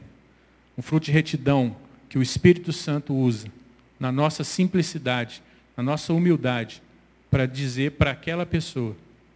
Um 0.75 0.81
fruto 0.81 1.05
de 1.05 1.11
retidão 1.11 1.75
que 2.07 2.17
o 2.17 2.23
Espírito 2.23 2.73
Santo 2.73 3.13
usa 3.13 3.58
na 3.99 4.11
nossa 4.11 4.43
simplicidade, 4.43 5.41
a 5.75 5.83
nossa 5.83 6.13
humildade, 6.13 6.81
para 7.29 7.45
dizer 7.45 7.91
para 7.91 8.11
aquela 8.11 8.45
pessoa: 8.45 8.95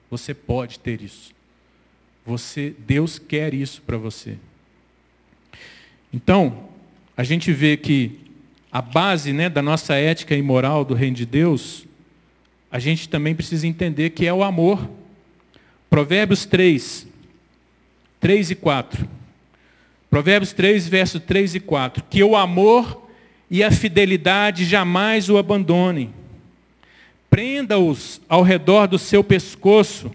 você 0.10 0.34
pode 0.34 0.80
ter 0.80 1.02
isso. 1.02 1.34
Você, 2.26 2.74
Deus 2.80 3.20
quer 3.20 3.54
isso 3.54 3.82
para 3.82 3.98
você. 3.98 4.38
Então, 6.14 6.70
a 7.18 7.24
gente 7.24 7.52
vê 7.52 7.76
que 7.76 8.20
a 8.72 8.82
base 8.82 9.34
né, 9.34 9.50
da 9.50 9.62
nossa 9.62 9.96
ética 9.96 10.36
e 10.36 10.42
moral 10.42 10.86
do 10.86 10.94
reino 10.94 11.16
de 11.16 11.26
Deus, 11.26 11.86
a 12.72 12.80
gente 12.80 13.10
também 13.10 13.36
precisa 13.36 13.68
entender 13.68 14.12
que 14.12 14.26
é 14.26 14.34
o 14.34 14.44
amor. 14.44 14.90
Provérbios 15.90 16.46
3, 16.46 17.08
3 18.20 18.52
e 18.52 18.56
4. 18.56 19.08
Provérbios 20.10 20.54
3, 20.54 20.88
verso 20.88 21.20
3 21.20 21.56
e 21.56 21.60
4. 21.60 22.04
Que 22.10 22.24
o 22.24 22.36
amor 22.36 23.03
e 23.54 23.64
a 23.64 23.70
fidelidade 23.70 24.66
jamais 24.66 25.30
o 25.30 25.38
abandonem. 25.38 26.12
Prenda-os 27.30 28.20
ao 28.28 28.42
redor 28.42 28.88
do 28.88 28.98
seu 28.98 29.24
pescoço, 29.24 30.12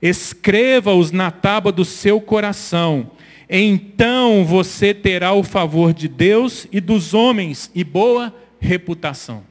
escreva-os 0.00 1.10
na 1.10 1.32
tábua 1.32 1.72
do 1.72 1.84
seu 1.84 2.20
coração. 2.20 3.10
Então 3.50 4.44
você 4.44 4.94
terá 4.94 5.32
o 5.32 5.42
favor 5.42 5.92
de 5.92 6.06
Deus 6.06 6.68
e 6.70 6.80
dos 6.80 7.12
homens 7.12 7.72
e 7.74 7.82
boa 7.82 8.32
reputação. 8.60 9.42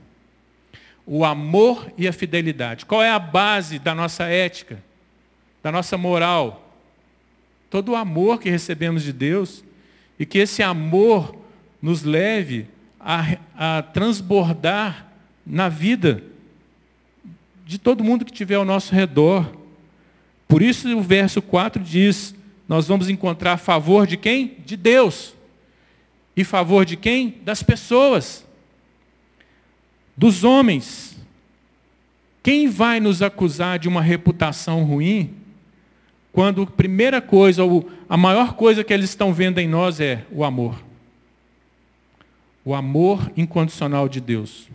O 1.06 1.26
amor 1.26 1.92
e 1.98 2.08
a 2.08 2.14
fidelidade. 2.14 2.86
Qual 2.86 3.04
é 3.04 3.10
a 3.10 3.20
base 3.20 3.80
da 3.80 3.94
nossa 3.94 4.24
ética, 4.28 4.82
da 5.62 5.74
nossa 5.74 5.98
moral? 5.98 6.74
Todo 7.70 7.92
o 7.92 7.96
amor 7.98 8.40
que 8.40 8.50
recebemos 8.50 9.04
de 9.04 9.12
Deus 9.12 9.62
e 10.18 10.26
que 10.26 10.38
esse 10.38 10.64
amor 10.64 11.36
nos 11.82 12.02
leve 12.02 12.74
a, 13.06 13.38
a 13.56 13.82
transbordar 13.84 15.06
na 15.46 15.70
vida 15.70 16.24
de 17.64 17.78
todo 17.78 18.04
mundo 18.04 18.26
que 18.26 18.32
estiver 18.32 18.56
ao 18.56 18.66
nosso 18.66 18.94
redor. 18.96 19.56
Por 20.48 20.64
isso 20.64 20.90
o 20.98 21.02
verso 21.02 21.40
4 21.40 21.84
diz: 21.84 22.34
nós 22.68 22.88
vamos 22.88 23.08
encontrar 23.08 23.58
favor 23.58 24.08
de 24.08 24.18
quem? 24.18 24.58
De 24.66 24.76
Deus. 24.76 25.36
E 26.36 26.44
favor 26.44 26.84
de 26.84 26.98
quem? 26.98 27.36
Das 27.44 27.62
pessoas. 27.62 28.44
Dos 30.18 30.44
homens. 30.44 31.16
Quem 32.42 32.68
vai 32.68 33.00
nos 33.00 33.22
acusar 33.22 33.78
de 33.80 33.88
uma 33.88 34.02
reputação 34.02 34.84
ruim 34.84 35.34
quando 36.32 36.64
a 36.64 36.68
primeira 36.68 37.22
coisa, 37.22 37.64
a 38.10 38.18
maior 38.18 38.54
coisa 38.54 38.84
que 38.84 38.94
eles 38.94 39.10
estão 39.10 39.34
vendo 39.34 39.60
em 39.60 39.68
nós 39.68 40.00
é 40.00 40.26
o 40.32 40.44
amor? 40.44 40.84
O 42.66 42.74
amor 42.74 43.32
incondicional 43.38 44.10
de 44.10 44.20
Deus. 44.20 44.68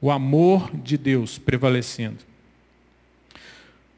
O 0.00 0.10
amor 0.10 0.70
de 0.76 0.98
Deus 0.98 1.38
prevalecendo. 1.38 2.18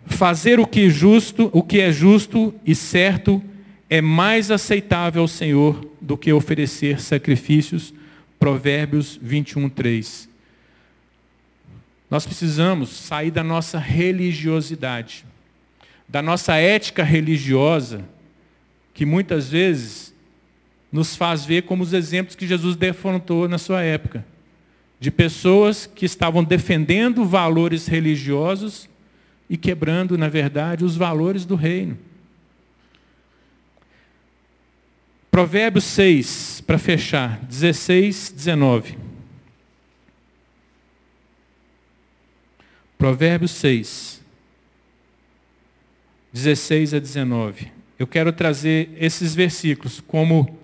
Fazer 0.07 0.61
o 0.61 0.67
que 0.67 0.87
é 0.87 0.89
justo, 0.89 1.51
o 1.53 1.65
que 1.65 1.81
é 1.81 1.91
justo 1.91 2.55
e 2.65 2.77
certo 2.77 3.43
é 3.91 4.01
mais 4.01 4.53
aceitável 4.53 5.23
ao 5.23 5.29
Senhor 5.29 5.85
do 6.01 6.17
que 6.17 6.33
oferecer 6.33 7.01
sacrifícios. 7.01 7.93
Provérbios 8.39 9.19
21, 9.21 9.69
3. 9.69 10.29
Nós 12.09 12.25
precisamos 12.25 12.91
sair 12.91 13.33
da 13.33 13.43
nossa 13.43 13.79
religiosidade, 13.79 15.25
da 16.09 16.23
nossa 16.23 16.55
ética 16.55 17.03
religiosa, 17.03 18.05
que 18.95 19.05
muitas 19.05 19.49
vezes 19.49 20.15
nos 20.91 21.17
faz 21.17 21.45
ver 21.45 21.63
como 21.63 21.83
os 21.83 21.93
exemplos 21.93 22.35
que 22.35 22.47
Jesus 22.47 22.77
defrontou 22.77 23.49
na 23.49 23.59
sua 23.59 23.83
época, 23.83 24.25
de 24.99 25.11
pessoas 25.11 25.87
que 25.87 26.07
estavam 26.07 26.43
defendendo 26.43 27.25
valores 27.25 27.87
religiosos 27.87 28.89
e 29.49 29.57
quebrando, 29.57 30.17
na 30.17 30.29
verdade, 30.29 30.85
os 30.85 30.97
valores 30.97 31.45
do 31.45 31.55
reino. 31.55 31.99
Provérbios 35.31 35.85
6, 35.85 36.63
para 36.67 36.79
fechar, 36.79 37.39
16, 37.45 38.33
19. 38.35 38.97
Provérbios 42.97 43.51
6, 43.51 44.23
16 46.33 46.95
a 46.95 46.99
19. 46.99 47.71
Eu 47.99 48.07
quero 48.07 48.33
trazer 48.33 48.91
esses 48.97 49.35
versículos 49.35 50.01
como 50.01 50.59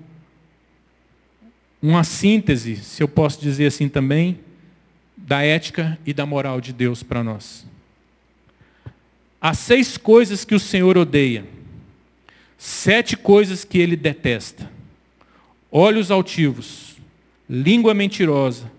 uma 1.83 2.05
síntese, 2.05 2.76
se 2.76 3.03
eu 3.03 3.09
posso 3.09 3.41
dizer 3.41 3.66
assim 3.66 3.89
também, 3.89 4.39
da 5.16 5.43
ética 5.43 5.99
e 6.07 6.12
da 6.12 6.24
moral 6.24 6.61
de 6.61 6.72
Deus 6.72 7.03
para 7.03 7.24
nós. 7.24 7.66
Há 9.41 9.53
seis 9.55 9.97
coisas 9.97 10.45
que 10.45 10.55
o 10.55 10.61
Senhor 10.61 10.97
odeia, 10.97 11.45
sete 12.57 13.16
coisas 13.16 13.64
que 13.64 13.78
ele 13.78 13.97
detesta: 13.97 14.70
olhos 15.70 16.12
altivos, 16.12 16.97
língua 17.51 17.93
mentirosa, 17.93 18.70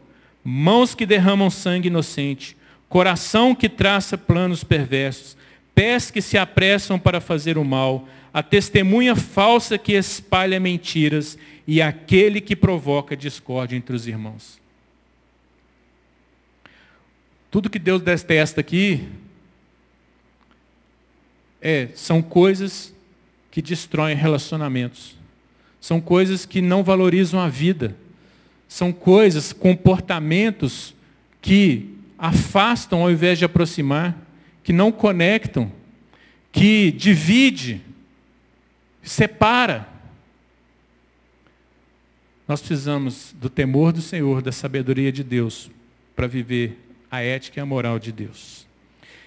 mãos 0.42 0.96
que 0.96 1.06
derramam 1.06 1.50
sangue 1.50 1.90
inocente, 1.90 2.56
coração 2.88 3.54
que 3.54 3.68
traça 3.68 4.18
planos 4.18 4.64
perversos, 4.64 5.36
pés 5.76 6.10
que 6.10 6.22
se 6.22 6.38
apressam 6.38 6.98
para 6.98 7.20
fazer 7.20 7.58
o 7.58 7.66
mal, 7.66 8.08
a 8.34 8.42
testemunha 8.42 9.16
falsa 9.16 9.78
que 9.78 9.94
espalha 9.94 10.60
mentiras 10.60 11.38
e 11.66 11.82
aquele 11.82 12.42
que 12.42 12.56
provoca 12.56 13.16
discórdia 13.16 13.76
entre 13.76 13.96
os 13.96 14.08
irmãos. 14.08 14.60
Tudo 17.50 17.70
que 17.70 17.80
Deus 17.80 18.02
detesta 18.02 18.62
aqui 18.62 19.08
é, 21.62 21.90
são 21.96 22.22
coisas 22.22 22.94
que 23.52 23.62
destroem 23.62 24.16
relacionamentos. 24.16 25.16
São 25.80 26.02
coisas 26.02 26.46
que 26.46 26.62
não 26.62 26.84
valorizam 26.84 27.40
a 27.40 27.48
vida. 27.48 27.96
São 28.68 28.92
coisas, 28.92 29.54
comportamentos 29.54 30.96
que 31.42 31.96
afastam 32.18 33.02
ao 33.04 33.12
invés 33.12 33.38
de 33.38 33.46
aproximar, 33.46 34.18
que 34.64 34.74
não 34.74 34.92
conectam, 34.92 35.72
que 36.52 36.92
divide 36.92 37.82
separa. 39.04 39.93
Nós 42.54 42.62
precisamos 42.62 43.34
do 43.42 43.50
temor 43.50 43.92
do 43.92 44.00
Senhor, 44.00 44.40
da 44.40 44.52
sabedoria 44.52 45.12
de 45.12 45.24
Deus, 45.24 45.72
para 46.16 46.28
viver 46.28 46.78
a 47.10 47.20
ética 47.20 47.60
e 47.60 47.62
a 47.62 47.66
moral 47.66 47.98
de 47.98 48.12
Deus. 48.12 48.68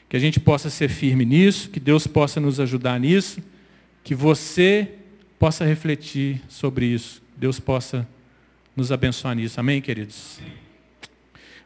Que 0.08 0.16
a 0.16 0.20
gente 0.20 0.38
possa 0.38 0.70
ser 0.70 0.88
firme 0.88 1.24
nisso, 1.24 1.68
que 1.68 1.80
Deus 1.80 2.06
possa 2.06 2.38
nos 2.38 2.60
ajudar 2.60 3.00
nisso, 3.00 3.42
que 4.04 4.14
você 4.14 4.90
possa 5.40 5.64
refletir 5.64 6.40
sobre 6.48 6.86
isso, 6.86 7.20
Deus 7.36 7.58
possa 7.58 8.06
nos 8.76 8.92
abençoar 8.92 9.34
nisso. 9.34 9.58
Amém, 9.58 9.82
queridos? 9.82 10.38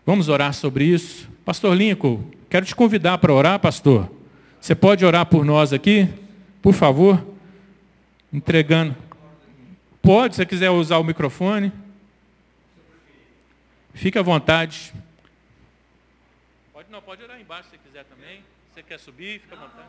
Vamos 0.07 0.31
orar 0.31 0.55
sobre 0.55 0.87
isso. 0.87 1.29
Pastor 1.45 1.77
Lincoln, 1.77 2.25
quero 2.49 2.65
te 2.65 2.75
convidar 2.75 3.19
para 3.19 3.35
orar, 3.35 3.61
pastor. 3.61 4.11
Você 4.59 4.75
pode 4.75 5.05
orar 5.05 5.27
por 5.27 5.45
nós 5.45 5.75
aqui, 5.75 6.09
por 6.63 6.73
favor? 6.73 7.23
entregando. 8.33 8.95
Pode, 10.03 10.35
se 10.35 10.43
você 10.43 10.47
quiser 10.47 10.71
usar 10.71 10.99
o 10.99 11.05
microfone. 11.05 11.73
Fique 13.93 14.19
à 14.19 14.23
vontade. 14.23 14.95
Pode 16.73 16.91
não, 16.91 17.03
pode 17.03 17.23
orar 17.23 17.39
embaixo 17.39 17.69
se 17.71 17.79
quiser 17.79 18.05
também. 18.05 18.39
Se 18.39 18.75
você 18.75 18.83
quer 18.83 18.99
subir, 18.99 19.41
fica 19.41 19.57
à 19.57 19.59
vontade. 19.59 19.89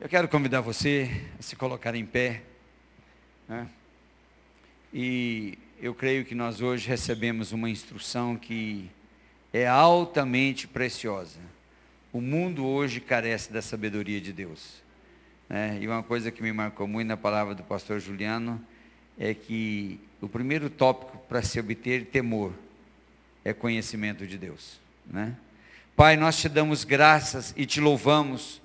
Eu 0.00 0.08
quero 0.08 0.28
convidar 0.28 0.60
você 0.60 1.10
a 1.38 1.42
se 1.42 1.56
colocar 1.56 1.94
em 1.96 2.06
pé. 2.06 2.42
Né? 3.48 3.68
E 4.92 5.58
eu 5.80 5.92
creio 5.92 6.24
que 6.24 6.36
nós 6.36 6.60
hoje 6.60 6.86
recebemos 6.86 7.50
uma 7.50 7.68
instrução 7.68 8.36
que 8.36 8.88
é 9.52 9.66
altamente 9.66 10.68
preciosa. 10.68 11.40
O 12.12 12.20
mundo 12.20 12.64
hoje 12.64 13.00
carece 13.00 13.52
da 13.52 13.60
sabedoria 13.60 14.20
de 14.20 14.32
Deus. 14.32 14.83
Né? 15.48 15.78
E 15.80 15.86
uma 15.86 16.02
coisa 16.02 16.30
que 16.30 16.42
me 16.42 16.52
marcou 16.52 16.86
muito 16.86 17.08
na 17.08 17.16
palavra 17.16 17.54
do 17.54 17.62
pastor 17.62 18.00
Juliano 18.00 18.60
é 19.18 19.34
que 19.34 20.00
o 20.20 20.28
primeiro 20.28 20.70
tópico 20.70 21.18
para 21.28 21.42
se 21.42 21.60
obter 21.60 22.06
temor 22.06 22.52
é 23.44 23.52
conhecimento 23.52 24.26
de 24.26 24.38
Deus. 24.38 24.80
Né? 25.06 25.34
Pai, 25.94 26.16
nós 26.16 26.38
te 26.38 26.48
damos 26.48 26.82
graças 26.82 27.52
e 27.56 27.66
te 27.66 27.80
louvamos, 27.80 28.60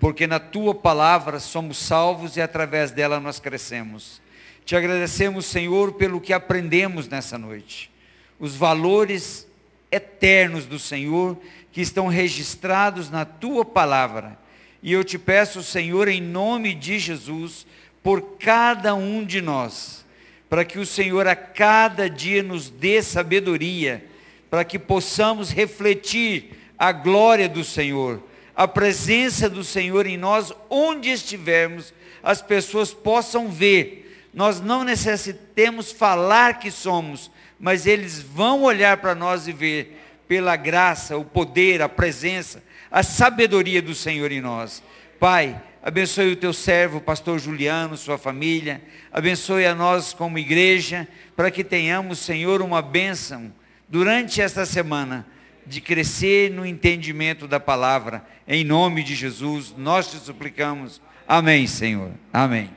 porque 0.00 0.26
na 0.26 0.38
tua 0.38 0.74
palavra 0.74 1.38
somos 1.38 1.78
salvos 1.78 2.36
e 2.36 2.40
através 2.40 2.90
dela 2.90 3.20
nós 3.20 3.38
crescemos. 3.38 4.20
Te 4.64 4.74
agradecemos, 4.74 5.46
Senhor, 5.46 5.92
pelo 5.92 6.20
que 6.20 6.32
aprendemos 6.32 7.08
nessa 7.08 7.38
noite. 7.38 7.90
Os 8.38 8.56
valores 8.56 9.46
eternos 9.90 10.66
do 10.66 10.78
Senhor 10.78 11.38
que 11.70 11.80
estão 11.80 12.08
registrados 12.08 13.10
na 13.10 13.24
tua 13.24 13.64
palavra 13.64 14.38
e 14.84 14.92
eu 14.92 15.02
te 15.02 15.18
peço, 15.18 15.62
Senhor, 15.62 16.08
em 16.08 16.20
nome 16.20 16.74
de 16.74 16.98
Jesus, 16.98 17.66
por 18.02 18.36
cada 18.38 18.94
um 18.94 19.24
de 19.24 19.40
nós, 19.40 20.04
para 20.46 20.62
que 20.62 20.78
o 20.78 20.84
Senhor 20.84 21.26
a 21.26 21.34
cada 21.34 22.08
dia 22.10 22.42
nos 22.42 22.68
dê 22.68 23.02
sabedoria, 23.02 24.04
para 24.50 24.62
que 24.62 24.78
possamos 24.78 25.50
refletir 25.50 26.50
a 26.78 26.92
glória 26.92 27.48
do 27.48 27.64
Senhor, 27.64 28.22
a 28.54 28.68
presença 28.68 29.48
do 29.48 29.64
Senhor 29.64 30.06
em 30.06 30.18
nós, 30.18 30.52
onde 30.68 31.08
estivermos, 31.08 31.94
as 32.22 32.42
pessoas 32.42 32.92
possam 32.92 33.48
ver. 33.48 34.28
Nós 34.34 34.60
não 34.60 34.84
necessitemos 34.84 35.92
falar 35.92 36.58
que 36.58 36.70
somos, 36.70 37.30
mas 37.58 37.86
eles 37.86 38.20
vão 38.20 38.64
olhar 38.64 38.98
para 38.98 39.14
nós 39.14 39.48
e 39.48 39.52
ver 39.52 39.98
pela 40.28 40.56
graça, 40.56 41.16
o 41.16 41.24
poder, 41.24 41.80
a 41.80 41.88
presença, 41.88 42.62
a 42.94 43.02
sabedoria 43.02 43.82
do 43.82 43.92
Senhor 43.92 44.30
em 44.30 44.40
nós. 44.40 44.80
Pai, 45.18 45.60
abençoe 45.82 46.30
o 46.30 46.36
teu 46.36 46.52
servo, 46.52 47.00
pastor 47.00 47.40
Juliano, 47.40 47.96
sua 47.96 48.16
família, 48.16 48.80
abençoe 49.12 49.66
a 49.66 49.74
nós 49.74 50.12
como 50.12 50.38
igreja, 50.38 51.08
para 51.34 51.50
que 51.50 51.64
tenhamos, 51.64 52.20
Senhor, 52.20 52.62
uma 52.62 52.80
bênção 52.80 53.52
durante 53.88 54.40
esta 54.40 54.64
semana 54.64 55.26
de 55.66 55.80
crescer 55.80 56.52
no 56.52 56.64
entendimento 56.64 57.48
da 57.48 57.58
palavra. 57.58 58.24
Em 58.46 58.62
nome 58.62 59.02
de 59.02 59.16
Jesus, 59.16 59.74
nós 59.76 60.08
te 60.12 60.18
suplicamos. 60.18 61.02
Amém, 61.26 61.66
Senhor. 61.66 62.12
Amém. 62.32 62.70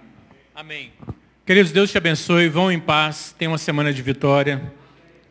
Amém. 0.56 0.92
Queridos, 1.46 1.72
Deus 1.72 1.92
te 1.92 1.98
abençoe. 2.00 2.50
Vão 2.50 2.72
em 2.72 2.80
paz. 2.80 3.36
Tenha 3.38 3.52
uma 3.52 3.60
semana 3.60 3.94
de 3.94 4.02
vitória. 4.02 4.74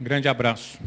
Um 0.01 0.05
grande 0.05 0.28
abraço. 0.28 0.78